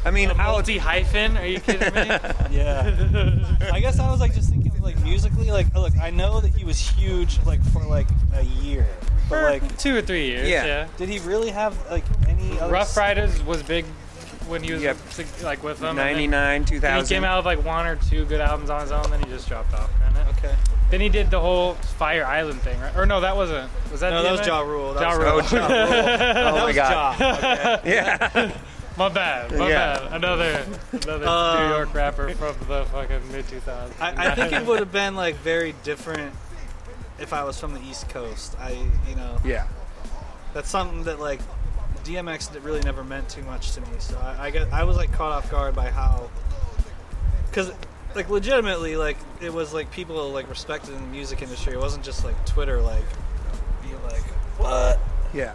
I 0.05 0.11
mean, 0.11 0.31
how 0.31 0.53
multi 0.53 0.79
hyphen? 0.79 1.37
Are 1.37 1.47
you 1.47 1.61
kidding 1.61 1.95
me? 1.95 2.07
Yeah. 2.51 3.57
I 3.73 3.81
guess 3.81 3.99
I 3.99 4.11
was 4.11 4.21
like 4.21 4.35
just 4.35 4.51
thinking 4.51 4.64
like 4.85 5.03
musically, 5.03 5.51
like 5.51 5.67
oh, 5.75 5.81
look, 5.81 5.97
I 6.01 6.11
know 6.11 6.41
that 6.41 6.55
he 6.55 6.65
was 6.65 6.79
huge 6.79 7.39
like 7.45 7.63
for 7.73 7.83
like 7.85 8.07
a 8.35 8.43
year, 8.45 8.87
but 9.29 9.37
For 9.37 9.43
like 9.43 9.79
two 9.79 9.97
or 9.97 10.03
three 10.03 10.27
years. 10.27 10.49
Yeah. 10.49 10.87
Did 10.97 11.09
he 11.09 11.19
really 11.21 11.51
have 11.51 11.75
like 11.91 12.05
any 12.29 12.59
other 12.61 12.73
Ruff 12.73 12.97
Ryders 12.97 13.43
was 13.43 13.63
big 13.63 13.85
when 14.47 14.63
he 14.63 14.73
was 14.73 14.83
Yep. 14.83 14.97
like 15.43 15.63
with 15.65 15.79
them. 15.81 15.91
and 15.91 15.99
then- 15.99 16.31
99, 16.31 16.65
Then 16.81 17.01
he 17.03 17.09
came 17.09 17.25
out 17.25 17.39
with 17.39 17.47
like 17.47 17.65
one 17.65 17.87
or 17.87 17.97
two 17.97 18.27
good 18.27 18.41
albums 18.43 18.69
on 18.71 18.83
his 18.83 18.93
own. 18.93 19.11
Then 19.11 19.21
he 19.23 19.31
just 19.31 19.49
dropped 19.49 19.73
off. 19.75 19.91
Kinda. 20.05 20.27
Okay. 20.39 20.55
Then 20.91 21.01
he 21.01 21.09
did 21.09 21.31
the 21.31 21.41
whole 21.41 21.75
Fire 21.99 22.27
Island 22.27 22.61
thing, 22.61 22.79
right? 22.81 22.95
Or 22.95 23.07
no, 23.07 23.21
that 23.23 23.35
wasn't. 23.37 23.71
Was 23.91 24.01
that? 24.01 24.11
No, 24.11 24.23
that 24.23 24.31
was 24.33 24.41
DMX? 24.43 24.47
Ja 24.47 24.61
Rule. 24.61 24.93
That 24.95 25.01
Ja 25.03 25.09
was- 25.17 25.19
Rule. 25.53 25.63
Oh, 25.63 25.67
Ja 25.67 25.67
Rule. 25.67 25.83
Oh, 25.83 25.89
that 25.89 26.63
oh 26.63 26.67
was 26.67 26.77
Ja. 26.77 27.15
Okay. 27.15 27.81
Yeah. 27.95 28.53
My 28.97 29.09
bad. 29.09 29.51
My 29.59 29.69
Yeah. 29.69 29.99
bad. 29.99 30.13
Another 30.13 30.67
another 30.93 31.27
Um, 31.29 31.63
New 31.69 31.75
York 31.75 31.95
rapper 31.95 32.31
from 32.35 32.55
the 32.69 32.85
fucking 32.87 33.33
mid 33.33 33.47
2000s. 33.49 33.93
I, 34.01 34.31
I 34.31 34.35
think 34.35 34.53
it 34.53 34.65
would 34.67 34.79
have 34.79 34.93
been 34.93 35.17
like 35.17 35.35
very 35.37 35.75
different 35.83 36.33
if 37.19 37.33
I 37.33 37.45
was 37.45 37.59
from 37.59 37.75
the 37.75 37.81
East 37.81 38.09
Coast. 38.09 38.57
I, 38.61 38.71
you 39.09 39.17
know, 39.17 39.37
Yeah. 39.45 39.67
that's 40.53 40.69
something 40.71 41.05
that 41.05 41.19
like 41.21 41.41
DMX 42.05 42.53
that 42.53 42.61
really 42.61 42.81
never 42.83 43.03
meant 43.03 43.29
too 43.29 43.43
much 43.43 43.73
to 43.73 43.81
me. 43.81 43.89
So 43.99 44.17
I, 44.19 44.45
I 44.47 44.51
get, 44.51 44.73
I 44.73 44.85
was 44.85 44.97
like 44.97 45.13
caught 45.13 45.33
off 45.33 45.51
guard 45.51 45.75
by 45.75 45.91
how, 45.91 46.31
because 47.51 47.73
like 48.15 48.29
legitimately, 48.31 48.97
like 48.97 49.17
it 49.41 49.53
was 49.53 49.75
like 49.75 49.91
people 49.91 50.29
like 50.31 50.49
respected 50.49 50.95
in 50.95 51.01
the 51.01 51.09
music 51.09 51.43
industry. 51.43 51.73
It 51.73 51.81
wasn't 51.81 52.05
just 52.05 52.25
like 52.25 52.47
Twitter, 52.47 52.81
like 52.81 53.05
being 53.83 54.01
like, 54.05 54.23
what? 54.59 55.01
Yeah. 55.33 55.53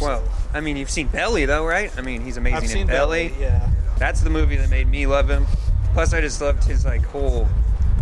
Well, 0.00 0.22
I 0.54 0.60
mean, 0.60 0.76
you've 0.76 0.90
seen 0.90 1.08
Belly 1.08 1.44
though, 1.44 1.66
right? 1.66 1.90
I 1.96 2.02
mean, 2.02 2.22
he's 2.22 2.36
amazing 2.36 2.56
I've 2.56 2.62
in 2.64 2.68
seen 2.68 2.86
Belly. 2.86 3.34
Yeah. 3.38 3.68
That's 3.98 4.20
the 4.20 4.30
movie 4.30 4.56
that 4.56 4.70
made 4.70 4.86
me 4.88 5.06
love 5.06 5.28
him. 5.28 5.46
Plus, 5.92 6.12
I 6.12 6.20
just 6.20 6.40
loved 6.40 6.64
his 6.64 6.84
like 6.84 7.02
whole 7.04 7.48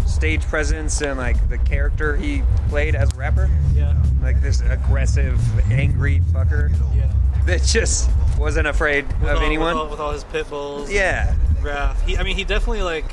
stage 0.06 0.42
presence 0.42 1.00
and 1.00 1.18
like 1.18 1.48
the 1.48 1.58
character 1.58 2.16
he 2.16 2.42
played 2.68 2.94
as 2.94 3.12
a 3.12 3.16
rapper. 3.16 3.50
Yeah. 3.74 3.94
Like 4.22 4.40
this 4.42 4.60
aggressive, 4.60 5.40
angry 5.72 6.20
fucker. 6.32 6.70
Yeah. 6.94 7.12
That 7.46 7.62
just 7.62 8.10
wasn't 8.38 8.66
afraid 8.66 9.06
With 9.20 9.30
of 9.30 9.38
all, 9.38 9.44
anyone. 9.44 9.74
with 9.74 9.76
all, 9.76 9.90
with 9.90 10.00
all 10.00 10.12
his 10.12 10.24
pit 10.24 10.48
bulls. 10.50 10.90
Yeah. 10.90 11.34
Wrath. 11.62 12.02
He, 12.06 12.16
I 12.18 12.22
mean, 12.24 12.36
he 12.36 12.44
definitely 12.44 12.82
like 12.82 13.06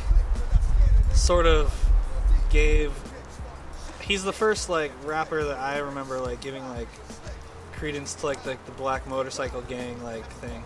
sort 1.14 1.46
of 1.46 1.74
gave. 2.50 2.92
He's 4.02 4.24
the 4.24 4.34
first 4.34 4.70
like 4.70 4.92
rapper 5.06 5.44
that 5.46 5.58
I 5.58 5.78
remember 5.80 6.20
like 6.20 6.42
giving 6.42 6.68
like 6.70 6.90
credence 7.74 8.14
to 8.16 8.26
like 8.26 8.44
the, 8.44 8.58
the 8.66 8.72
black 8.72 9.06
motorcycle 9.08 9.62
gang 9.62 10.02
like 10.04 10.26
thing. 10.34 10.64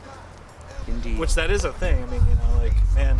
Indeed. 0.88 1.20
Which 1.20 1.34
that 1.36 1.52
is 1.52 1.66
a 1.66 1.74
thing. 1.74 2.02
I 2.02 2.06
mean, 2.08 2.22
you 2.28 2.36
know, 2.36 2.58
like 2.62 2.74
man, 2.96 3.18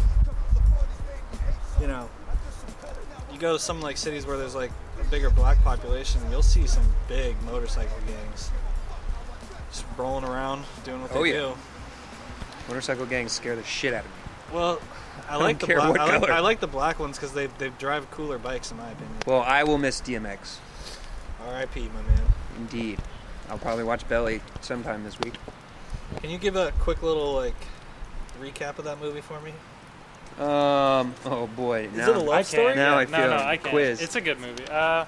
you 1.82 1.88
know, 1.88 2.10
you 3.32 3.40
go 3.40 3.54
to 3.54 3.60
some 3.60 3.82
like 3.82 3.98
cities 3.98 4.26
where 4.26 4.38
there's 4.38 4.56
like 4.56 4.72
a 5.02 5.04
bigger 5.06 5.30
black 5.30 5.62
population, 5.64 6.22
you'll 6.32 6.42
see 6.42 6.66
some 6.68 6.84
big 7.08 7.36
motorcycle 7.44 7.98
gangs 8.08 8.52
just 9.72 9.86
rolling 9.98 10.24
around 10.24 10.64
doing 10.84 11.02
what 11.02 11.12
Oh, 11.14 11.24
they 11.24 11.30
yeah. 11.34 11.40
do. 11.40 11.54
Motorcycle 12.70 13.06
gangs 13.06 13.32
scare 13.32 13.56
the 13.56 13.64
shit 13.64 13.94
out 13.94 14.06
of 14.06 14.10
me. 14.12 14.18
Well, 14.54 14.80
I 15.30 15.34
I 15.34 15.36
like 15.38 15.60
the. 15.60 15.76
I 15.76 15.88
like. 15.90 16.30
I 16.30 16.40
like 16.40 16.60
the 16.62 16.68
black 16.68 17.00
ones 17.00 17.18
because 17.18 17.34
they 17.34 17.48
they 17.58 17.70
drive 17.80 18.10
cooler 18.12 18.38
bikes, 18.38 18.72
in 18.72 18.78
my 18.78 18.90
opinion. 18.90 19.18
Well, 19.26 19.42
I 19.42 19.64
will 19.64 19.78
miss 19.78 20.00
DMX. 20.02 20.58
R.I.P. 21.48 21.90
My 21.94 22.02
man. 22.02 22.22
Indeed. 22.58 23.00
I'll 23.50 23.58
probably 23.58 23.84
watch 23.84 24.08
Belly 24.10 24.42
sometime 24.62 25.04
this 25.04 25.20
week. 25.20 25.36
Can 26.22 26.30
you 26.30 26.38
give 26.38 26.56
a 26.56 26.72
quick 26.80 27.02
little 27.04 27.34
like 27.34 27.56
recap 28.42 28.78
of 28.80 28.86
that 28.86 29.00
movie 29.00 29.22
for 29.22 29.40
me? 29.42 29.52
Um. 30.40 31.16
Oh 31.26 31.50
boy. 31.56 31.86
Is 31.88 31.94
now 31.98 32.10
it 32.12 32.16
a 32.16 32.20
love 32.20 32.30
I 32.30 32.42
story? 32.44 32.66
can't. 32.74 32.78
Now 32.78 32.98
I 32.98 33.06
no, 33.06 33.18
feel 33.18 33.30
no, 33.30 33.36
I 33.38 33.58
can't. 33.58 33.70
quizzed. 33.72 34.02
It's 34.04 34.16
a 34.16 34.22
good 34.22 34.40
movie. 34.40 34.66
Uh, 34.70 35.06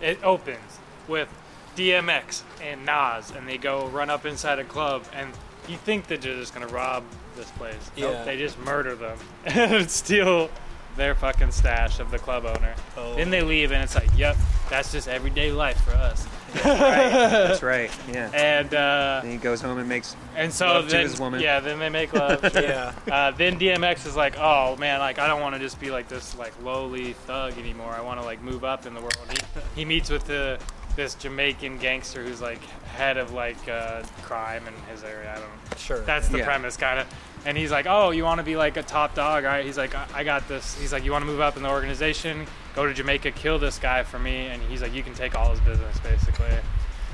it 0.00 0.18
opens 0.24 0.78
with 1.06 1.28
DMX 1.76 2.42
and 2.62 2.84
Nas, 2.84 3.30
and 3.30 3.48
they 3.48 3.58
go 3.58 3.86
run 3.88 4.10
up 4.10 4.26
inside 4.26 4.58
a 4.58 4.64
club, 4.64 5.04
and 5.14 5.30
you 5.68 5.76
think 5.76 6.06
that 6.08 6.20
they're 6.22 6.34
just 6.34 6.52
gonna 6.54 6.66
rob 6.66 7.04
this 7.36 7.50
place. 7.52 7.90
Nope, 7.96 8.12
Yeah. 8.12 8.24
they 8.24 8.36
just 8.38 8.58
murder 8.58 8.94
them 8.96 9.18
and 9.44 9.88
steal 9.90 10.50
their 10.96 11.14
fucking 11.14 11.52
stash 11.52 12.00
of 12.00 12.10
the 12.10 12.18
club 12.18 12.44
owner. 12.44 12.74
Oh. 12.96 13.14
Then 13.14 13.30
they 13.30 13.42
leave, 13.42 13.70
and 13.70 13.82
it's 13.84 13.94
like, 13.94 14.10
yep, 14.16 14.36
that's 14.68 14.90
just 14.90 15.06
everyday 15.06 15.52
life 15.52 15.80
for 15.82 15.92
us. 15.92 16.26
Right. 16.54 16.64
That's 17.10 17.62
right. 17.62 17.90
Yeah. 18.12 18.30
And 18.34 18.74
uh, 18.74 19.20
Then 19.22 19.32
he 19.32 19.38
goes 19.38 19.60
home 19.60 19.78
and 19.78 19.88
makes 19.88 20.16
and 20.36 20.52
so 20.52 20.66
love 20.66 20.84
to 20.86 20.90
then 20.90 21.02
his 21.02 21.18
woman. 21.20 21.40
yeah, 21.40 21.60
then 21.60 21.78
they 21.78 21.88
make 21.88 22.12
love. 22.12 22.40
sure. 22.52 22.62
Yeah. 22.62 22.92
Uh, 23.10 23.30
then 23.32 23.58
DMX 23.58 24.06
is 24.06 24.16
like, 24.16 24.36
oh 24.38 24.76
man, 24.76 24.98
like 25.00 25.18
I 25.18 25.26
don't 25.26 25.40
want 25.40 25.54
to 25.54 25.60
just 25.60 25.80
be 25.80 25.90
like 25.90 26.08
this 26.08 26.36
like 26.38 26.52
lowly 26.62 27.12
thug 27.12 27.58
anymore. 27.58 27.92
I 27.92 28.00
want 28.00 28.20
to 28.20 28.24
like 28.26 28.42
move 28.42 28.64
up 28.64 28.86
in 28.86 28.94
the 28.94 29.00
world. 29.00 29.16
He, 29.30 29.80
he 29.80 29.84
meets 29.84 30.10
with 30.10 30.24
the 30.26 30.58
this 30.96 31.14
Jamaican 31.14 31.78
gangster 31.78 32.22
who's 32.24 32.40
like 32.40 32.62
head 32.94 33.16
of 33.16 33.32
like 33.32 33.68
uh, 33.68 34.02
crime 34.22 34.62
in 34.66 34.74
his 34.92 35.04
area. 35.04 35.30
I 35.30 35.34
don't 35.34 35.42
know. 35.44 35.76
Sure. 35.76 36.00
That's 36.00 36.28
the 36.28 36.38
Yeah. 36.38 36.44
premise, 36.44 36.76
kind 36.76 36.98
of. 37.00 37.06
And 37.46 37.56
he's 37.56 37.70
like, 37.70 37.86
"Oh, 37.88 38.10
you 38.10 38.24
want 38.24 38.38
to 38.38 38.44
be 38.44 38.56
like 38.56 38.76
a 38.76 38.82
top 38.82 39.14
dog, 39.14 39.44
all 39.44 39.50
right?" 39.50 39.64
He's 39.64 39.78
like, 39.78 39.94
I-, 39.94 40.06
"I 40.16 40.24
got 40.24 40.46
this." 40.48 40.78
He's 40.78 40.92
like, 40.92 41.04
"You 41.04 41.12
want 41.12 41.22
to 41.22 41.26
move 41.26 41.40
up 41.40 41.56
in 41.56 41.62
the 41.62 41.70
organization? 41.70 42.46
Go 42.74 42.86
to 42.86 42.94
Jamaica, 42.94 43.32
kill 43.32 43.58
this 43.58 43.78
guy 43.78 44.02
for 44.02 44.18
me." 44.18 44.46
And 44.46 44.62
he's 44.64 44.82
like, 44.82 44.94
"You 44.94 45.02
can 45.02 45.14
take 45.14 45.34
all 45.38 45.50
his 45.50 45.60
business, 45.60 45.98
basically." 46.00 46.46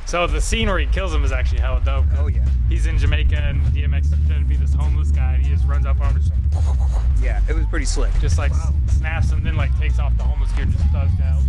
So 0.06 0.26
the 0.28 0.40
scene 0.40 0.68
where 0.68 0.78
he 0.78 0.86
kills 0.86 1.12
him 1.12 1.24
is 1.24 1.32
actually 1.32 1.60
hella 1.60 1.80
dope. 1.84 2.04
Oh 2.18 2.28
yeah. 2.28 2.44
He's 2.68 2.86
in 2.86 2.96
Jamaica 2.98 3.36
and 3.36 3.60
DMX 3.74 4.04
is 4.04 4.10
trying 4.28 4.42
to 4.42 4.48
be 4.48 4.56
this 4.56 4.72
homeless 4.74 5.10
guy, 5.10 5.34
and 5.34 5.44
he 5.44 5.52
just 5.52 5.66
runs 5.66 5.84
up 5.84 6.00
on 6.00 6.12
him, 6.14 6.20
just, 6.22 6.32
Yeah. 7.20 7.40
It 7.48 7.54
was 7.54 7.66
pretty 7.66 7.86
slick. 7.86 8.12
just 8.20 8.38
like 8.38 8.52
snaps 8.88 9.30
him, 9.30 9.42
then 9.42 9.56
like 9.56 9.76
takes 9.80 9.98
off 9.98 10.16
the 10.16 10.22
homeless 10.22 10.52
gear, 10.52 10.66
just 10.66 10.84
thugs 10.92 11.10
out. 11.22 11.42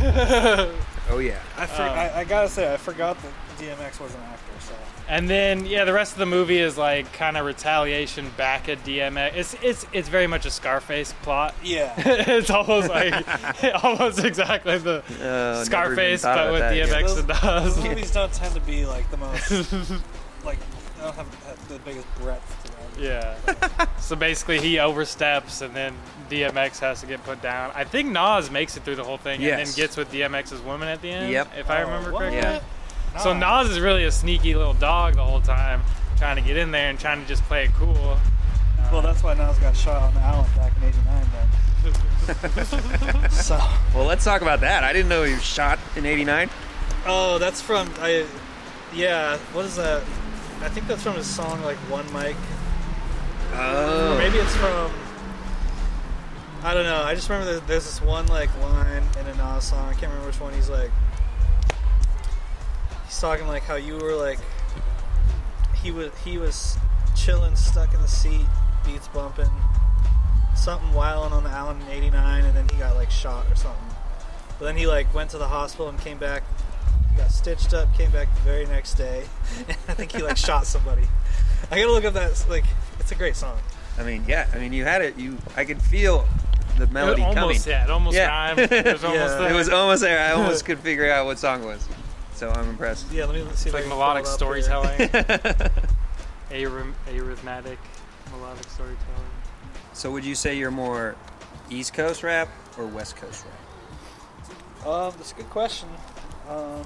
Oh 1.12 1.18
yeah. 1.18 1.40
I, 1.58 1.66
for, 1.66 1.82
Um, 1.82 1.88
I, 1.90 2.18
I 2.20 2.24
gotta 2.24 2.48
say, 2.48 2.72
I 2.72 2.76
forgot 2.76 3.20
that 3.20 3.32
DMX 3.60 4.00
was 4.00 4.14
an 4.14 4.20
actor. 4.22 4.52
So 4.60 4.74
And 5.08 5.28
then 5.28 5.66
yeah, 5.66 5.84
the 5.84 5.92
rest 5.92 6.12
of 6.12 6.18
the 6.18 6.26
movie 6.26 6.58
is 6.58 6.76
like 6.78 7.12
kind 7.12 7.36
of 7.36 7.44
retaliation 7.46 8.30
back 8.36 8.68
at 8.68 8.82
DMX. 8.84 9.34
It's 9.34 9.54
it's 9.62 9.86
it's 9.92 10.08
very 10.08 10.26
much 10.26 10.46
a 10.46 10.50
Scarface 10.50 11.12
plot. 11.22 11.54
yeah, 11.62 11.92
it's 11.98 12.50
almost 12.50 12.88
like 12.88 13.14
almost 13.84 14.24
exactly 14.24 14.78
the 14.78 15.02
Uh, 15.22 15.64
Scarface, 15.64 16.22
but 16.22 16.52
with 16.52 16.60
that, 16.60 16.74
yeah. 16.76 16.86
DMX 16.86 17.02
those, 17.06 17.18
and 17.18 17.28
those 17.28 17.76
Nas. 17.76 17.84
movies 17.84 18.10
don't 18.12 18.32
tend 18.32 18.54
to 18.54 18.60
be 18.62 18.86
like 18.86 19.10
the 19.10 19.16
most 19.16 19.50
like 20.44 20.58
they 20.60 21.02
don't 21.06 21.14
have, 21.14 21.44
have 21.44 21.68
the 21.68 21.78
biggest 21.80 22.06
breadth 22.16 22.64
to 22.64 22.70
them. 22.72 22.76
Yeah. 22.98 23.34
so 23.98 24.16
basically, 24.16 24.60
he 24.60 24.78
oversteps, 24.78 25.62
and 25.62 25.74
then 25.74 25.94
DMX 26.28 26.78
has 26.80 27.00
to 27.00 27.06
get 27.06 27.24
put 27.24 27.40
down. 27.40 27.72
I 27.74 27.84
think 27.84 28.10
Nas 28.10 28.50
makes 28.50 28.76
it 28.76 28.82
through 28.82 28.96
the 28.96 29.04
whole 29.04 29.16
thing, 29.16 29.42
and 29.42 29.58
then 29.66 29.74
gets 29.74 29.96
with 29.96 30.12
DMX's 30.12 30.60
woman 30.60 30.88
at 30.88 31.00
the 31.00 31.10
end. 31.10 31.32
Yep. 31.32 31.52
If 31.58 31.70
I 31.70 31.82
Oh, 31.82 31.86
remember 31.86 32.12
what? 32.12 32.18
correctly. 32.20 32.40
Yeah. 32.40 32.60
So 33.18 33.32
Nas 33.36 33.68
is 33.70 33.80
really 33.80 34.04
a 34.04 34.10
sneaky 34.12 34.54
little 34.54 34.74
dog 34.74 35.14
the 35.16 35.24
whole 35.24 35.40
time, 35.40 35.82
trying 36.16 36.36
to 36.36 36.42
get 36.42 36.56
in 36.56 36.70
there 36.70 36.88
and 36.90 36.98
trying 36.98 37.20
to 37.20 37.26
just 37.28 37.42
play 37.44 37.64
it 37.64 37.72
cool. 37.74 38.16
Well, 38.92 39.02
that's 39.02 39.22
why 39.22 39.34
Nas 39.34 39.58
got 39.58 39.76
shot 39.76 40.02
on 40.02 40.14
the 40.14 40.20
island 40.20 40.48
back 40.56 40.72
in 40.76 40.84
'89. 40.84 41.26
Then. 41.32 43.30
so, 43.30 43.58
Well, 43.94 44.04
let's 44.04 44.24
talk 44.24 44.42
about 44.42 44.60
that. 44.60 44.84
I 44.84 44.92
didn't 44.92 45.08
know 45.08 45.22
he 45.24 45.32
was 45.34 45.42
shot 45.44 45.78
in 45.96 46.06
'89. 46.06 46.48
oh, 47.06 47.38
that's 47.38 47.60
from 47.60 47.92
I. 47.98 48.26
Yeah, 48.94 49.36
what 49.52 49.64
is 49.64 49.76
that? 49.76 50.02
I 50.62 50.68
think 50.68 50.86
that's 50.86 51.02
from 51.02 51.14
his 51.14 51.26
song 51.26 51.62
like 51.62 51.76
One 51.88 52.04
Mic. 52.12 52.36
Or 53.52 53.56
Oh. 53.58 54.14
maybe 54.18 54.38
it's 54.38 54.54
from. 54.56 54.90
I 56.62 56.74
don't 56.74 56.84
know. 56.84 57.02
I 57.02 57.14
just 57.14 57.28
remember 57.28 57.58
there's 57.60 57.84
this 57.84 58.02
one 58.02 58.26
like 58.26 58.50
line 58.60 59.02
in 59.18 59.26
a 59.26 59.34
Nas 59.36 59.64
song. 59.64 59.88
I 59.88 59.92
can't 59.92 60.04
remember 60.12 60.26
which 60.26 60.40
one. 60.40 60.52
He's 60.52 60.68
like, 60.68 60.90
he's 60.90 61.19
talking 63.20 63.46
like 63.46 63.62
how 63.64 63.74
you 63.76 63.96
were 63.96 64.14
like, 64.14 64.38
he 65.82 65.90
was 65.90 66.10
he 66.24 66.38
was 66.38 66.76
chilling, 67.16 67.54
stuck 67.56 67.92
in 67.94 68.00
the 68.00 68.08
seat, 68.08 68.46
beats 68.84 69.08
bumping, 69.08 69.50
something 70.56 70.92
wilding 70.92 71.32
on 71.32 71.44
the 71.44 71.50
Allen 71.50 71.80
in 71.82 71.88
'89, 71.88 72.44
and 72.44 72.56
then 72.56 72.68
he 72.68 72.76
got 72.76 72.96
like 72.96 73.10
shot 73.10 73.46
or 73.50 73.54
something. 73.56 73.84
But 74.58 74.66
then 74.66 74.76
he 74.76 74.86
like 74.86 75.12
went 75.14 75.30
to 75.30 75.38
the 75.38 75.48
hospital 75.48 75.88
and 75.88 75.98
came 75.98 76.18
back. 76.18 76.42
He 77.10 77.16
got 77.16 77.30
stitched 77.30 77.74
up, 77.74 77.92
came 77.96 78.10
back 78.10 78.32
the 78.36 78.40
very 78.42 78.66
next 78.66 78.94
day. 78.94 79.24
and 79.68 79.76
I 79.88 79.94
think 79.94 80.12
he 80.12 80.22
like 80.22 80.36
shot 80.36 80.66
somebody. 80.66 81.06
I 81.70 81.78
gotta 81.78 81.92
look 81.92 82.04
up 82.04 82.14
that 82.14 82.44
like 82.48 82.64
it's 82.98 83.12
a 83.12 83.14
great 83.14 83.36
song. 83.36 83.58
I 83.98 84.02
mean, 84.02 84.24
yeah. 84.26 84.46
I 84.54 84.58
mean, 84.58 84.72
you 84.72 84.84
had 84.84 85.02
it. 85.02 85.18
You, 85.18 85.36
I 85.56 85.64
could 85.64 85.82
feel 85.82 86.26
the 86.78 86.86
melody 86.86 87.20
it 87.22 87.24
almost, 87.36 87.64
coming. 87.64 87.76
yeah, 87.76 87.84
it 87.84 87.90
almost 87.90 88.16
Yeah. 88.16 88.28
rhymed. 88.28 88.60
It 88.60 88.84
was 88.86 89.04
almost 89.04 89.20
Yeah. 89.32 89.38
there. 89.38 89.50
It 89.50 89.54
was 89.54 89.68
almost 89.68 90.00
there. 90.02 90.20
I 90.20 90.32
almost 90.32 90.64
could 90.66 90.78
figure 90.78 91.10
out 91.10 91.26
what 91.26 91.38
song 91.38 91.62
it 91.62 91.66
was. 91.66 91.86
So 92.40 92.50
I'm 92.52 92.70
impressed. 92.70 93.12
Yeah, 93.12 93.26
let 93.26 93.34
me 93.34 93.42
see 93.52 93.68
It's 93.68 93.74
I 93.74 93.80
like 93.80 93.82
can 93.82 93.90
melodic 93.90 94.24
it 94.24 94.28
storytelling, 94.28 94.98
Arrhyth- 96.50 96.94
arithmetic, 97.14 97.78
melodic 98.30 98.66
storytelling. 98.70 99.30
So 99.92 100.10
would 100.10 100.24
you 100.24 100.34
say 100.34 100.56
you're 100.56 100.70
more 100.70 101.16
East 101.68 101.92
Coast 101.92 102.22
rap 102.22 102.48
or 102.78 102.86
West 102.86 103.16
Coast 103.16 103.44
rap? 103.44 104.86
Um, 104.86 105.12
that's 105.18 105.32
a 105.32 105.34
good 105.34 105.50
question. 105.50 105.90
Um, 106.48 106.82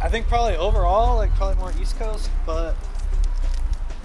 I 0.00 0.08
think 0.08 0.28
probably 0.28 0.54
overall, 0.54 1.16
like 1.16 1.34
probably 1.34 1.56
more 1.56 1.72
East 1.82 1.98
Coast, 1.98 2.30
but 2.46 2.76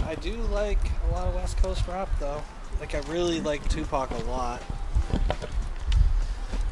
I 0.06 0.16
do 0.16 0.34
like 0.52 0.80
a 1.08 1.14
lot 1.14 1.28
of 1.28 1.36
West 1.36 1.58
Coast 1.58 1.88
rap 1.88 2.10
though. 2.20 2.42
Like 2.80 2.96
I 2.96 3.00
really 3.12 3.42
like 3.42 3.70
Tupac 3.70 4.10
a 4.10 4.18
lot, 4.24 4.64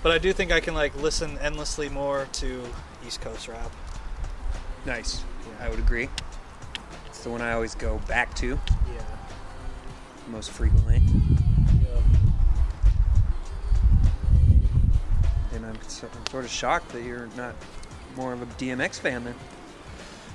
but 0.06 0.12
I 0.12 0.20
do 0.20 0.34
think 0.34 0.52
I 0.52 0.60
can 0.60 0.76
like 0.76 0.96
listen 1.02 1.36
endlessly 1.39 1.89
more 1.89 2.28
to 2.34 2.62
East 3.08 3.22
Coast 3.22 3.48
rap. 3.48 3.72
Nice. 4.86 5.24
Yeah. 5.41 5.65
I 5.65 5.70
would 5.70 5.80
agree. 5.80 6.10
It's 7.08 7.24
the 7.24 7.32
one 7.32 7.41
I 7.41 7.54
always 7.54 7.74
go 7.74 8.00
back 8.08 8.36
to 8.36 8.50
Yeah. 8.50 9.02
most 10.28 10.52
frequently. 10.52 11.02
And 15.56 15.65
I'm, 15.65 15.80
so, 15.88 16.08
I'm 16.13 16.26
sort 16.30 16.46
of 16.46 16.52
shocked 16.52 16.89
that 16.89 17.02
you're 17.02 17.28
not 17.36 17.56
more 18.15 18.32
of 18.32 18.44
a 18.44 18.46
DMX 18.46 19.00
fan 19.00 19.24
then. 19.24 19.34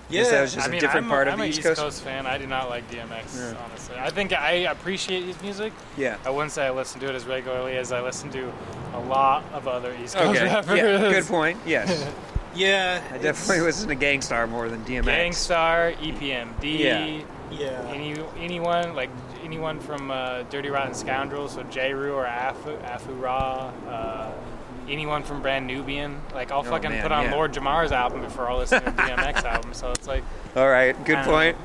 Yeah. 0.09 0.25
That 0.25 0.41
was 0.41 0.53
just 0.53 0.67
I 0.67 0.69
mean, 0.69 0.79
a 0.79 0.81
different 0.81 1.05
I'm, 1.05 1.11
part 1.11 1.29
I'm 1.29 1.35
of 1.35 1.39
the 1.39 1.45
an 1.45 1.49
East 1.51 1.59
East 1.61 1.69
Coast. 1.69 1.81
Coast 1.81 2.03
fan. 2.03 2.27
I 2.27 2.39
do 2.39 2.49
not 2.49 2.71
like 2.71 2.91
DMX, 2.91 3.37
Yeah. 3.37 3.55
honestly. 3.65 3.95
I 3.97 4.11
think 4.11 4.33
I 4.33 4.51
appreciate 4.73 5.23
his 5.23 5.41
music. 5.41 5.73
Yeah. 5.97 6.17
I 6.25 6.31
wouldn't 6.31 6.51
say 6.51 6.67
I 6.67 6.71
listen 6.73 6.99
to 7.03 7.09
it 7.09 7.15
as 7.15 7.25
regularly 7.25 7.77
as 7.77 7.93
I 7.93 8.01
listen 8.01 8.33
to 8.33 8.53
a 9.01 9.09
lot 9.09 9.45
of 9.53 9.67
other 9.69 9.95
East 10.03 10.17
Coast 10.17 10.41
Okay. 10.41 10.47
rappers. 10.53 10.77
Yeah. 10.79 11.11
Good 11.11 11.27
point. 11.27 11.59
Yes. 11.67 12.07
Yeah. 12.53 13.01
I 13.13 13.19
definitely 13.19 13.61
listen 13.63 13.89
to 13.91 13.95
Gang 13.95 14.21
Starr 14.23 14.49
more 14.49 14.69
than 14.69 14.85
DMX. 14.85 15.05
Gang 15.05 15.33
Starr, 15.33 15.93
EPMD, 16.01 16.79
Yeah. 16.81 17.21
Yeah. 17.53 17.87
any 17.95 18.17
anyone 18.41 18.97
like 18.97 19.09
anyone 19.45 19.79
from 19.79 20.11
uh, 20.11 20.43
Dirty 20.51 20.69
Rotten 20.69 20.93
Scoundrels, 20.95 21.53
so 21.55 21.63
Jeru 21.63 22.13
or 22.13 22.25
Afu, 22.25 22.77
Afu 22.83 23.21
Ra, 23.23 23.71
uh, 23.89 24.33
anyone 24.89 25.23
from 25.23 25.41
Brand 25.43 25.69
Nubian. 25.69 26.21
Like 26.35 26.51
I'll 26.51 26.59
Oh, 26.59 26.63
fucking 26.65 26.91
man, 26.91 27.03
put 27.03 27.13
on 27.13 27.27
yeah. 27.27 27.35
Lord 27.37 27.53
Jamar's 27.53 27.93
album 27.93 28.23
before 28.23 28.51
I'll 28.51 28.59
listen 28.59 28.83
to 28.83 28.91
DMX 28.97 29.45
album. 29.45 29.73
So 29.73 29.93
it's 29.93 30.09
like 30.09 30.25
All 30.57 30.69
right. 30.69 30.97
Good 31.05 31.19
Um, 31.19 31.25
point. 31.27 31.57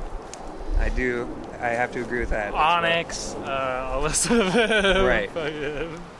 I 0.79 0.89
do. 0.89 1.27
I 1.59 1.69
have 1.69 1.91
to 1.93 2.01
agree 2.01 2.19
with 2.19 2.29
that. 2.29 2.49
as 2.49 2.53
well. 2.53 2.61
Onyx, 2.61 3.33
uh, 3.43 3.89
I'll 3.91 4.01
listen 4.01 4.37
to 4.37 4.43
them. 4.51 5.03
Right. 5.03 5.31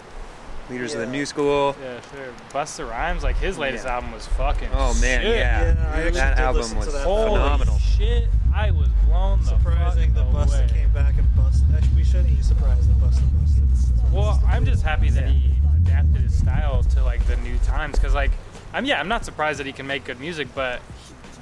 Fucking- 0.65 0.75
Leaders 0.75 0.93
of 0.93 0.99
the 1.01 1.05
New 1.07 1.25
School. 1.25 1.75
Yeah, 1.81 1.99
sure. 2.11 2.33
Busta 2.51 2.89
Rhymes, 2.89 3.23
like 3.23 3.37
his 3.37 3.57
latest 3.57 3.85
Yeah. 3.85 3.95
album 3.95 4.11
was 4.11 4.25
fucking. 4.27 4.69
Oh 4.73 4.93
man, 4.95 5.21
shit. 5.21 5.35
yeah. 5.37 5.99
Yeah, 6.03 6.09
that 6.11 6.39
album 6.39 6.75
was 6.75 6.91
that. 6.93 7.03
Holy 7.03 7.31
phenomenal. 7.39 7.77
shit! 7.79 8.27
I 8.53 8.71
was 8.71 8.87
blown 9.07 9.39
the 9.41 9.47
Surprising 9.47 10.13
fuck 10.13 10.31
that 10.31 10.33
Busta 10.33 10.59
away. 10.59 10.67
came 10.73 10.89
back 10.89 11.13
and 11.17 11.35
busted. 11.35 11.67
Actually, 11.75 11.95
we 11.95 12.03
shouldn't 12.03 12.35
be 12.35 12.41
surprised 12.41 12.89
that 12.89 12.97
Busta 12.97 13.21
busted. 13.39 14.13
Well, 14.13 14.41
I'm 14.47 14.65
just 14.65 14.81
happy 14.83 15.09
that 15.11 15.27
he 15.29 15.55
adapted 15.77 16.21
his 16.21 16.37
style 16.37 16.83
to 16.83 17.03
like 17.03 17.25
the 17.27 17.35
new 17.37 17.57
times 17.59 17.97
because 17.99 18.13
like 18.13 18.31
I'm 18.73 18.85
yeah 18.85 18.99
I'm 18.99 19.07
not 19.09 19.25
surprised 19.25 19.59
that 19.59 19.65
he 19.67 19.73
can 19.73 19.85
make 19.87 20.05
good 20.05 20.19
music, 20.19 20.47
but 20.55 20.81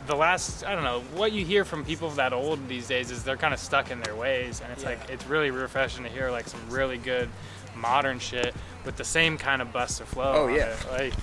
the 0.07 0.15
last 0.15 0.65
I 0.65 0.73
don't 0.75 0.83
know 0.83 0.99
what 1.15 1.31
you 1.31 1.45
hear 1.45 1.63
from 1.63 1.85
people 1.85 2.09
that 2.11 2.33
old 2.33 2.67
these 2.67 2.87
days 2.87 3.09
is 3.11 3.23
they're 3.23 3.37
kind 3.37 3.53
of 3.53 3.59
stuck 3.59 3.89
in 3.91 4.01
their 4.01 4.15
ways, 4.15 4.59
and 4.61 4.71
it's 4.73 4.83
like 4.83 4.99
it's 5.09 5.25
really 5.27 5.49
refreshing 5.51 6.03
to 6.03 6.09
hear 6.09 6.29
like 6.31 6.47
some 6.47 6.59
really 6.69 6.97
good 6.97 7.29
modern 7.75 8.19
shit 8.19 8.53
with 8.85 8.97
the 8.97 9.03
same 9.03 9.37
kind 9.37 9.61
of 9.61 9.69
Busta 9.69 10.03
flow. 10.05 10.33
Oh, 10.33 10.47
yeah. 10.47 10.75
like 10.91 11.13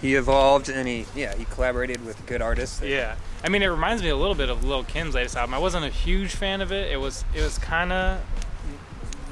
He 0.00 0.14
evolved 0.14 0.68
and 0.68 0.88
he 0.88 1.06
yeah 1.14 1.34
he 1.34 1.44
collaborated 1.46 2.04
with 2.04 2.24
good 2.26 2.42
artists. 2.42 2.82
yeah. 2.82 3.16
I 3.42 3.48
mean, 3.48 3.62
it 3.62 3.68
reminds 3.68 4.02
me 4.02 4.10
a 4.10 4.16
little 4.16 4.34
bit 4.34 4.50
of 4.50 4.64
Lil 4.64 4.84
Kim's 4.84 5.14
latest 5.14 5.36
album. 5.36 5.54
I 5.54 5.58
wasn't 5.58 5.84
a 5.84 5.90
huge 5.90 6.34
fan 6.34 6.60
of 6.60 6.72
it. 6.72 6.90
It 6.92 6.98
was 6.98 7.24
it 7.34 7.42
was 7.42 7.58
kind 7.58 7.92
of 7.92 8.20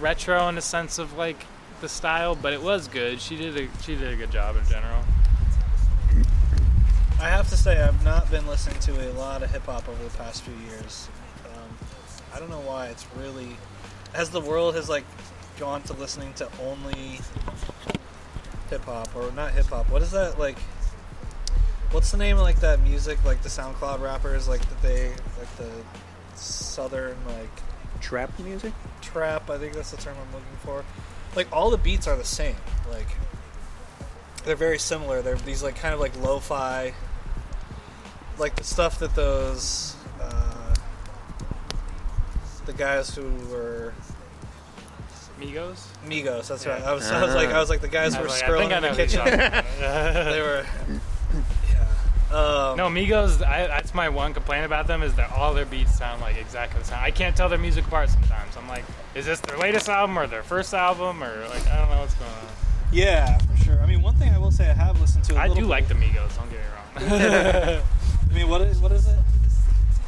retro 0.01 0.49
in 0.49 0.55
the 0.55 0.63
sense 0.63 0.99
of 0.99 1.15
like 1.17 1.45
the 1.81 1.89
style, 1.89 2.35
but 2.35 2.53
it 2.53 2.63
was 2.63 2.89
good. 2.89 3.21
She 3.21 3.37
did 3.37 3.57
a 3.57 3.69
she 3.83 3.97
did 3.97 4.13
a 4.13 4.17
good 4.17 4.31
job 4.31 4.57
in 4.57 4.65
general. 4.67 5.03
I 7.21 7.29
have 7.31 7.49
to 7.51 7.57
say, 7.57 7.83
I've 7.83 8.05
not 8.05 8.31
been 8.31 8.47
listening 8.47 8.79
to 8.81 9.11
a 9.11 9.13
lot 9.15 9.43
of 9.43 9.51
hip 9.51 9.67
hop 9.67 9.89
over 9.89 10.05
the 10.05 10.17
past 10.17 10.43
few 10.43 10.55
years. 10.71 11.09
Um, 11.47 11.77
I 12.33 12.39
don't 12.39 12.49
know 12.49 12.61
why. 12.61 12.87
It's 12.87 13.07
really 13.17 13.57
as 14.15 14.31
the 14.31 14.41
world 14.41 14.75
has 14.77 14.89
like 14.89 15.05
gone 15.59 15.83
to 15.83 15.93
listening 15.95 16.33
to 16.35 16.49
only 16.63 17.21
hip 18.71 18.85
hop 18.85 19.15
or 19.17 19.31
not 19.33 19.53
hip 19.53 19.67
hop. 19.67 19.91
What 19.91 20.03
is 20.03 20.11
that 20.13 20.39
like? 20.39 20.59
What's 21.91 22.11
the 22.11 22.19
name 22.19 22.37
of 22.37 22.43
like 22.43 22.61
that 22.61 22.81
music? 22.83 23.25
Like 23.25 23.43
the 23.43 23.49
SoundCloud 23.49 24.01
rappers, 24.01 24.49
like 24.49 24.61
that 24.61 24.83
they 24.83 25.09
like 25.39 25.57
the 25.57 25.71
southern 26.35 27.17
like 27.27 27.51
Trap 28.01 28.39
music. 28.39 28.73
trap. 29.03 29.51
I 29.51 29.59
think 29.59 29.75
that's 29.75 29.91
the 29.91 29.97
term 29.97 30.17
I'm 30.21 30.33
looking 30.33 30.57
for. 30.65 30.85
Like 31.35 31.49
all 31.53 31.71
the 31.71 31.79
beats 31.79 32.07
are 32.07 32.17
the 32.17 32.25
same. 32.25 32.57
Like 32.91 33.09
they're 34.45 34.57
very 34.57 34.79
similar. 34.79 35.21
They're 35.23 35.37
these 35.37 35.63
like 35.63 35.77
kind 35.77 35.95
of 35.95 36.01
like 36.01 36.17
lo-fi, 36.21 36.95
like 38.39 38.55
the 38.57 38.65
stuff 38.65 39.01
that 39.01 39.15
those 39.15 39.97
uh, 40.21 40.75
the 42.67 42.73
guys 42.73 43.15
who 43.15 43.29
were 43.51 43.95
Migos. 45.39 45.87
Migos. 46.07 46.49
That's 46.49 46.67
right. 46.67 46.83
I 46.83 46.93
was, 46.93 47.09
I 47.11 47.25
was 47.25 47.35
like 47.35 47.49
I 47.51 47.61
was 47.61 47.71
like 47.71 47.81
the 47.81 47.89
guys 47.89 48.17
were 48.17 48.25
like, 48.27 48.43
scrolling 48.43 48.77
in 48.77 48.83
the 48.83 48.89
know 48.89 48.89
who 48.89 48.97
you're 48.97 49.07
kitchen. 49.07 49.25
they 49.79 50.41
were. 50.41 50.67
Yeah. 51.69 52.37
Um, 52.37 52.77
no, 52.77 52.89
Migos. 52.89 53.43
I, 53.47 53.67
that's 53.69 53.95
my 53.95 54.09
one 54.09 54.35
complaint 54.35 54.67
about 54.67 54.87
them 54.87 55.03
is 55.03 55.15
that 55.15 55.31
all 55.33 55.55
their 55.55 55.65
beats 55.65 55.97
sound 55.97 56.21
like 56.21 56.37
exactly 56.37 56.81
the 56.81 56.87
same. 56.87 56.99
I 57.01 57.11
can't 57.11 57.37
tell 57.37 57.49
their 57.49 57.59
music 57.59 57.87
apart 57.87 58.11
sometimes. 58.11 58.57
I'm 58.57 58.69
like, 58.69 58.85
is 59.15 59.27
this 59.27 59.41
their 59.41 59.57
latest 59.59 59.89
album 59.89 60.19
or 60.19 60.27
their 60.27 60.43
first 60.43 60.75
album 60.75 61.23
or 61.23 61.49
like 61.49 61.67
I 61.69 61.79
don't 61.79 61.91
know 61.91 62.01
what's 62.01 62.15
going 62.15 62.31
on. 62.31 62.47
Yeah, 62.93 63.39
for 63.39 63.57
sure. 63.65 63.81
I 63.81 63.87
mean, 63.87 64.03
one 64.03 64.15
thing 64.17 64.33
I 64.33 64.39
will 64.39 64.51
say 64.51 64.69
I 64.69 64.75
have 64.75 65.01
listened 65.01 65.25
to. 65.25 65.37
I 65.37 65.45
I 65.45 65.55
do 65.55 65.65
like 65.65 65.89
the 65.89 65.95
Migos. 65.95 66.37
Don't 66.37 66.51
get 66.51 66.61
me 66.61 67.17
wrong. 67.17 67.83
I 68.31 68.35
mean, 68.35 68.49
what 68.49 68.61
is 68.63 68.79
what 68.81 68.93
is 68.93 69.07
it? 69.07 69.19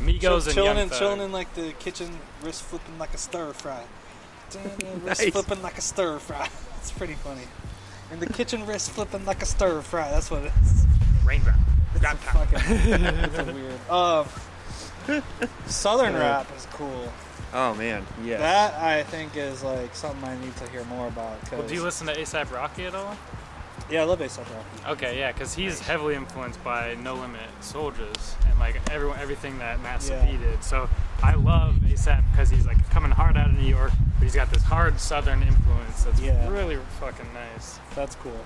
Migos 0.01 0.21
Chill- 0.21 0.35
and 0.35 0.45
chilling 0.53 0.89
Thug. 0.89 0.99
chilling 0.99 1.21
in 1.21 1.33
like 1.33 1.55
the 1.55 1.73
kitchen, 1.79 2.19
wrist 2.43 2.63
flipping 2.63 2.99
like 2.99 3.15
a 3.15 3.19
stir 3.19 3.53
fry. 3.53 3.83
wrist 5.05 5.21
Nice. 5.23 5.31
flipping 5.31 5.63
like 5.63 5.79
a 5.79 5.83
stir 5.83 6.19
fry. 6.19 6.49
It's 6.81 6.91
pretty 6.93 7.13
funny. 7.15 7.43
In 8.11 8.21
the 8.21 8.27
kitchen, 8.27 8.65
wrist 8.67 8.91
flipping 8.93 9.25
like 9.27 9.43
a 9.43 9.47
stir 9.47 9.83
fry. 9.83 10.11
That's 10.11 10.31
what 10.31 10.45
it 10.45 10.53
is. 10.63 10.87
Raindrop. 11.25 11.57
Drop 12.01 12.19
top. 12.25 12.49
Fucking, 12.49 12.77
it's 12.95 13.39
a 13.39 13.45
weird. 13.45 13.91
Um, 13.91 15.23
Southern 15.67 16.15
rap 16.15 16.47
is 16.57 16.67
cool. 16.73 17.13
Oh 17.53 17.75
man, 17.75 18.07
yeah. 18.25 18.39
That 18.39 18.75
I 18.75 19.03
think 19.05 19.37
is 19.37 19.63
like 19.63 19.95
something 19.95 20.25
I 20.29 20.39
need 20.41 20.57
to 20.57 20.69
hear 20.71 20.85
more 20.85 21.09
about. 21.09 21.39
Well, 21.51 21.61
'cause- 21.63 21.69
do 21.69 21.75
you 21.75 21.83
listen 21.83 22.07
to 22.07 22.15
ASAP 22.15 22.51
Rocky 22.53 22.87
at 22.87 22.95
all? 22.95 23.17
Yeah, 23.91 24.03
I 24.03 24.05
love 24.05 24.21
ASAP 24.21 24.39
Rocky. 24.39 24.93
Okay, 24.93 25.19
yeah, 25.19 25.33
because 25.33 25.53
he's 25.55 25.81
heavily 25.81 26.15
influenced 26.15 26.63
by 26.63 26.95
No 27.03 27.15
Limit 27.15 27.41
Soldiers 27.61 28.37
and 28.49 28.59
like 28.61 28.77
everyone, 28.91 29.19
everything 29.19 29.59
that 29.59 29.81
Yeah. 30.09 30.25
P 30.27 30.37
did. 30.37 30.63
So 30.63 30.89
I 31.23 31.35
love 31.35 31.75
ASAP 31.85 32.23
because 32.31 32.51
he's 32.51 32.67
like 32.67 32.89
coming 32.91 33.11
hard 33.11 33.37
out 33.37 33.47
of 33.51 33.55
New 33.59 33.67
York, 33.67 33.91
but 34.19 34.23
he's 34.23 34.35
got 34.35 34.51
this 34.51 34.63
hard 34.63 35.01
Southern 35.01 35.43
influence 35.43 36.05
that's 36.05 36.21
Yeah. 36.21 36.49
really 36.49 36.79
fucking 37.01 37.27
nice. 37.35 37.81
That's 37.97 38.15
cool. 38.17 38.39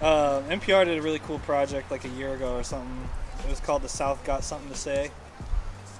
Uh, 0.00 0.40
NPR 0.48 0.86
did 0.86 0.98
a 0.98 1.02
really 1.02 1.18
cool 1.18 1.38
project 1.40 1.90
like 1.90 2.04
a 2.06 2.08
year 2.08 2.32
ago 2.34 2.54
or 2.56 2.62
something. 2.62 3.08
It 3.44 3.50
was 3.50 3.60
called 3.60 3.82
The 3.82 3.88
South 3.90 4.24
Got 4.24 4.44
Something 4.44 4.70
to 4.70 4.76
Say. 4.78 5.10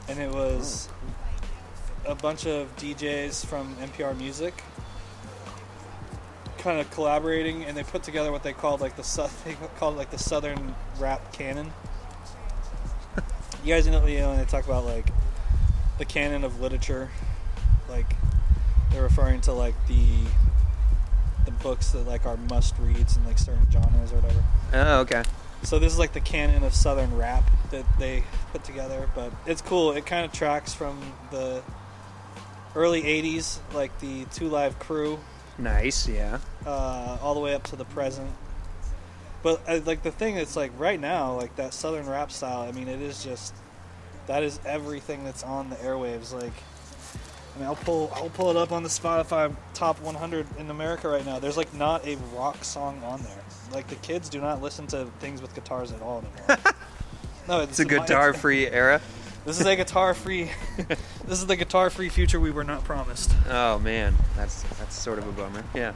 And 0.09 0.19
it 0.19 0.31
was 0.31 0.89
a 2.07 2.15
bunch 2.15 2.47
of 2.47 2.75
DJs 2.77 3.45
from 3.45 3.77
NPR 3.77 4.15
Music 4.17 4.63
kind 6.61 6.79
of 6.79 6.91
collaborating 6.91 7.65
and 7.65 7.77
they 7.77 7.83
put 7.83 8.03
together 8.03 8.31
what 8.31 8.43
they 8.43 8.53
called 8.53 8.81
like 8.81 8.97
the 8.97 9.31
they 9.45 9.57
called 9.79 9.97
like 9.97 10.11
the 10.11 10.19
Southern 10.19 10.75
rap 10.99 11.33
canon. 11.33 11.73
you 13.65 13.75
guys 13.75 13.87
know, 13.87 14.07
you 14.07 14.19
uh, 14.19 14.23
know, 14.23 14.37
they 14.37 14.45
talk 14.45 14.65
about 14.65 14.85
like 14.85 15.11
the 15.99 16.05
canon 16.05 16.45
of 16.45 16.61
literature. 16.61 17.11
Like 17.89 18.15
they're 18.93 19.03
referring 19.03 19.41
to 19.43 19.53
like 19.53 19.75
the 19.89 20.07
the 21.47 21.51
books 21.53 21.93
that 21.93 22.07
like 22.07 22.27
are 22.27 22.37
must 22.37 22.79
reads 22.79 23.17
and 23.17 23.27
like 23.27 23.39
certain 23.39 23.67
genres 23.71 24.13
or 24.13 24.17
whatever. 24.17 24.45
Oh, 24.75 25.01
okay. 25.01 25.25
So 25.63 25.79
this 25.79 25.93
is 25.93 25.99
like 25.99 26.13
the 26.13 26.21
canon 26.21 26.63
of 26.63 26.75
southern 26.75 27.15
rap 27.17 27.45
that 27.71 27.85
they 27.99 28.23
put 28.53 28.65
together, 28.65 29.09
but 29.15 29.33
it's 29.47 29.61
cool. 29.61 29.93
It 29.93 30.07
kind 30.07 30.25
of 30.25 30.33
tracks 30.33 30.73
from 30.73 30.99
the 31.31 31.63
early 32.75 33.03
'80s, 33.03 33.59
like 33.75 33.99
the 34.01 34.25
Two 34.27 34.49
Live 34.49 34.79
Crew, 34.79 35.19
Nice, 35.61 36.09
yeah. 36.09 36.39
Uh, 36.67 37.19
all 37.23 37.35
the 37.35 37.41
way 37.41 37.55
up 37.55 37.65
to 37.65 37.77
the 37.77 37.85
present. 37.87 38.31
But 39.43 39.63
uh, 39.67 39.81
like 39.85 40.03
the 40.03 40.11
thing 40.11 40.35
that's 40.35 40.57
like 40.57 40.73
right 40.79 41.01
now, 41.01 41.35
like 41.35 41.57
that 41.57 41.73
southern 41.73 42.09
rap 42.09 42.31
style. 42.31 42.61
I 42.61 42.73
mean, 42.73 42.89
it 42.89 43.01
is 43.01 43.25
just 43.25 43.55
that 44.27 44.43
is 44.43 44.61
everything 44.65 45.25
that's 45.25 45.43
on 45.43 45.71
the 45.71 45.77
airwaves. 45.77 46.33
Like, 46.33 46.53
I 47.55 47.59
mean, 47.59 47.67
I'll 47.67 47.77
pull 47.77 48.11
I'll 48.15 48.31
pull 48.31 48.51
it 48.51 48.57
up 48.57 48.73
on 48.73 48.83
the 48.83 48.89
Spotify 48.89 49.55
top 49.75 50.01
100 50.03 50.47
in 50.59 50.71
America 50.71 51.09
right 51.09 51.25
now. 51.25 51.39
There's 51.39 51.57
like 51.57 51.73
not 51.75 52.07
a 52.07 52.17
rock 52.35 52.63
song 52.65 53.03
on 53.05 53.23
there. 53.23 53.43
Like 53.73 53.89
the 53.89 53.97
kids 53.97 54.29
do 54.29 54.41
not 54.41 54.61
listen 54.61 54.87
to 54.89 55.07
things 55.21 55.41
with 55.41 55.55
guitars 55.55 55.93
at 55.93 56.03
all 56.03 56.19
anymore. 56.19 56.59
no, 57.49 57.61
It's 57.61 57.79
a 57.79 57.85
guitar-free 57.85 58.67
era. 58.71 59.01
This 59.47 59.59
is 59.59 59.67
a 59.67 59.75
guitar-free. 59.75 60.51
this 61.27 61.39
is 61.41 61.47
the 61.47 61.57
guitar-free 61.57 62.11
future 62.11 62.39
we 62.39 62.51
were 62.51 62.65
not 62.65 62.85
promised. 62.85 63.33
Oh 63.49 63.79
man, 63.79 64.15
that's 64.37 64.63
that's 64.79 64.95
sort 64.95 65.19
of 65.19 65.27
a 65.27 65.33
bummer. 65.33 65.65
Yeah. 65.75 65.93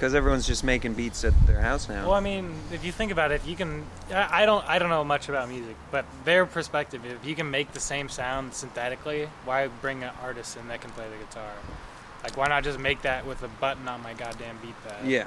Because 0.00 0.14
everyone's 0.14 0.46
just 0.46 0.64
making 0.64 0.94
beats 0.94 1.24
at 1.24 1.34
their 1.46 1.60
house 1.60 1.86
now. 1.86 2.06
Well, 2.06 2.14
I 2.14 2.20
mean, 2.20 2.54
if 2.72 2.86
you 2.86 2.90
think 2.90 3.12
about 3.12 3.32
it, 3.32 3.34
if 3.34 3.46
you 3.46 3.54
can, 3.54 3.84
I 4.10 4.44
I 4.44 4.46
don't, 4.46 4.66
I 4.66 4.78
don't 4.78 4.88
know 4.88 5.04
much 5.04 5.28
about 5.28 5.50
music, 5.50 5.76
but 5.90 6.06
their 6.24 6.46
perspective, 6.46 7.04
if 7.04 7.26
you 7.26 7.34
can 7.34 7.50
make 7.50 7.74
the 7.74 7.80
same 7.80 8.08
sound 8.08 8.54
synthetically, 8.54 9.28
why 9.44 9.68
bring 9.68 10.02
an 10.02 10.12
artist 10.22 10.56
in 10.56 10.68
that 10.68 10.80
can 10.80 10.90
play 10.92 11.04
the 11.04 11.22
guitar? 11.22 11.50
Like, 12.22 12.34
why 12.34 12.48
not 12.48 12.64
just 12.64 12.78
make 12.78 13.02
that 13.02 13.26
with 13.26 13.42
a 13.42 13.48
button 13.48 13.86
on 13.88 14.02
my 14.02 14.14
goddamn 14.14 14.56
beat 14.62 14.74
pad? 14.88 15.06
Yeah. 15.06 15.26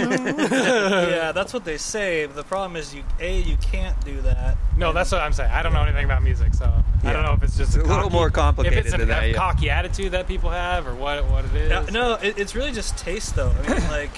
Yeah, 0.00 1.32
that's 1.32 1.52
what 1.52 1.64
they 1.64 1.76
say. 1.76 2.26
The 2.26 2.42
problem 2.44 2.76
is, 2.76 2.94
you 2.94 3.02
a 3.20 3.40
you 3.40 3.56
can't 3.58 3.98
do 4.04 4.20
that. 4.22 4.56
No, 4.76 4.92
that's 4.92 5.10
what 5.12 5.20
I'm 5.20 5.32
saying. 5.32 5.50
I 5.50 5.62
don't 5.62 5.72
know 5.72 5.82
anything 5.82 6.04
about 6.04 6.22
music, 6.22 6.54
so 6.54 6.72
I 7.04 7.12
don't 7.12 7.22
know 7.24 7.32
if 7.32 7.42
it's 7.42 7.56
just 7.56 7.74
It's 7.76 7.84
a 7.84 7.88
little 7.88 8.04
cocky- 8.04 8.12
more 8.14 8.30
complicated 8.30 8.78
If 8.78 8.84
it's 8.86 8.94
a, 8.94 8.98
than 8.98 9.08
that, 9.08 9.22
a 9.24 9.28
yeah. 9.28 9.34
cocky 9.34 9.70
attitude 9.70 10.12
that 10.12 10.26
people 10.28 10.50
have, 10.50 10.86
or 10.86 10.94
what 10.94 11.24
what 11.26 11.44
it 11.46 11.54
is. 11.54 11.70
Yeah, 11.70 11.86
no, 11.92 12.14
it, 12.14 12.38
it's 12.38 12.54
really 12.54 12.72
just 12.72 12.96
taste, 12.96 13.34
though. 13.34 13.50
I 13.64 13.68
mean, 13.68 13.88
like, 13.88 14.10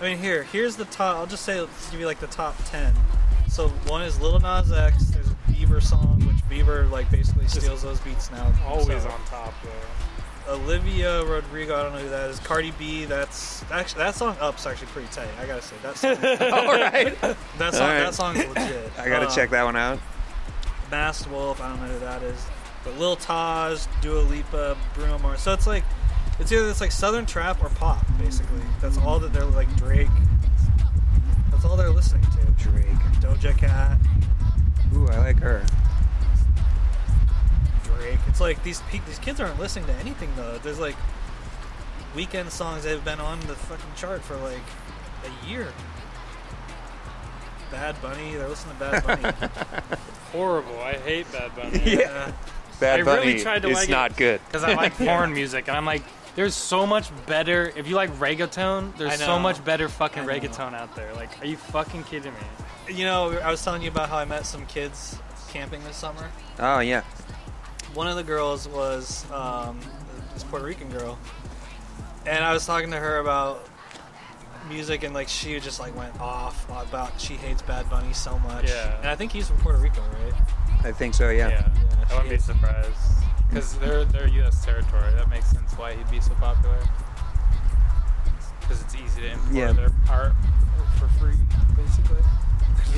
I 0.00 0.04
mean, 0.04 0.18
here, 0.18 0.42
here's 0.44 0.76
the 0.76 0.84
top. 0.86 1.16
I'll 1.16 1.26
just 1.26 1.44
say, 1.44 1.60
let's 1.60 1.90
give 1.90 2.00
you 2.00 2.06
like 2.06 2.20
the 2.20 2.26
top 2.28 2.56
ten. 2.66 2.92
So 3.48 3.68
one 3.88 4.02
is 4.02 4.20
Lil 4.20 4.38
Nas 4.40 4.70
X. 4.72 5.06
There's 5.10 5.28
a 5.30 5.34
Bieber 5.50 5.82
song, 5.82 6.22
which 6.26 6.36
Bieber 6.48 6.88
like 6.90 7.10
basically 7.10 7.48
steals 7.48 7.82
those 7.82 8.00
beats 8.00 8.30
now. 8.30 8.52
always 8.66 8.86
So, 9.02 9.08
on 9.08 9.24
top. 9.26 9.52
Though. 9.64 9.70
Olivia 10.50 11.24
Rodrigo. 11.24 11.76
I 11.78 11.82
don't 11.84 11.92
know 11.94 12.00
who 12.00 12.08
that 12.10 12.30
is. 12.30 12.38
Cardi 12.40 12.72
B. 12.78 13.04
That's 13.04 13.62
actually 13.70 14.00
that 14.00 14.14
song 14.14 14.36
up's 14.40 14.66
actually 14.66 14.88
pretty 14.88 15.08
tight. 15.12 15.28
I 15.40 15.46
gotta 15.46 15.62
say 15.62 15.76
that 15.82 15.96
song. 15.96 16.10
All 16.52 16.66
right. 16.74 17.20
That 17.58 17.74
song. 17.74 17.82
All 17.82 17.88
right. 17.88 18.00
That 18.00 18.14
song's 18.14 18.38
legit. 18.46 18.90
I 18.98 19.08
gotta 19.08 19.26
Um, 19.28 19.34
check 19.34 19.50
that 19.50 19.64
one 19.64 19.76
out. 19.76 19.98
Masked 20.90 21.30
Wolf, 21.30 21.60
I 21.60 21.68
don't 21.68 21.80
know 21.80 21.86
who 21.86 21.98
that 22.00 22.22
is. 22.22 22.44
But 22.84 22.98
Lil 22.98 23.16
Tjay, 23.16 23.86
Dua 24.00 24.20
Lipa, 24.22 24.76
Bruno 24.94 25.18
Mars. 25.18 25.40
So 25.40 25.52
it's 25.52 25.66
like, 25.66 25.84
it's 26.40 26.50
either 26.50 26.68
it's 26.68 26.80
like 26.80 26.90
Southern 26.92 27.26
trap 27.26 27.62
or 27.62 27.68
pop, 27.68 28.04
basically. 28.18 28.62
That's 28.80 28.98
all 28.98 29.18
that 29.20 29.32
they're 29.32 29.44
like 29.44 29.74
Drake. 29.76 30.08
That's 31.50 31.64
all 31.64 31.76
they're 31.76 31.90
listening 31.90 32.24
to. 32.24 32.40
Drake. 32.70 32.86
Doja 33.20 33.56
Cat, 33.56 33.98
Ooh, 34.94 35.06
I 35.08 35.18
like 35.18 35.38
her. 35.40 35.64
Drake. 38.00 38.18
It's 38.28 38.40
like 38.40 38.62
these 38.62 38.80
pe- 38.90 39.00
these 39.06 39.18
kids 39.18 39.40
aren't 39.40 39.58
listening 39.58 39.86
to 39.86 39.94
anything 39.94 40.30
though. 40.36 40.58
There's 40.58 40.80
like 40.80 40.96
Weeknd 42.14 42.50
songs 42.50 42.84
that 42.84 42.90
have 42.90 43.04
been 43.04 43.20
on 43.20 43.40
the 43.40 43.54
fucking 43.54 43.94
chart 43.96 44.22
for 44.22 44.36
like 44.36 44.58
a 45.24 45.48
year. 45.48 45.68
Bad 47.70 48.00
Bunny, 48.02 48.34
they're 48.34 48.48
listening 48.48 48.74
to 48.78 48.80
Bad 48.80 49.06
Bunny. 49.06 49.48
Horrible. 50.32 50.80
I 50.80 50.94
hate 50.94 51.30
Bad 51.30 51.54
Bunny. 51.54 51.80
Yeah. 51.84 52.32
Bad 52.80 53.00
I 53.00 53.04
Bunny 53.04 53.26
really 53.28 53.40
tried 53.42 53.62
to 53.62 53.68
is 53.68 53.76
like 53.76 53.88
not 53.88 54.16
good. 54.16 54.40
because 54.46 54.64
I 54.64 54.74
like 54.74 54.92
foreign 54.94 55.32
music, 55.32 55.68
and 55.68 55.76
I'm 55.76 55.84
like, 55.84 56.02
there's 56.34 56.54
so 56.54 56.86
much 56.86 57.10
better. 57.26 57.72
If 57.76 57.86
you 57.86 57.94
like 57.94 58.10
reggaeton, 58.18 58.96
there's 58.96 59.18
so 59.20 59.38
much 59.38 59.64
better 59.64 59.88
fucking 59.88 60.24
reggaeton 60.24 60.74
out 60.74 60.96
there. 60.96 61.12
Like, 61.14 61.40
are 61.42 61.46
you 61.46 61.56
fucking 61.56 62.04
kidding 62.04 62.32
me? 62.32 62.40
you 62.92 63.04
know, 63.04 63.38
I 63.38 63.50
was 63.50 63.62
telling 63.62 63.82
you 63.82 63.88
about 63.88 64.08
how 64.08 64.18
I 64.18 64.24
met 64.24 64.46
some 64.46 64.66
kids 64.66 65.18
camping 65.48 65.82
this 65.84 65.96
summer. 65.96 66.30
Oh 66.58 66.80
yeah. 66.80 67.02
One 67.94 68.06
of 68.06 68.16
the 68.16 68.22
girls 68.22 68.68
was 68.68 69.30
um, 69.32 69.80
this 70.34 70.44
Puerto 70.44 70.64
Rican 70.66 70.90
girl, 70.90 71.18
and 72.26 72.44
I 72.44 72.52
was 72.52 72.64
talking 72.66 72.90
to 72.90 72.96
her 72.98 73.18
about 73.18 73.66
music, 74.68 75.02
and 75.02 75.12
like 75.14 75.28
she 75.28 75.58
just 75.60 75.80
like 75.80 75.96
went 75.96 76.18
off 76.20 76.64
about 76.68 77.20
she 77.20 77.34
hates 77.34 77.62
Bad 77.62 77.88
Bunny 77.90 78.12
so 78.12 78.38
much. 78.40 78.68
Yeah. 78.68 78.98
and 78.98 79.08
I 79.08 79.16
think 79.16 79.32
he's 79.32 79.48
from 79.48 79.56
Puerto 79.58 79.78
Rico, 79.78 80.00
right? 80.24 80.34
I 80.84 80.92
think 80.92 81.14
so. 81.14 81.30
Yeah. 81.30 81.48
Yeah, 81.48 81.68
I 82.10 82.12
wouldn't 82.14 82.30
be 82.30 82.38
surprised 82.38 82.96
because 83.48 83.76
they're 83.78 84.04
they're 84.04 84.28
U.S. 84.28 84.64
territory. 84.64 85.12
That 85.14 85.28
makes 85.28 85.46
sense 85.50 85.72
why 85.74 85.94
he'd 85.94 86.10
be 86.10 86.20
so 86.20 86.34
popular. 86.34 86.78
Because 88.60 88.82
it's 88.82 88.94
easy 88.94 89.22
to 89.22 89.32
import 89.32 89.52
Yeah. 89.54 89.72
their 89.72 89.90
art 90.08 90.32
for 90.98 91.08
free, 91.18 91.34
basically. 91.76 92.22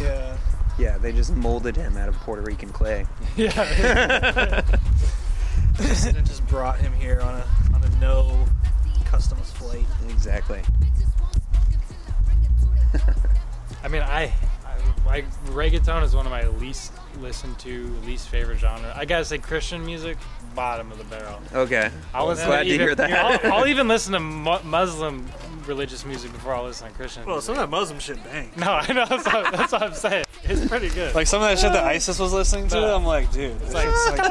Yeah, 0.00 0.36
Yeah. 0.82 0.98
They 0.98 1.12
just 1.12 1.32
molded 1.34 1.76
him 1.76 1.96
out 1.96 2.08
of 2.08 2.16
Puerto 2.16 2.42
Rican 2.42 2.70
clay. 2.70 3.06
Yeah. 3.36 4.62
just, 5.76 6.06
and 6.06 6.26
just 6.26 6.46
brought 6.48 6.78
him 6.78 6.92
here 6.92 7.20
on 7.20 7.34
a 7.34 7.46
on 7.74 7.82
a 7.82 7.88
no 8.00 8.46
customs 9.04 9.50
flight. 9.52 9.86
Exactly. 10.08 10.60
I 13.82 13.88
mean, 13.88 14.02
I, 14.02 14.32
I 14.64 15.06
like 15.06 15.24
reggaeton 15.46 16.02
is 16.02 16.14
one 16.14 16.26
of 16.26 16.30
my 16.30 16.46
least 16.48 16.92
listened 17.20 17.58
to, 17.60 17.88
least 18.04 18.28
favorite 18.28 18.58
genre. 18.58 18.92
I 18.94 19.04
gotta 19.04 19.24
say, 19.24 19.38
Christian 19.38 19.84
music 19.84 20.18
bottom 20.54 20.90
of 20.92 20.98
the 20.98 21.04
barrel. 21.04 21.40
Okay. 21.52 21.90
I'll 22.14 22.26
listen 22.28 22.46
Glad 22.46 22.58
to 22.60 22.64
to 22.64 22.70
even, 22.70 22.86
hear 22.86 22.94
that. 22.94 23.08
you 23.08 23.14
know, 23.14 23.50
I'll, 23.52 23.52
I'll 23.60 23.66
even 23.66 23.88
listen 23.88 24.12
to 24.12 24.20
mu- 24.20 24.62
Muslim 24.64 25.26
religious 25.66 26.04
music 26.04 26.32
before 26.32 26.54
I 26.54 26.60
listen 26.60 26.88
to 26.88 26.94
Christian. 26.94 27.24
Well, 27.24 27.36
music. 27.36 27.46
some 27.46 27.62
of 27.62 27.70
that 27.70 27.76
Muslim 27.76 27.98
shit 28.00 28.22
bang. 28.24 28.50
No, 28.56 28.72
I 28.72 28.92
know. 28.92 29.06
That's 29.06 29.24
what, 29.26 29.52
that's 29.52 29.72
what 29.72 29.82
I'm 29.82 29.94
saying. 29.94 30.24
It's 30.44 30.66
pretty 30.66 30.88
good. 30.88 31.14
Like 31.14 31.26
some 31.28 31.40
of 31.42 31.48
that 31.48 31.58
shit 31.58 31.72
that 31.72 31.84
ISIS 31.84 32.18
was 32.18 32.32
listening 32.32 32.66
to, 32.68 32.80
No. 32.80 32.96
I'm 32.96 33.04
like, 33.04 33.30
dude, 33.32 33.52
It's 33.62 33.66
it's 33.66 33.74
like- 33.74 33.86
like, 33.86 34.18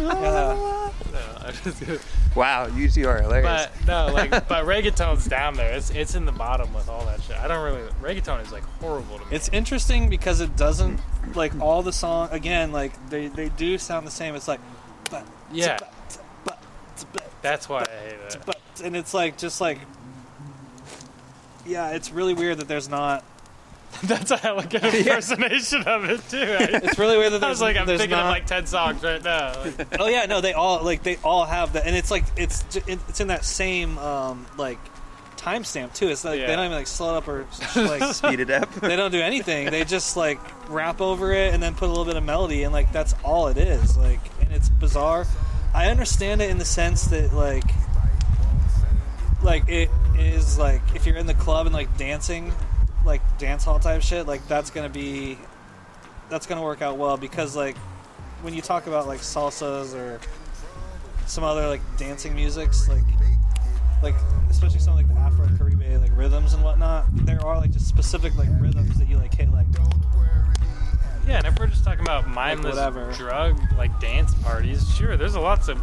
yeah. 0.00 0.90
No, 1.12 1.36
I 1.40 1.52
just- 1.64 2.04
Wow, 2.34 2.66
you 2.68 2.88
two 2.88 3.06
are 3.06 3.20
hilarious. 3.20 3.66
but 3.84 3.86
no, 3.86 4.10
like, 4.14 4.30
but 4.48 4.64
reggaeton's 4.64 5.26
down 5.26 5.52
there. 5.52 5.70
It's 5.74 5.90
it's 5.90 6.14
in 6.14 6.24
the 6.24 6.32
bottom 6.32 6.72
with 6.72 6.88
all 6.88 7.04
that 7.04 7.20
shit. 7.20 7.36
I 7.36 7.46
don't 7.46 7.62
really. 7.62 7.82
Reggaeton 8.00 8.40
is 8.42 8.50
like 8.50 8.62
horrible 8.80 9.18
to 9.18 9.24
me. 9.26 9.36
It's 9.36 9.50
interesting 9.50 10.08
because 10.08 10.40
it 10.40 10.56
doesn't 10.56 10.98
like 11.34 11.52
all 11.60 11.82
the 11.82 11.92
song 11.92 12.30
again. 12.32 12.72
Like 12.72 12.94
they 13.10 13.26
they 13.26 13.50
do 13.50 13.76
sound 13.76 14.06
the 14.06 14.10
same. 14.10 14.34
It's 14.34 14.48
like, 14.48 14.60
but 15.12 15.26
Yeah. 15.52 15.78
but 16.44 16.58
but 17.12 17.30
That's 17.42 17.68
why 17.68 17.82
I 17.82 18.08
hate 18.08 18.18
it. 18.34 18.36
but 18.44 18.58
and 18.82 18.96
it's 18.96 19.14
like 19.14 19.38
just 19.38 19.60
like 19.60 19.78
yeah, 21.64 21.90
it's 21.90 22.10
really 22.10 22.34
weird 22.34 22.58
that 22.58 22.68
there's 22.68 22.88
not. 22.88 23.24
That's 24.04 24.30
a 24.30 24.36
hell 24.38 24.58
of 24.58 24.64
a 24.64 24.68
good 24.68 24.82
impersonation 24.94 25.82
of 25.82 26.04
it 26.04 26.20
too. 26.28 26.38
I, 26.38 26.80
It's 26.82 26.98
really 26.98 27.16
weird 27.18 27.34
that 27.34 27.44
I 27.44 27.48
was 27.48 27.60
there's- 27.60 27.74
like, 27.74 27.80
I'm 27.80 27.86
there's 27.86 28.00
thinking 28.00 28.18
of 28.18 28.24
like 28.26 28.46
ten 28.46 28.66
songs 28.66 29.02
right 29.02 29.22
now. 29.22 29.52
Like, 29.62 30.00
oh 30.00 30.06
yeah, 30.08 30.26
no, 30.26 30.40
they 30.40 30.54
all 30.54 30.82
like 30.82 31.02
they 31.02 31.16
all 31.22 31.44
have 31.44 31.74
that, 31.74 31.86
and 31.86 31.94
it's 31.94 32.10
like 32.10 32.24
it's 32.36 32.64
it's 32.86 33.20
in 33.20 33.28
that 33.28 33.44
same 33.44 33.98
um 33.98 34.46
like 34.56 34.78
timestamp 35.36 35.92
too. 35.94 36.08
It's 36.08 36.24
like 36.24 36.40
Yeah. 36.40 36.46
they 36.46 36.56
don't 36.56 36.64
even 36.66 36.76
like 36.76 36.86
slow 36.86 37.14
it 37.14 37.18
up 37.18 37.28
or 37.28 37.46
like 37.76 38.14
Speed 38.14 38.40
it 38.40 38.50
up. 38.50 38.72
they 38.76 38.96
don't 38.96 39.10
do 39.12 39.20
anything. 39.20 39.70
They 39.70 39.84
just 39.84 40.16
like 40.16 40.40
rap 40.70 41.00
over 41.00 41.32
it 41.32 41.52
and 41.54 41.62
then 41.62 41.74
put 41.74 41.84
a 41.86 41.88
little 41.92 42.04
bit 42.06 42.16
of 42.16 42.24
melody, 42.24 42.62
and 42.64 42.72
like 42.72 42.92
that's 42.92 43.14
all 43.22 43.48
it 43.48 43.58
is. 43.58 43.96
Like, 43.96 44.20
it's 44.52 44.68
bizarre. 44.68 45.26
I 45.74 45.90
understand 45.90 46.42
it 46.42 46.50
in 46.50 46.58
the 46.58 46.64
sense 46.64 47.04
that 47.06 47.32
like, 47.32 47.64
like 49.42 49.68
it 49.68 49.90
is 50.18 50.58
like 50.58 50.82
if 50.94 51.06
you're 51.06 51.16
in 51.16 51.26
the 51.26 51.34
club 51.34 51.66
and 51.66 51.74
like 51.74 51.96
dancing, 51.96 52.52
like 53.04 53.20
dance 53.38 53.64
hall 53.64 53.78
type 53.78 54.02
shit, 54.02 54.26
like 54.26 54.46
that's 54.48 54.70
gonna 54.70 54.88
be, 54.88 55.38
that's 56.28 56.46
gonna 56.46 56.62
work 56.62 56.82
out 56.82 56.98
well 56.98 57.16
because 57.16 57.56
like 57.56 57.76
when 58.42 58.54
you 58.54 58.62
talk 58.62 58.86
about 58.86 59.06
like 59.06 59.20
salsas 59.20 59.94
or 59.94 60.20
some 61.26 61.44
other 61.44 61.66
like 61.68 61.80
dancing 61.96 62.34
musics, 62.34 62.88
like 62.88 63.04
like 64.02 64.14
especially 64.50 64.80
some 64.80 64.94
like 64.94 65.08
the 65.08 65.14
Afro 65.14 65.46
Caribe 65.56 66.00
like 66.00 66.16
rhythms 66.16 66.54
and 66.54 66.62
whatnot, 66.62 67.06
there 67.24 67.44
are 67.44 67.56
like 67.56 67.70
just 67.70 67.88
specific 67.88 68.36
like 68.36 68.48
rhythms 68.60 68.98
that 68.98 69.08
you 69.08 69.16
like 69.16 69.34
hit 69.34 69.50
like 69.52 69.70
talking 72.04 72.22
about 72.24 72.34
mindless 72.34 72.76
whatever. 72.76 73.12
drug 73.12 73.58
like 73.76 73.98
dance 74.00 74.34
parties, 74.34 74.92
sure, 74.94 75.16
there's 75.16 75.34
a 75.34 75.40
lots 75.40 75.68
of 75.68 75.78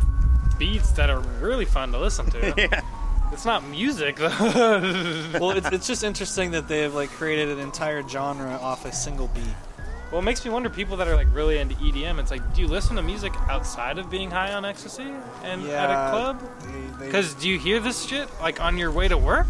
beats 0.57 0.91
that 0.91 1.09
are 1.09 1.19
really 1.39 1.65
fun 1.65 1.91
to 1.91 1.97
listen 1.99 2.29
to. 2.31 2.53
yeah. 2.57 2.81
It's 3.31 3.45
not 3.45 3.63
music 3.67 4.15
though. 4.17 4.27
well, 5.39 5.51
it's, 5.51 5.67
it's 5.71 5.87
just 5.87 6.03
interesting 6.03 6.51
that 6.51 6.67
they've 6.67 6.93
like 6.93 7.09
created 7.11 7.49
an 7.49 7.59
entire 7.59 8.07
genre 8.07 8.51
off 8.61 8.85
a 8.85 8.91
single 8.91 9.27
beat. 9.27 9.43
Well, 10.11 10.19
it 10.21 10.23
makes 10.23 10.43
me 10.43 10.49
wonder 10.49 10.71
people 10.71 10.97
that 10.97 11.07
are 11.07 11.15
like 11.15 11.27
really 11.33 11.59
into 11.59 11.75
EDM. 11.75 12.19
It's 12.19 12.31
like, 12.31 12.55
do 12.55 12.61
you 12.61 12.67
listen 12.67 12.95
to 12.95 13.03
music 13.03 13.31
outside 13.47 13.99
of 13.99 14.09
being 14.09 14.31
high 14.31 14.53
on 14.53 14.65
ecstasy 14.65 15.05
and 15.43 15.63
at 15.67 15.91
a 15.91 16.09
club? 16.09 16.41
they- 16.63 16.71
they- 16.97 17.05
Because 17.05 17.35
do 17.35 17.47
you 17.47 17.59
hear 17.59 17.79
this 17.79 18.03
shit 18.05 18.27
like 18.41 18.59
on 18.59 18.77
your 18.79 18.91
way 18.91 19.07
to 19.07 19.17
work? 19.17 19.45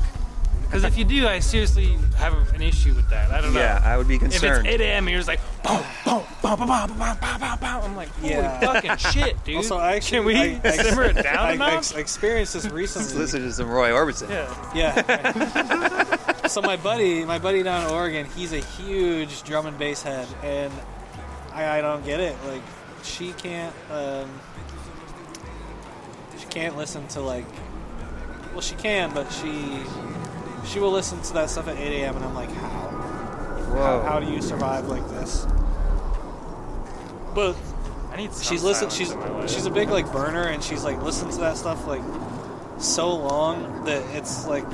Because 0.69 0.83
if 0.83 0.99
you 0.99 1.03
do, 1.03 1.27
I 1.27 1.39
seriously 1.39 1.97
have 2.17 2.53
an 2.53 2.61
issue 2.61 2.93
with 2.93 3.09
that. 3.09 3.31
I 3.31 3.41
don't 3.41 3.55
know. 3.55 3.59
Yeah, 3.59 3.81
I 3.83 3.97
would 3.97 4.07
be 4.07 4.19
concerned. 4.19 4.67
If 4.67 4.75
it's 4.75 4.81
8 4.81 4.85
a.m. 4.85 5.07
and 5.07 5.09
you're 5.09 5.17
just 5.19 5.27
like, 5.27 5.39
boom, 5.63 5.81
boom, 6.05 6.21
boom, 6.43 6.59
boom, 6.59 6.67
boom, 6.67 6.87
boom, 6.89 6.97
boom, 6.99 7.39
boom, 7.39 7.57
boom, 7.59 7.81
I'm 7.83 7.95
like, 7.95 8.09
holy 8.09 8.33
Yeah. 8.33 8.59
fucking 8.59 8.97
shit, 8.97 9.43
dude. 9.43 9.55
Also, 9.55 9.77
I 9.77 9.93
actually, 9.95 10.17
Can 10.19 10.25
we 10.27 10.35
I, 10.35 10.61
I, 10.63 10.71
simmer 10.83 11.05
it 11.05 11.13
down 11.23 11.39
I, 11.39 11.49
a 11.49 11.53
I, 11.53 11.55
notch? 11.55 11.95
I 11.95 11.99
experienced 11.99 12.53
this 12.53 12.65
Let's 12.65 12.75
recently. 12.75 13.17
listen 13.17 13.41
to 13.41 13.51
some 13.51 13.67
Roy 13.67 13.89
Orbison. 13.89 14.29
Yeah. 14.29 14.71
Yeah. 14.75 16.37
so 16.47 16.61
my 16.61 16.75
buddy, 16.77 17.25
my 17.25 17.39
buddy 17.39 17.63
down 17.63 17.87
in 17.87 17.91
Oregon, 17.91 18.27
he's 18.35 18.53
a 18.53 18.59
huge 18.59 19.41
drum 19.41 19.65
and 19.65 19.75
bass 19.79 20.03
head, 20.03 20.27
and 20.43 20.71
I, 21.51 21.79
I 21.79 21.81
don't 21.81 22.05
get 22.05 22.19
it. 22.19 22.35
Like, 22.45 22.61
she 23.01 23.31
can't, 23.33 23.73
um, 23.91 24.29
she 26.37 26.45
can't 26.45 26.77
listen 26.77 27.07
to 27.07 27.21
like, 27.21 27.45
well, 28.51 28.61
she 28.61 28.75
can, 28.75 29.11
but 29.15 29.31
she, 29.31 29.79
she 30.69 30.79
will 30.79 30.91
listen 30.91 31.21
to 31.21 31.33
that 31.33 31.49
stuff 31.49 31.67
at 31.67 31.77
8 31.77 32.01
a.m. 32.01 32.15
and 32.15 32.25
I'm 32.25 32.35
like, 32.35 32.51
how? 32.51 32.87
Whoa. 33.69 34.01
How, 34.01 34.01
how 34.01 34.19
do 34.19 34.31
you 34.31 34.41
survive 34.41 34.87
like 34.87 35.07
this? 35.09 35.45
But 37.33 37.55
I 38.11 38.17
need 38.17 38.31
she's 38.33 38.63
listened. 38.63 38.91
She's 38.91 39.11
in 39.11 39.19
my 39.19 39.29
life. 39.29 39.49
she's 39.49 39.65
a 39.65 39.71
big 39.71 39.89
like 39.89 40.11
burner, 40.11 40.43
and 40.43 40.63
she's 40.63 40.83
like 40.83 41.01
listened 41.01 41.31
to 41.33 41.37
that 41.39 41.57
stuff 41.57 41.85
like 41.87 42.01
so 42.79 43.15
long 43.15 43.85
that 43.85 44.03
it's 44.15 44.47
like 44.47 44.65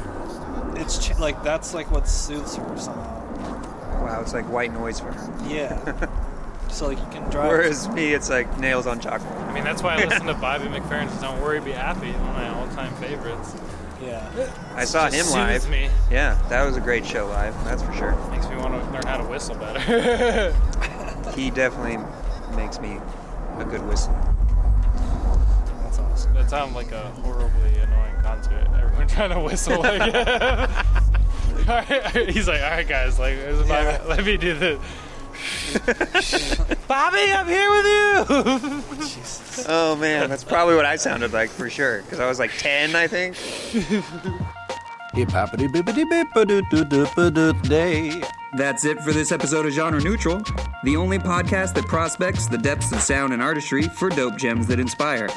it's 0.75 1.05
ch- 1.05 1.17
like 1.19 1.43
that's 1.43 1.73
like 1.73 1.91
what 1.91 2.07
soothes 2.07 2.55
her 2.55 2.77
somehow. 2.77 4.03
Wow, 4.03 4.21
it's 4.21 4.33
like 4.33 4.49
white 4.49 4.73
noise 4.73 4.99
for 4.99 5.11
her. 5.11 5.47
Yeah. 5.47 6.09
so 6.69 6.87
like 6.87 6.97
you 6.97 7.07
can 7.11 7.29
drive. 7.29 7.49
Whereas 7.49 7.89
me, 7.89 8.13
it's 8.13 8.29
like 8.29 8.57
nails 8.57 8.87
on 8.87 9.01
chalkboard. 9.01 9.49
I 9.49 9.53
mean, 9.53 9.63
that's 9.63 9.83
why 9.83 9.95
I 9.95 10.05
listen 10.05 10.27
to 10.27 10.33
Bobby 10.35 10.65
McFerrin's 10.65 11.19
"Don't 11.21 11.41
Worry, 11.41 11.59
Be 11.59 11.71
Happy," 11.71 12.11
one 12.11 12.29
of 12.29 12.35
my 12.35 12.49
all-time 12.49 12.93
favorites. 12.95 13.53
Yeah. 14.01 14.51
I 14.75 14.85
saw 14.85 15.09
Just 15.09 15.33
him 15.33 15.39
live. 15.39 15.69
me. 15.69 15.89
Yeah, 16.11 16.37
that 16.49 16.65
was 16.65 16.75
a 16.77 16.81
great 16.81 17.05
show 17.05 17.27
live. 17.27 17.53
That's 17.65 17.81
for 17.83 17.93
sure. 17.93 18.15
Makes 18.31 18.47
me 18.49 18.55
want 18.57 18.73
to 18.73 18.91
learn 18.91 19.03
how 19.05 19.17
to 19.17 19.23
whistle 19.27 19.55
better. 19.55 20.53
He 21.35 21.49
definitely 21.49 21.97
makes 22.55 22.79
me 22.79 22.97
a 23.57 23.65
good 23.65 23.85
whistler. 23.87 24.13
That's 25.83 25.99
awesome. 25.99 26.33
that 26.35 26.49
sounds 26.49 26.75
like 26.75 26.91
a 26.93 27.09
horribly 27.21 27.75
annoying 27.79 28.15
concert. 28.21 28.65
Everyone 28.73 29.07
trying 29.09 29.31
to 29.31 29.39
whistle 29.41 29.81
like 29.81 30.01
All 31.67 31.75
right, 31.75 32.29
He's 32.29 32.47
like, 32.47 32.61
all 32.61 32.69
right, 32.69 32.87
guys, 32.87 33.17
like, 33.19 33.35
there's 33.37 33.59
a 33.59 33.65
Yeah. 33.65 34.01
let 34.07 34.23
me 34.23 34.37
do 34.37 34.53
this. 34.53 34.79
Bobby, 36.87 37.31
I'm 37.31 37.47
here 37.47 37.71
with 37.71 37.85
you. 37.85 38.81
Oh 39.67 39.95
man, 39.95 40.29
that's 40.29 40.43
probably 40.43 40.75
what 40.75 40.85
I 40.85 40.97
sounded 40.97 41.31
like 41.31 41.49
for 41.49 41.69
sure. 41.69 42.01
Because 42.01 42.19
I 42.19 42.27
was 42.27 42.39
like 42.39 42.51
10, 42.57 42.93
I 42.93 43.07
think. 43.07 43.35
Hip 45.13 45.29
hoppity 45.29 45.67
bippity 45.69 46.03
bip 46.09 47.61
day. 47.63 48.21
That's 48.57 48.83
it 48.83 48.99
for 48.99 49.13
this 49.13 49.31
episode 49.31 49.65
of 49.65 49.71
Genre 49.71 50.01
Neutral, 50.01 50.41
the 50.83 50.97
only 50.97 51.17
podcast 51.19 51.73
that 51.75 51.85
prospects 51.87 52.47
the 52.47 52.57
depths 52.57 52.91
of 52.91 52.99
sound 52.99 53.31
and 53.31 53.41
artistry 53.41 53.83
for 53.83 54.09
dope 54.09 54.35
gems 54.35 54.67
that 54.67 54.79
inspire, 54.79 55.29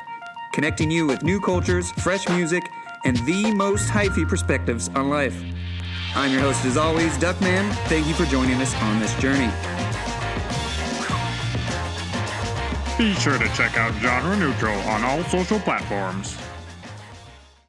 connecting 0.52 0.90
you 0.90 1.06
with 1.06 1.22
new 1.22 1.40
cultures, 1.40 1.92
fresh 1.92 2.28
music, 2.28 2.68
and 3.04 3.16
the 3.18 3.52
most 3.54 3.88
hyphy 3.88 4.28
perspectives 4.28 4.88
on 4.90 5.10
life. 5.10 5.40
I'm 6.14 6.32
your 6.32 6.40
host, 6.40 6.64
as 6.64 6.76
always, 6.76 7.16
Duckman. 7.18 7.70
Thank 7.86 8.06
you 8.06 8.14
for 8.14 8.24
joining 8.24 8.60
us 8.60 8.74
on 8.82 8.98
this 8.98 9.14
journey. 9.20 9.50
Be 12.98 13.14
sure 13.14 13.38
to 13.38 13.48
check 13.50 13.78
out 13.78 13.94
Genre 13.94 14.36
Neutral 14.36 14.76
on 14.80 15.04
all 15.04 15.22
social 15.22 15.60
platforms. 15.60 16.36